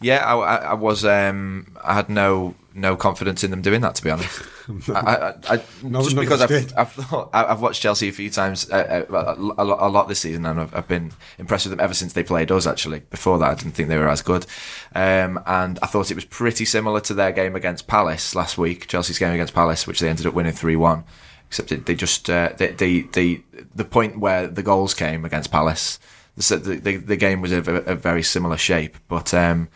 Yeah, 0.00 0.24
I, 0.24 0.36
I, 0.36 0.56
I 0.56 0.74
was. 0.74 1.04
Um, 1.04 1.76
I 1.82 1.94
had 1.94 2.08
no 2.08 2.54
no 2.76 2.94
confidence 2.94 3.42
in 3.42 3.50
them 3.50 3.62
doing 3.62 3.80
that, 3.80 3.94
to 3.96 4.02
be 4.04 4.10
honest. 4.10 4.42
I, 4.90 4.92
I, 4.92 5.34
I, 5.54 5.62
No, 5.82 6.02
just 6.02 6.14
because 6.14 6.42
I've. 6.42 6.72
I've, 6.76 6.92
thought- 6.92 7.30
I- 7.32 7.46
I've 7.46 7.60
watched 7.60 7.80
Chelsea 7.82 8.08
a 8.08 8.12
few 8.12 8.30
times, 8.30 8.70
uh, 8.70 9.04
uh, 9.10 9.34
a, 9.36 9.64
lot, 9.64 9.78
a 9.80 9.88
lot 9.88 10.08
this 10.08 10.20
season, 10.20 10.44
and 10.46 10.60
I've, 10.60 10.74
I've 10.74 10.86
been 10.88 11.12
impressed 11.38 11.66
with 11.66 11.70
them 11.70 11.80
ever 11.82 11.94
since 11.94 12.12
they 12.12 12.22
played 12.22 12.52
us. 12.52 12.66
Actually, 12.66 13.00
before 13.10 13.38
that, 13.38 13.50
I 13.50 13.54
didn't 13.54 13.72
think 13.72 13.88
they 13.88 13.96
were 13.96 14.08
as 14.08 14.22
good, 14.22 14.46
um, 14.94 15.42
and 15.46 15.78
I 15.82 15.86
thought 15.86 16.10
it 16.10 16.14
was 16.14 16.24
pretty 16.26 16.64
similar 16.64 17.00
to 17.00 17.14
their 17.14 17.32
game 17.32 17.56
against 17.56 17.86
Palace 17.86 18.34
last 18.34 18.58
week. 18.58 18.86
Chelsea's 18.86 19.18
game 19.18 19.32
against 19.32 19.54
Palace, 19.54 19.86
which 19.86 20.00
they 20.00 20.08
ended 20.08 20.26
up 20.26 20.34
winning 20.34 20.52
three 20.52 20.76
one. 20.76 21.04
Except 21.48 21.72
it, 21.72 21.86
they 21.86 21.94
just 21.94 22.28
uh, 22.28 22.50
they, 22.56 22.72
they, 22.72 23.00
they, 23.02 23.42
the 23.74 23.84
point 23.84 24.18
where 24.18 24.46
the 24.48 24.62
goals 24.62 24.94
came 24.94 25.24
against 25.24 25.50
Palace, 25.50 25.98
the 26.36 26.56
the, 26.58 26.96
the 26.96 27.16
game 27.16 27.40
was 27.40 27.52
of 27.52 27.68
a, 27.68 27.76
a 27.82 27.94
very 27.94 28.22
similar 28.22 28.56
shape, 28.58 28.96
but. 29.08 29.32
Um, 29.32 29.68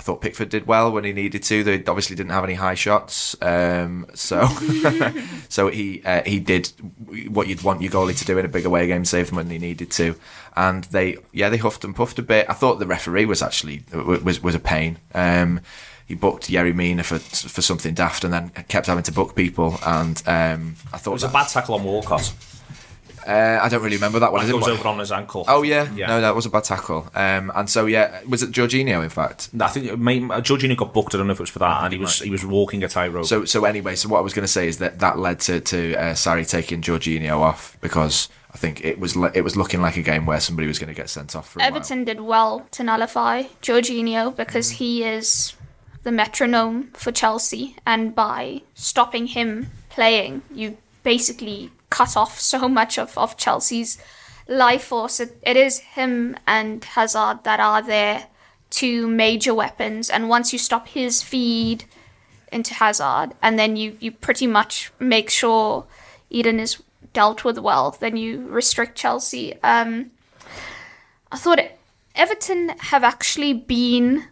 I 0.00 0.02
thought 0.02 0.22
Pickford 0.22 0.48
did 0.48 0.66
well 0.66 0.90
when 0.90 1.04
he 1.04 1.12
needed 1.12 1.42
to. 1.42 1.62
They 1.62 1.84
obviously 1.84 2.16
didn't 2.16 2.32
have 2.32 2.42
any 2.42 2.54
high 2.54 2.74
shots, 2.74 3.36
um, 3.42 4.06
so 4.14 4.48
so 5.50 5.68
he 5.68 6.02
uh, 6.06 6.22
he 6.24 6.40
did 6.40 6.72
what 7.28 7.48
you'd 7.48 7.60
want 7.60 7.82
your 7.82 7.92
goalie 7.92 8.16
to 8.16 8.24
do 8.24 8.38
in 8.38 8.46
a 8.46 8.48
big 8.48 8.64
away 8.64 8.86
game, 8.86 9.04
save 9.04 9.26
them 9.26 9.36
when 9.36 9.50
he 9.50 9.58
needed 9.58 9.90
to. 9.90 10.14
And 10.56 10.84
they 10.84 11.18
yeah 11.32 11.50
they 11.50 11.58
huffed 11.58 11.84
and 11.84 11.94
puffed 11.94 12.18
a 12.18 12.22
bit. 12.22 12.48
I 12.48 12.54
thought 12.54 12.78
the 12.78 12.86
referee 12.86 13.26
was 13.26 13.42
actually 13.42 13.84
was 13.92 14.42
was 14.42 14.54
a 14.54 14.58
pain. 14.58 14.96
Um, 15.14 15.60
he 16.06 16.14
booked 16.14 16.48
Yerry 16.48 16.74
Mina 16.74 17.02
for 17.02 17.18
for 17.18 17.60
something 17.60 17.92
daft, 17.92 18.24
and 18.24 18.32
then 18.32 18.48
kept 18.68 18.86
having 18.86 19.04
to 19.04 19.12
book 19.12 19.36
people. 19.36 19.78
And 19.84 20.22
um, 20.26 20.76
I 20.94 20.96
thought 20.96 21.10
It 21.10 21.20
was 21.20 21.24
a 21.24 21.28
bad 21.28 21.48
tackle 21.48 21.74
on 21.74 21.84
Walcott. 21.84 22.32
Uh, 23.26 23.58
I 23.62 23.68
don't 23.68 23.82
really 23.82 23.96
remember 23.96 24.18
that 24.20 24.32
one. 24.32 24.40
I 24.42 24.46
That 24.46 24.52
goes 24.52 24.68
over 24.68 24.88
on 24.88 24.98
his 24.98 25.12
ankle. 25.12 25.44
Oh 25.48 25.62
yeah. 25.62 25.92
Yeah. 25.94 26.06
no, 26.06 26.20
that 26.20 26.34
was 26.34 26.46
a 26.46 26.50
bad 26.50 26.64
tackle. 26.64 27.10
Um, 27.14 27.52
and 27.54 27.68
so 27.68 27.86
yeah, 27.86 28.22
was 28.28 28.42
it 28.42 28.50
Jorginho? 28.50 29.02
In 29.02 29.10
fact, 29.10 29.50
I 29.60 29.68
think 29.68 29.98
maybe, 29.98 30.26
Jorginho 30.26 30.76
got 30.76 30.94
booked. 30.94 31.14
I 31.14 31.18
don't 31.18 31.26
know 31.26 31.32
if 31.32 31.40
it 31.40 31.42
was 31.42 31.50
for 31.50 31.58
that, 31.60 31.84
and 31.84 31.92
he 31.92 31.98
was 31.98 32.20
he 32.20 32.30
was 32.30 32.44
walking 32.44 32.82
a 32.82 32.88
tightrope. 32.88 33.26
So 33.26 33.44
so 33.44 33.64
anyway, 33.64 33.94
so 33.96 34.08
what 34.08 34.18
I 34.18 34.22
was 34.22 34.32
going 34.32 34.44
to 34.44 34.52
say 34.52 34.66
is 34.68 34.78
that 34.78 35.00
that 35.00 35.18
led 35.18 35.40
to 35.40 35.60
to 35.60 35.94
uh, 35.96 36.12
Sarri 36.14 36.48
taking 36.48 36.80
Jorginho 36.80 37.38
off 37.40 37.76
because 37.80 38.28
I 38.52 38.56
think 38.56 38.84
it 38.84 38.98
was 38.98 39.16
it 39.34 39.42
was 39.42 39.56
looking 39.56 39.80
like 39.80 39.96
a 39.96 40.02
game 40.02 40.26
where 40.26 40.40
somebody 40.40 40.66
was 40.66 40.78
going 40.78 40.92
to 40.92 40.94
get 40.94 41.08
sent 41.10 41.36
off 41.36 41.50
for 41.50 41.58
a 41.58 41.62
while. 41.62 41.68
Everton 41.68 42.04
did 42.04 42.20
well 42.20 42.66
to 42.72 42.82
nullify 42.82 43.44
Jorginho 43.62 44.34
because 44.34 44.70
he 44.70 45.04
is 45.04 45.54
the 46.02 46.10
metronome 46.10 46.90
for 46.94 47.12
Chelsea, 47.12 47.76
and 47.86 48.14
by 48.14 48.62
stopping 48.74 49.26
him 49.26 49.70
playing, 49.90 50.42
you 50.52 50.78
basically 51.02 51.70
cut 51.90 52.16
off 52.16 52.40
so 52.40 52.68
much 52.68 52.98
of, 52.98 53.16
of 53.18 53.36
Chelsea's 53.36 53.98
life 54.48 54.84
force. 54.84 55.20
It, 55.20 55.38
it 55.42 55.56
is 55.56 55.78
him 55.78 56.36
and 56.46 56.82
Hazard 56.84 57.44
that 57.44 57.60
are 57.60 57.82
their 57.82 58.26
two 58.70 59.08
major 59.08 59.52
weapons, 59.52 60.08
and 60.08 60.28
once 60.28 60.52
you 60.52 60.58
stop 60.58 60.88
his 60.88 61.22
feed 61.22 61.84
into 62.52 62.74
Hazard, 62.74 63.30
and 63.42 63.58
then 63.58 63.76
you, 63.76 63.96
you 64.00 64.12
pretty 64.12 64.46
much 64.46 64.92
make 64.98 65.30
sure 65.30 65.86
Eden 66.30 66.60
is 66.60 66.82
dealt 67.12 67.44
with 67.44 67.58
well, 67.58 67.96
then 68.00 68.16
you 68.16 68.46
restrict 68.46 68.96
Chelsea. 68.96 69.60
Um, 69.62 70.12
I 71.32 71.36
thought 71.36 71.60
Everton 72.14 72.70
have 72.78 73.04
actually 73.04 73.52
been 73.52 74.26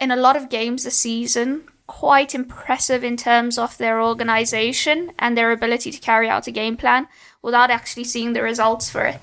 in 0.00 0.10
a 0.10 0.16
lot 0.16 0.36
of 0.36 0.48
games 0.48 0.84
this 0.84 0.98
season 0.98 1.64
quite 1.86 2.34
impressive 2.34 3.04
in 3.04 3.16
terms 3.16 3.58
of 3.58 3.76
their 3.78 4.00
organization 4.02 5.12
and 5.18 5.36
their 5.36 5.52
ability 5.52 5.90
to 5.90 6.00
carry 6.00 6.28
out 6.28 6.46
a 6.46 6.50
game 6.50 6.76
plan 6.76 7.06
without 7.42 7.70
actually 7.70 8.04
seeing 8.04 8.32
the 8.32 8.42
results 8.42 8.88
for 8.90 9.02
it. 9.04 9.20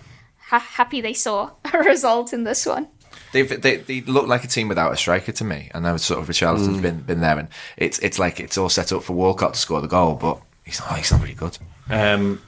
Ha- 0.49 0.59
happy 0.59 1.01
they 1.01 1.14
saw 1.14 1.51
a 1.74 1.78
result 1.80 2.34
in 2.34 2.43
this 2.43 2.66
one. 2.66 2.88
They've, 3.34 3.62
they 3.62 3.78
they 3.78 4.01
look 4.01 4.28
like 4.28 4.43
a 4.43 4.47
team 4.47 4.68
without 4.68 4.91
a 4.91 4.97
striker 4.97 5.32
to 5.32 5.43
me, 5.45 5.72
and 5.74 5.84
now 5.84 5.95
sort 5.97 6.20
of 6.22 6.28
Richarlison's 6.28 6.78
Mm. 6.80 6.82
been 6.82 6.99
been 7.01 7.22
there, 7.22 7.39
and 7.39 7.47
it's 7.78 7.97
it's 7.99 8.20
like 8.20 8.39
it's 8.41 8.57
all 8.57 8.68
set 8.70 8.91
up 8.91 9.03
for 9.03 9.14
Walcott 9.14 9.53
to 9.53 9.59
score 9.59 9.80
the 9.82 9.88
goal, 9.88 10.16
but 10.16 10.41
he's 10.66 10.80
not 10.82 10.97
he's 10.97 11.12
not 11.12 11.22
really 11.22 11.34
good. 11.34 11.57
um, 11.89 12.41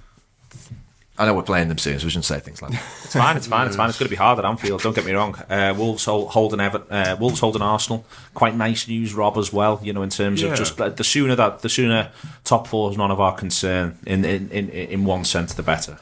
I 1.16 1.28
know 1.28 1.36
we're 1.36 1.44
playing 1.44 1.68
them 1.68 1.78
soon, 1.78 2.00
so 2.00 2.06
we 2.06 2.10
shouldn't 2.10 2.26
say 2.26 2.40
things 2.40 2.60
like 2.62 2.72
that. 2.72 2.82
It's 3.04 3.14
fine. 3.14 3.38
It's 3.38 3.46
fine. 3.46 3.68
It's 3.68 3.76
fine. 3.76 3.90
It's 3.90 4.00
going 4.00 4.08
to 4.08 4.10
be 4.10 4.16
hard 4.16 4.40
at 4.40 4.46
Anfield. 4.46 4.82
Don't 4.82 4.96
get 4.96 5.06
me 5.06 5.12
wrong. 5.12 5.36
Uh, 5.48 5.74
Wolves 5.78 6.06
holding 6.06 6.60
Ever, 6.60 6.82
uh, 6.90 7.16
Wolves 7.20 7.40
holding 7.40 7.62
Arsenal. 7.62 8.04
Quite 8.34 8.56
nice 8.56 8.88
news, 8.88 9.14
Rob, 9.14 9.38
as 9.38 9.54
well. 9.54 9.80
You 9.84 9.94
know, 9.94 10.02
in 10.02 10.10
terms 10.10 10.42
Yeah. 10.42 10.50
of 10.50 10.58
just 10.58 10.80
like, 10.80 10.96
the 10.96 11.04
sooner 11.04 11.36
that 11.36 11.60
the 11.60 11.70
sooner 11.70 12.10
top 12.44 12.66
four 12.66 12.90
is 12.90 12.98
none 12.98 13.12
of 13.12 13.20
our 13.20 13.36
concern. 13.36 14.00
In 14.08 14.26
in, 14.26 14.50
in 14.50 14.70
in 14.70 15.06
one 15.06 15.24
sense, 15.24 15.54
the 15.54 15.62
better. 15.62 16.00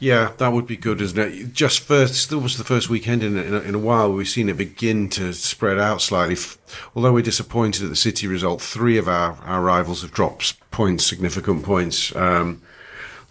Yeah, 0.00 0.32
that 0.38 0.52
would 0.52 0.66
be 0.66 0.76
good, 0.76 1.00
isn't 1.00 1.16
it? 1.16 1.52
Just 1.52 1.78
first, 1.78 2.16
still 2.16 2.40
was 2.40 2.58
the 2.58 2.64
first 2.64 2.90
weekend 2.90 3.22
in, 3.22 3.38
in, 3.38 3.54
a, 3.54 3.60
in 3.60 3.74
a 3.76 3.78
while 3.78 4.08
where 4.08 4.16
we've 4.16 4.28
seen 4.28 4.48
it 4.48 4.56
begin 4.56 5.08
to 5.10 5.32
spread 5.32 5.78
out 5.78 6.02
slightly. 6.02 6.36
Although 6.96 7.12
we're 7.12 7.22
disappointed 7.22 7.84
at 7.84 7.88
the 7.90 7.94
City 7.94 8.26
result, 8.26 8.60
three 8.60 8.98
of 8.98 9.06
our, 9.06 9.34
our 9.44 9.62
rivals 9.62 10.02
have 10.02 10.10
dropped 10.10 10.58
points, 10.72 11.06
significant 11.06 11.62
points. 11.62 12.12
Um, 12.16 12.62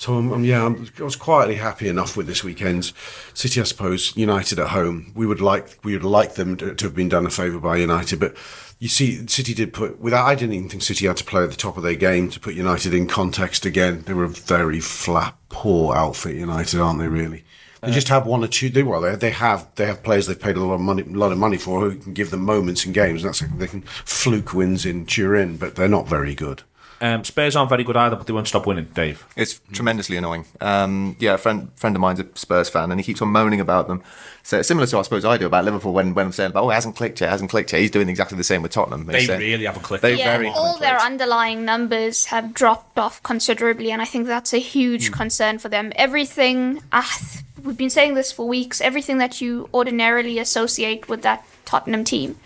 So 0.02 0.16
um, 0.16 0.34
um, 0.34 0.44
yeah, 0.44 0.66
I'm, 0.66 0.90
I 1.00 1.04
was 1.04 1.16
quietly 1.16 1.54
happy 1.54 1.88
enough 1.88 2.18
with 2.18 2.26
this 2.26 2.44
weekend's 2.44 2.92
City. 3.36 3.62
I 3.62 3.66
suppose 3.66 4.18
United 4.18 4.58
at 4.58 4.70
home. 4.70 5.12
We 5.16 5.28
would 5.28 5.42
like 5.42 5.78
we 5.84 5.94
would 5.94 6.04
like 6.04 6.34
them 6.34 6.58
to, 6.58 6.74
to 6.74 6.86
have 6.86 6.96
been 6.96 7.08
done 7.08 7.28
a 7.28 7.30
favour 7.30 7.60
by 7.60 7.78
United, 7.78 8.20
but 8.20 8.36
you 8.80 8.88
see, 8.88 9.28
City 9.28 9.54
did 9.54 9.74
put 9.74 10.00
without. 10.00 10.26
I 10.26 10.34
didn't 10.34 10.56
even 10.56 10.70
think 10.70 10.82
City 10.82 11.06
had 11.06 11.18
to 11.18 11.24
play 11.24 11.44
at 11.44 11.52
the 11.52 11.56
top 11.56 11.78
of 11.78 11.84
their 11.84 11.94
game 11.94 12.32
to 12.32 12.40
put 12.40 12.56
United 12.56 12.96
in 12.96 13.06
context 13.06 13.64
again. 13.64 14.02
They 14.08 14.16
were 14.16 14.24
a 14.24 14.30
very 14.30 14.80
flat, 14.80 15.36
poor 15.50 15.96
outfit. 15.96 16.36
United, 16.36 16.80
aren't 16.80 16.98
they? 16.98 17.08
Really. 17.08 17.44
They 17.82 17.92
just 17.92 18.08
have 18.08 18.26
one 18.26 18.44
or 18.44 18.48
two. 18.48 18.70
They 18.70 18.82
well, 18.82 19.02
they, 19.02 19.16
they 19.16 19.30
have 19.30 19.68
they 19.76 19.86
have 19.86 20.02
players 20.02 20.26
they've 20.26 20.40
paid 20.40 20.56
a 20.56 20.64
lot 20.64 20.74
of 20.74 20.82
money, 20.82 21.04
a 21.04 21.06
lot 21.06 21.32
of 21.32 21.38
money 21.38 21.58
for 21.58 21.80
who 21.80 21.96
can 21.96 22.14
give 22.14 22.32
them 22.32 22.42
moments 22.42 22.88
in 22.88 22.92
games. 22.92 23.22
That's 23.22 23.42
they 23.42 23.68
can 23.68 23.84
fluke 23.84 24.56
wins 24.56 24.84
in 24.84 25.06
Turin, 25.06 25.58
but 25.58 25.76
they're 25.76 25.88
not 25.88 26.08
very 26.08 26.34
good. 26.34 26.64
Um, 27.02 27.24
Spurs 27.24 27.56
aren't 27.56 27.70
very 27.70 27.84
good 27.84 27.98
either, 27.98 28.16
but 28.16 28.28
they 28.28 28.34
won't 28.34 28.48
stop 28.48 28.68
winning, 28.68 28.86
Dave. 28.94 29.26
It's 29.36 29.60
tremendously 29.72 30.18
annoying. 30.18 30.46
Um, 30.62 31.16
yeah, 31.20 31.34
a 31.34 31.38
friend 31.40 31.72
friend 31.76 31.96
of 31.96 32.00
mine's 32.00 32.20
a 32.20 32.28
Spurs 32.36 32.70
fan, 32.70 32.92
and 32.92 33.00
he 33.00 33.04
keeps 33.04 33.22
on 33.24 33.30
moaning 33.30 33.60
about 33.60 33.88
them. 33.88 34.04
So 34.44 34.62
similar 34.62 34.86
to 34.86 34.96
what 34.96 35.00
I 35.00 35.04
suppose 35.04 35.26
I 35.26 35.38
do 35.38 35.48
about 35.48 35.66
Liverpool 35.66 35.94
when, 35.94 36.14
when 36.14 36.28
I'm 36.28 36.32
saying, 36.32 36.52
"Oh, 36.54 36.70
it 36.70 36.76
hasn't 36.76 36.96
clicked 36.96 37.20
yet, 37.20 37.28
it 37.28 37.32
hasn't 37.32 37.50
clicked 37.50 37.74
yet." 37.74 37.82
He's 37.82 37.90
doing 37.92 38.08
exactly 38.08 38.38
the 38.38 38.44
same 38.44 38.62
with 38.62 38.72
Tottenham. 38.72 39.06
They 39.08 39.18
He's 39.20 39.28
saying- 39.28 39.40
really 39.40 39.66
haven't 39.66 39.82
clicked. 39.82 40.04
They 40.04 40.16
yeah, 40.16 40.32
very 40.38 40.48
all 40.50 40.66
haven't 40.66 40.82
their 40.82 40.92
clicked. 40.92 41.06
underlying 41.06 41.66
numbers 41.66 42.26
have 42.26 42.54
dropped 42.54 43.00
off 43.00 43.22
considerably, 43.24 43.92
and 43.92 44.00
I 44.02 44.06
think 44.06 44.28
that's 44.28 44.54
a 44.54 44.60
huge 44.60 45.08
Hmm. 45.08 45.14
concern 45.14 45.58
for 45.60 45.70
them. 45.70 45.92
Everything, 45.96 46.84
ah, 46.92 47.18
we've 47.64 47.78
been 47.78 47.90
saying 47.90 48.14
this 48.14 48.32
for 48.32 48.48
weeks, 48.48 48.80
everything 48.80 49.18
that 49.18 49.42
you 49.42 49.70
ordinarily 49.74 50.38
associate 50.38 51.10
with 51.10 51.24
that 51.24 51.44
Tottenham 51.66 52.04
team, 52.04 52.38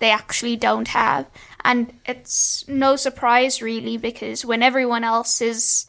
they 0.00 0.10
actually 0.10 0.56
don't 0.56 0.88
have. 0.88 1.26
And 1.64 1.92
it's 2.06 2.66
no 2.68 2.96
surprise, 2.96 3.60
really, 3.62 3.96
because 3.96 4.44
when 4.44 4.62
everyone 4.62 5.04
else 5.04 5.40
is 5.40 5.86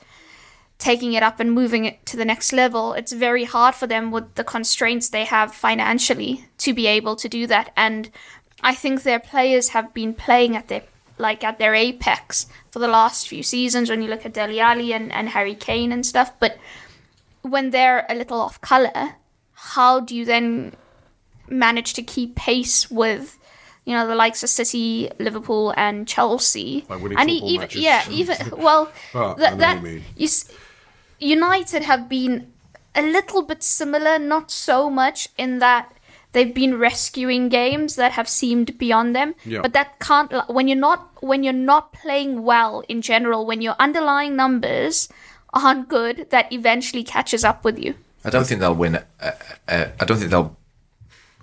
taking 0.78 1.14
it 1.14 1.24
up 1.24 1.40
and 1.40 1.52
moving 1.52 1.86
it 1.86 2.06
to 2.08 2.18
the 2.18 2.26
next 2.26 2.52
level, 2.52 2.94
it's 2.94 3.12
very 3.12 3.44
hard 3.44 3.76
for 3.76 3.88
them 3.88 4.12
with 4.12 4.34
the 4.36 4.44
constraints 4.44 5.10
they 5.10 5.26
have 5.26 5.54
financially 5.54 6.46
to 6.58 6.74
be 6.74 6.88
able 6.88 7.16
to 7.16 7.30
do 7.30 7.46
that. 7.48 7.72
And 7.78 8.10
I 8.64 8.74
think 8.74 9.04
their 9.04 9.20
players 9.20 9.70
have 9.70 9.94
been 9.94 10.14
playing 10.14 10.56
at 10.56 10.68
their 10.68 10.84
like 11.18 11.44
at 11.44 11.60
their 11.60 11.76
apex 11.76 12.48
for 12.72 12.80
the 12.80 12.88
last 12.88 13.28
few 13.28 13.44
seasons 13.44 13.92
when 13.92 14.02
you 14.02 14.10
look 14.10 14.26
at 14.26 14.34
Dele 14.34 14.60
Alli 14.60 14.92
and, 14.92 15.12
and 15.12 15.30
Harry 15.30 15.54
Kane 15.54 15.92
and 15.92 16.04
stuff. 16.04 16.34
But 16.40 16.58
when 17.44 17.70
they're 17.70 18.08
a 18.10 18.16
little 18.16 18.42
off 18.42 18.60
colour, 18.60 19.16
how 19.54 20.00
do 20.00 20.16
you 20.16 20.26
then 20.26 20.74
manage 21.48 21.94
to 21.94 22.02
keep 22.02 22.36
pace 22.36 22.90
with 22.90 23.38
you 23.86 23.94
know 23.96 24.08
the 24.08 24.16
likes 24.16 24.44
of 24.44 24.50
City, 24.50 25.10
Liverpool, 25.20 25.74
and 25.78 26.08
Chelsea? 26.08 26.86
By 26.88 26.96
winning 26.98 27.18
and 27.18 27.30
football 27.30 27.50
even 27.50 27.62
matches. 27.62 27.82
yeah, 27.82 28.10
even 28.10 28.38
well, 28.58 28.92
Well, 29.14 29.32
I 29.32 29.40
that, 29.40 29.52
know 29.54 29.58
that 29.58 29.82
what 29.82 29.90
you 29.90 29.96
mean. 29.96 30.04
you 30.16 30.26
s- 30.26 30.52
United 31.20 31.84
have 31.84 32.10
been 32.10 32.52
a 32.96 33.02
little 33.02 33.44
bit 33.44 33.64
similar, 33.64 34.18
not 34.20 34.52
so 34.52 34.90
much 34.90 35.30
in 35.38 35.60
that 35.60 35.94
they've 36.34 36.54
been 36.54 36.78
rescuing 36.78 37.50
games 37.50 37.96
that 37.96 38.14
have 38.14 38.28
seemed 38.28 38.78
beyond 38.78 39.16
them. 39.16 39.36
Yeah. 39.46 39.62
But 39.62 39.74
that 39.74 40.00
can't 40.00 40.32
when 40.50 40.68
you're 40.68 40.78
not 40.80 41.10
when 41.22 41.44
you're 41.44 41.54
not 41.54 41.94
playing 41.94 42.44
well 42.44 42.84
in 42.88 43.02
general, 43.02 43.46
when 43.46 43.62
your 43.62 43.76
underlying 43.80 44.36
numbers 44.36 45.10
aren't 45.54 45.90
good, 45.90 46.28
that 46.30 46.52
eventually 46.52 47.04
catches 47.04 47.44
up 47.44 47.64
with 47.64 47.78
you. 47.78 47.96
I 48.24 48.30
don't 48.30 48.46
think 48.46 48.62
they'll 48.62 48.76
win. 48.76 48.96
Uh, 48.96 49.32
uh, 49.68 49.86
I 50.00 50.06
don't 50.06 50.18
think 50.18 50.32
they'll. 50.32 50.56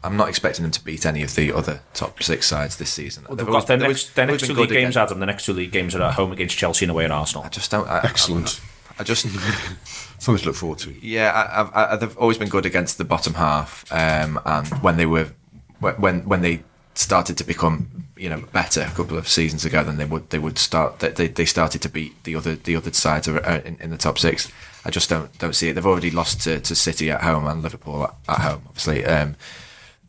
I'm 0.04 0.16
not 0.16 0.28
expecting 0.28 0.62
them 0.62 0.70
to 0.72 0.84
beat 0.84 1.04
any 1.06 1.22
of 1.22 1.34
the 1.34 1.52
other 1.52 1.80
top 1.94 2.22
six 2.22 2.46
sides 2.46 2.76
this 2.76 2.92
season. 2.92 3.24
They've 3.28 3.38
They've 3.38 3.46
got 3.46 3.52
always- 3.52 3.64
their 3.66 3.76
they've 3.78 3.88
next, 3.88 4.14
their 4.14 4.26
next 4.26 4.46
two 4.46 4.54
league 4.54 4.68
games, 4.68 4.94
against- 4.94 4.96
Adam. 4.98 5.20
The 5.20 5.26
next 5.26 5.44
two 5.46 5.52
league 5.52 5.72
games 5.72 5.94
are 5.94 6.02
at 6.02 6.14
home 6.14 6.32
against 6.32 6.56
Chelsea 6.56 6.84
and 6.84 6.90
away 6.92 7.04
at 7.04 7.10
Arsenal. 7.10 7.44
I 7.44 7.48
just 7.48 7.70
don't. 7.70 7.88
I, 7.88 8.00
Excellent. 8.04 8.60
I, 8.98 9.02
I 9.02 9.04
just. 9.04 9.26
Something 10.20 10.42
to 10.42 10.46
look 10.48 10.56
forward 10.56 10.78
to. 10.80 10.94
Yeah, 11.00 11.30
I, 11.32 11.62
I, 11.62 11.92
I, 11.92 11.96
they've 11.96 12.16
always 12.18 12.38
been 12.38 12.48
good 12.48 12.66
against 12.66 12.98
the 12.98 13.04
bottom 13.04 13.34
half, 13.34 13.84
um, 13.92 14.40
and 14.44 14.66
when 14.82 14.96
they 14.96 15.06
were, 15.06 15.28
when 15.78 16.24
when 16.28 16.42
they 16.42 16.62
started 16.94 17.36
to 17.38 17.44
become, 17.44 17.88
you 18.16 18.28
know, 18.28 18.40
better 18.52 18.80
a 18.80 18.90
couple 18.90 19.16
of 19.16 19.28
seasons 19.28 19.64
ago, 19.64 19.84
then 19.84 19.96
they 19.96 20.04
would 20.04 20.28
they 20.30 20.38
would 20.40 20.58
start 20.58 20.98
they 20.98 21.10
they 21.10 21.28
they 21.28 21.44
started 21.44 21.80
to 21.82 21.88
beat 21.88 22.24
the 22.24 22.34
other 22.34 22.56
the 22.56 22.74
other 22.74 22.92
sides 22.92 23.28
uh, 23.28 23.62
in, 23.64 23.76
in 23.80 23.90
the 23.90 23.96
top 23.96 24.18
six. 24.18 24.50
I 24.84 24.90
just 24.90 25.08
don't 25.08 25.36
don't 25.38 25.54
see 25.54 25.68
it. 25.68 25.74
They've 25.74 25.86
already 25.86 26.10
lost 26.10 26.40
to, 26.42 26.58
to 26.60 26.74
City 26.74 27.10
at 27.12 27.22
home 27.22 27.46
and 27.46 27.62
Liverpool 27.62 28.02
at, 28.04 28.14
at 28.28 28.40
home, 28.40 28.62
obviously, 28.66 29.04
um, 29.04 29.36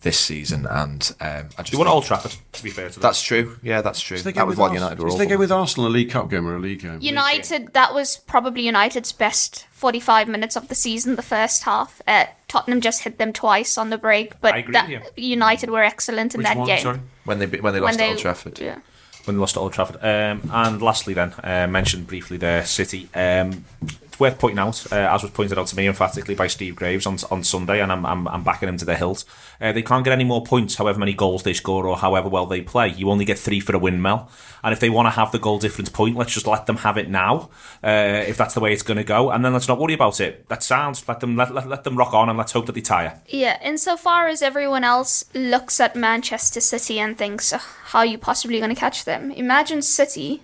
this 0.01 0.17
season, 0.17 0.65
and 0.65 1.13
um, 1.19 1.49
I 1.57 1.61
just 1.63 1.71
They 1.71 1.77
won 1.77 1.85
think- 1.87 1.93
Old 1.95 2.05
Trafford, 2.05 2.33
to 2.53 2.63
be 2.63 2.69
fair 2.69 2.87
to 2.87 2.95
them. 2.95 3.01
That's 3.01 3.21
true. 3.21 3.57
Yeah, 3.61 3.81
that's 3.81 3.99
true. 3.99 4.17
They 4.17 4.31
That 4.31 4.47
was 4.47 4.53
with 4.53 4.59
what 4.59 4.73
United 4.73 4.97
were 4.99 5.07
is 5.07 5.13
awful. 5.15 5.25
they 5.25 5.29
go 5.29 5.37
with 5.37 5.51
Arsenal 5.51 5.87
a 5.87 5.91
League 5.91 6.09
Cup 6.11 6.29
game 6.29 6.47
or 6.47 6.55
a 6.55 6.59
league 6.59 6.79
game? 6.81 6.99
United, 7.01 7.73
that 7.73 7.93
was 7.93 8.15
probably 8.15 8.63
United's 8.65 9.11
best 9.11 9.65
45 9.71 10.27
minutes 10.29 10.55
of 10.55 10.69
the 10.69 10.75
season, 10.75 11.17
the 11.17 11.21
first 11.21 11.63
half. 11.63 12.01
Uh, 12.07 12.25
Tottenham 12.47 12.79
just 12.79 13.03
hit 13.03 13.17
them 13.17 13.33
twice 13.33 13.77
on 13.77 13.89
the 13.89 13.97
break, 13.97 14.39
but 14.39 14.53
that, 14.71 15.17
United 15.17 15.69
were 15.69 15.83
excellent 15.83 16.33
in 16.33 16.39
Which 16.39 16.47
that 16.47 16.57
one, 16.57 16.67
game. 16.67 16.81
sorry? 16.81 16.99
when 17.25 17.39
they 17.39 17.45
when 17.47 17.73
they 17.73 17.79
When 17.81 17.81
lost 17.81 17.97
they, 17.97 18.05
to 18.05 18.11
Old 18.11 18.19
Trafford. 18.19 18.59
Yeah. 18.59 18.79
when 19.25 19.35
they 19.35 19.39
lost 19.41 19.55
to 19.55 19.59
Old 19.59 19.73
Trafford. 19.73 19.97
Um, 19.97 20.49
and 20.53 20.81
lastly, 20.81 21.13
then, 21.13 21.33
uh, 21.43 21.67
mentioned 21.67 22.07
briefly 22.07 22.37
there, 22.37 22.65
City. 22.65 23.09
Um, 23.13 23.65
it's 23.81 24.08
worth 24.19 24.37
pointing 24.37 24.59
out, 24.59 24.91
uh, 24.91 24.95
as 24.95 25.23
was 25.23 25.31
pointed 25.31 25.57
out 25.57 25.67
to 25.67 25.75
me 25.75 25.87
emphatically 25.87 26.35
by 26.35 26.47
Steve 26.47 26.75
Graves 26.75 27.05
on, 27.05 27.17
on 27.31 27.43
Sunday, 27.43 27.81
and 27.81 27.91
I'm, 27.91 28.05
I'm, 28.05 28.27
I'm 28.27 28.43
backing 28.43 28.69
him 28.69 28.77
to 28.77 28.85
the 28.85 28.95
hilt. 28.95 29.25
Uh, 29.61 29.71
they 29.71 29.81
can't 29.81 30.03
get 30.03 30.13
any 30.13 30.23
more 30.23 30.43
points, 30.43 30.75
however 30.75 30.99
many 30.99 31.13
goals 31.13 31.43
they 31.43 31.53
score 31.53 31.87
or 31.87 31.97
however 31.97 32.29
well 32.29 32.45
they 32.45 32.61
play. 32.61 32.89
You 32.89 33.09
only 33.09 33.25
get 33.25 33.39
three 33.39 33.59
for 33.59 33.75
a 33.75 33.79
windmill. 33.79 34.29
And 34.63 34.73
if 34.73 34.79
they 34.79 34.89
want 34.89 35.05
to 35.07 35.11
have 35.11 35.31
the 35.31 35.39
goal 35.39 35.59
difference 35.59 35.89
point, 35.89 36.17
let's 36.17 36.33
just 36.33 36.47
let 36.47 36.65
them 36.65 36.77
have 36.77 36.97
it 36.97 37.09
now, 37.09 37.49
uh, 37.83 38.23
if 38.27 38.37
that's 38.37 38.53
the 38.53 38.59
way 38.59 38.73
it's 38.73 38.83
going 38.83 38.97
to 38.97 39.03
go. 39.03 39.31
And 39.31 39.43
then 39.43 39.53
let's 39.53 39.67
not 39.67 39.79
worry 39.79 39.93
about 39.93 40.19
it. 40.19 40.47
That 40.49 40.63
sounds, 40.63 41.07
let 41.07 41.19
them, 41.21 41.35
let, 41.35 41.53
let, 41.53 41.67
let 41.67 41.83
them 41.83 41.97
rock 41.97 42.13
on 42.13 42.29
and 42.29 42.37
let's 42.37 42.51
hope 42.51 42.65
that 42.65 42.73
they 42.73 42.81
tire. 42.81 43.21
Yeah, 43.27 43.57
insofar 43.63 44.27
as 44.27 44.41
everyone 44.41 44.83
else 44.83 45.23
looks 45.33 45.79
at 45.79 45.95
Manchester 45.95 46.59
City 46.59 46.99
and 46.99 47.17
thinks, 47.17 47.53
"Ugh, 47.53 47.61
how 47.85 47.99
are 47.99 48.05
you 48.05 48.17
possibly 48.17 48.59
going 48.59 48.73
to 48.73 48.79
catch 48.79 49.05
them? 49.05 49.31
Imagine 49.31 49.81
City 49.81 50.43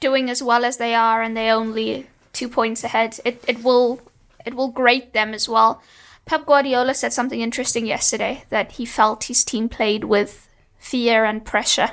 doing 0.00 0.28
as 0.28 0.42
well 0.42 0.64
as 0.64 0.76
they 0.76 0.94
are 0.94 1.22
and 1.22 1.36
they 1.36 1.50
only 1.50 2.06
two 2.36 2.48
points 2.48 2.84
ahead. 2.84 3.18
It 3.24 3.42
it 3.48 3.62
will 3.62 4.00
it 4.46 4.54
will 4.54 4.68
grate 4.82 5.12
them 5.12 5.34
as 5.34 5.48
well. 5.48 5.80
Pep 6.24 6.44
Guardiola 6.46 6.94
said 6.94 7.12
something 7.12 7.40
interesting 7.40 7.86
yesterday 7.86 8.44
that 8.50 8.72
he 8.72 8.86
felt 8.86 9.24
his 9.24 9.44
team 9.44 9.68
played 9.68 10.04
with 10.04 10.48
fear 10.78 11.24
and 11.24 11.44
pressure 11.44 11.90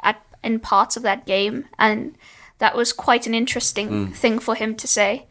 at 0.00 0.16
in 0.44 0.60
parts 0.60 0.96
of 0.96 1.02
that 1.02 1.26
game, 1.26 1.64
and 1.78 2.16
that 2.58 2.76
was 2.76 2.92
quite 2.92 3.26
an 3.28 3.34
interesting 3.34 3.88
thing 4.22 4.38
for 4.40 4.54
him 4.54 4.74
to 4.76 4.86
say. 4.86 5.26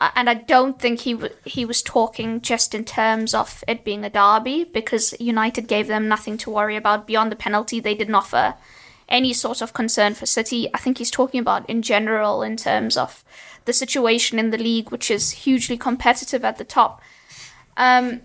Uh, 0.00 0.10
And 0.14 0.30
I 0.30 0.34
don't 0.34 0.78
think 0.80 1.00
he 1.00 1.12
w- 1.12 1.34
he 1.44 1.66
was 1.66 1.82
talking 1.82 2.40
just 2.40 2.74
in 2.74 2.84
terms 2.84 3.34
of 3.34 3.62
it 3.68 3.84
being 3.84 4.04
a 4.04 4.10
derby 4.10 4.64
because 4.64 5.14
United 5.20 5.68
gave 5.68 5.86
them 5.88 6.08
nothing 6.08 6.38
to 6.38 6.50
worry 6.50 6.76
about 6.76 7.06
beyond 7.06 7.30
the 7.30 7.36
penalty. 7.44 7.80
They 7.80 7.94
didn't 7.94 8.14
offer 8.22 8.54
any 9.10 9.32
sort 9.32 9.60
of 9.60 9.72
concern 9.72 10.14
for 10.14 10.26
City. 10.26 10.68
I 10.72 10.78
think 10.78 10.98
he's 10.98 11.10
talking 11.10 11.40
about 11.40 11.68
in 11.68 11.82
general 11.82 12.42
in 12.42 12.56
terms 12.56 12.96
of 12.96 13.24
the 13.64 13.72
situation 13.72 14.38
in 14.38 14.50
the 14.50 14.58
league, 14.58 14.90
which 14.90 15.10
is 15.10 15.30
hugely 15.30 15.76
competitive 15.76 16.44
at 16.44 16.58
the 16.58 16.64
top. 16.64 17.02
Um, 17.76 18.20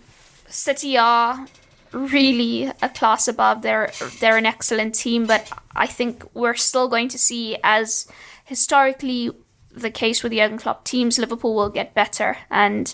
City 0.48 0.98
are 0.98 1.48
really 1.92 2.72
a 2.82 2.90
class 2.90 3.28
above. 3.28 3.62
They're 3.62 3.92
they're 4.20 4.38
an 4.38 4.46
excellent 4.46 4.96
team, 4.96 5.26
but 5.26 5.52
I 5.76 5.88
think 5.88 6.24
we're 6.34 6.56
still 6.56 6.88
going 6.88 7.10
to 7.10 7.18
see, 7.18 7.58
as 7.64 8.08
historically 8.44 9.32
the 9.72 9.92
case 9.92 10.24
with 10.24 10.32
Jurgen 10.32 10.58
Klopp 10.58 10.86
teams, 10.86 11.18
Liverpool 11.18 11.56
will 11.56 11.70
get 11.70 11.94
better, 11.94 12.38
and 12.50 12.94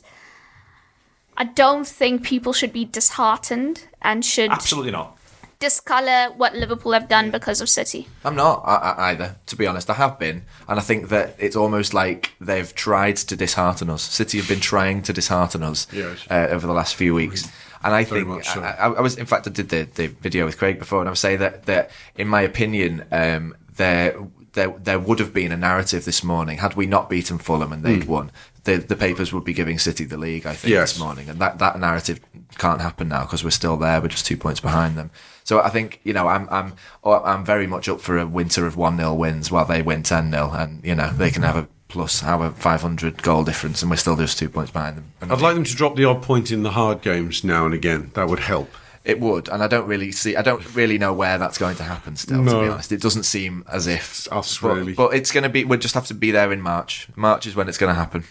I 1.37 1.45
don't 1.45 1.87
think 1.87 2.23
people 2.23 2.53
should 2.53 2.73
be 2.73 2.85
disheartened 2.85 3.87
and 4.01 4.23
should 4.23 4.51
Absolutely 4.51 4.91
not. 4.91 5.17
Discolor 5.61 6.33
what 6.35 6.53
Liverpool 6.55 6.91
have 6.91 7.07
done 7.07 7.31
because 7.31 7.61
of 7.61 7.69
City. 7.69 8.07
I'm 8.25 8.35
not 8.35 8.61
I, 8.65 8.75
I, 8.75 9.09
either, 9.11 9.37
to 9.45 9.55
be 9.55 9.65
honest. 9.65 9.89
I 9.89 9.93
have 9.93 10.19
been, 10.19 10.43
and 10.67 10.77
I 10.77 10.81
think 10.81 11.07
that 11.09 11.35
it's 11.39 11.55
almost 11.55 11.93
like 11.93 12.33
they've 12.41 12.73
tried 12.75 13.15
to 13.17 13.35
dishearten 13.37 13.89
us. 13.89 14.01
City 14.01 14.37
have 14.39 14.49
been 14.49 14.59
trying 14.59 15.01
to 15.03 15.13
dishearten 15.13 15.63
us 15.63 15.87
Yes. 15.93 16.25
uh, 16.29 16.47
over 16.49 16.67
the 16.67 16.73
last 16.73 16.95
few 16.95 17.13
weeks. 17.15 17.47
And 17.83 17.93
I 17.95 18.03
Very 18.03 18.25
think 18.25 18.43
so. 18.43 18.61
I, 18.61 18.71
I, 18.71 18.87
I 18.91 19.01
was, 19.01 19.15
in 19.17 19.25
fact, 19.25 19.47
I 19.47 19.51
did 19.51 19.69
the, 19.69 19.83
the 19.95 20.07
video 20.07 20.45
with 20.45 20.57
Craig 20.57 20.77
before, 20.79 20.99
and 20.99 21.07
I 21.07 21.11
was 21.11 21.19
saying 21.19 21.39
that, 21.39 21.65
that 21.67 21.91
in 22.15 22.27
my 22.27 22.41
opinion, 22.41 23.05
um, 23.11 23.55
there 23.77 24.15
there 24.53 24.69
there 24.83 24.99
would 24.99 25.19
have 25.19 25.33
been 25.33 25.51
a 25.53 25.57
narrative 25.57 26.03
this 26.03 26.23
morning 26.23 26.57
had 26.57 26.73
we 26.75 26.85
not 26.85 27.09
beaten 27.09 27.37
Fulham 27.37 27.71
and 27.71 27.83
they'd 27.83 28.03
won. 28.03 28.31
The 28.65 28.75
the 28.77 28.95
papers 28.97 29.31
would 29.33 29.45
be 29.45 29.53
giving 29.53 29.79
City 29.79 30.03
the 30.03 30.17
league, 30.17 30.45
I 30.45 30.53
think. 30.53 30.71
Yes. 30.71 30.93
this 30.93 30.99
morning, 30.99 31.29
and 31.29 31.39
that, 31.39 31.57
that 31.59 31.79
narrative 31.79 32.19
can't 32.57 32.81
happen 32.81 33.07
now 33.07 33.21
because 33.23 33.43
we're 33.43 33.49
still 33.51 33.77
there. 33.77 34.01
We're 34.01 34.09
just 34.09 34.25
two 34.25 34.37
points 34.37 34.59
behind 34.59 34.97
them. 34.97 35.09
So 35.43 35.61
I 35.61 35.69
think 35.69 35.99
you 36.03 36.13
know 36.13 36.27
I'm 36.27 36.47
I'm 36.49 36.73
oh, 37.03 37.21
I'm 37.23 37.45
very 37.45 37.67
much 37.67 37.89
up 37.89 38.01
for 38.01 38.17
a 38.17 38.25
winter 38.25 38.65
of 38.65 38.77
one 38.77 38.97
0 38.97 39.13
wins 39.13 39.51
while 39.51 39.65
they 39.65 39.81
win 39.81 40.03
ten 40.03 40.31
0 40.31 40.51
and 40.51 40.83
you 40.83 40.95
know 40.95 41.11
they 41.11 41.31
can 41.31 41.43
have 41.43 41.55
a 41.55 41.67
plus 41.91 42.23
our 42.23 42.51
500 42.51 43.21
goal 43.21 43.43
difference, 43.43 43.81
and 43.81 43.91
we're 43.91 43.97
still 43.97 44.15
just 44.15 44.37
two 44.37 44.47
points 44.47 44.71
behind 44.71 44.97
them. 44.97 45.11
And 45.19 45.31
I'd 45.31 45.41
like 45.41 45.55
them 45.55 45.65
to 45.65 45.75
drop 45.75 45.97
the 45.97 46.05
odd 46.05 46.23
point 46.23 46.49
in 46.49 46.63
the 46.63 46.71
hard 46.71 47.01
games 47.01 47.43
now 47.43 47.65
and 47.65 47.73
again. 47.73 48.11
That 48.13 48.29
would 48.29 48.39
help. 48.39 48.71
It 49.03 49.19
would, 49.19 49.49
and 49.49 49.63
I 49.63 49.67
don't 49.67 49.87
really 49.87 50.11
see. 50.11 50.35
I 50.35 50.41
don't 50.41 50.75
really 50.75 50.97
know 50.97 51.11
where 51.11 51.37
that's 51.37 51.57
going 51.57 51.75
to 51.77 51.83
happen. 51.83 52.15
Still, 52.15 52.45
to 52.45 52.51
be 52.61 52.69
honest, 52.69 52.91
it 52.91 53.01
doesn't 53.01 53.23
seem 53.23 53.65
as 53.67 53.87
if 53.87 54.31
us, 54.31 54.59
but, 54.59 54.75
really. 54.75 54.93
But 54.93 55.15
it's 55.15 55.31
going 55.31 55.43
to 55.43 55.49
be. 55.49 55.65
We'll 55.65 55.79
just 55.79 55.95
have 55.95 56.05
to 56.07 56.13
be 56.13 56.31
there 56.31 56.51
in 56.53 56.61
March. 56.61 57.07
March 57.15 57.47
is 57.47 57.55
when 57.55 57.67
it's 57.67 57.79
going 57.79 57.89
to 57.89 57.99
happen. 57.99 58.25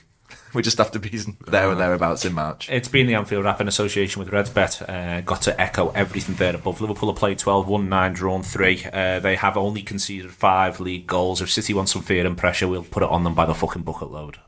we 0.55 0.63
just 0.63 0.79
have 0.79 0.91
to 0.93 0.99
be 0.99 1.11
there 1.47 1.71
and 1.71 1.81
thereabouts 1.81 2.25
in 2.25 2.33
March. 2.33 2.69
It's 2.71 2.89
been 2.89 3.07
the 3.07 3.15
Anfield 3.15 3.45
Wrap 3.45 3.61
in 3.61 3.69
association 3.69 4.23
with 4.23 4.31
RedsBet. 4.33 4.89
Uh, 4.89 5.21
got 5.23 5.43
to 5.43 5.61
echo 5.61 5.91
everything 5.91 6.35
there 6.37 6.55
above. 6.55 6.81
Liverpool 6.81 7.11
have 7.11 7.19
played 7.19 7.39
12, 7.39 7.69
won 7.69 7.89
9, 7.89 8.13
drawn 8.13 8.43
3. 8.43 8.85
Uh, 8.93 9.21
they 9.21 9.37
have 9.37 9.57
only 9.57 9.83
conceded 9.83 10.31
5 10.31 10.81
league 10.81 11.07
goals. 11.07 11.41
If 11.41 11.51
City 11.51 11.75
want 11.75 11.89
some 11.89 12.03
fear 12.03 12.27
and 12.27 12.37
pressure, 12.37 12.69
we'll 12.69 12.83
put 12.83 13.03
it 13.03 13.09
on 13.09 13.25
them 13.25 13.35
by 13.35 13.47
the 13.47 13.55
fucking 13.55 13.83
bucket 13.83 14.11
load. 14.11 14.39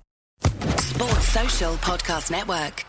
Sports 0.79 1.29
Social 1.29 1.75
Podcast 1.77 2.31
Network. 2.31 2.85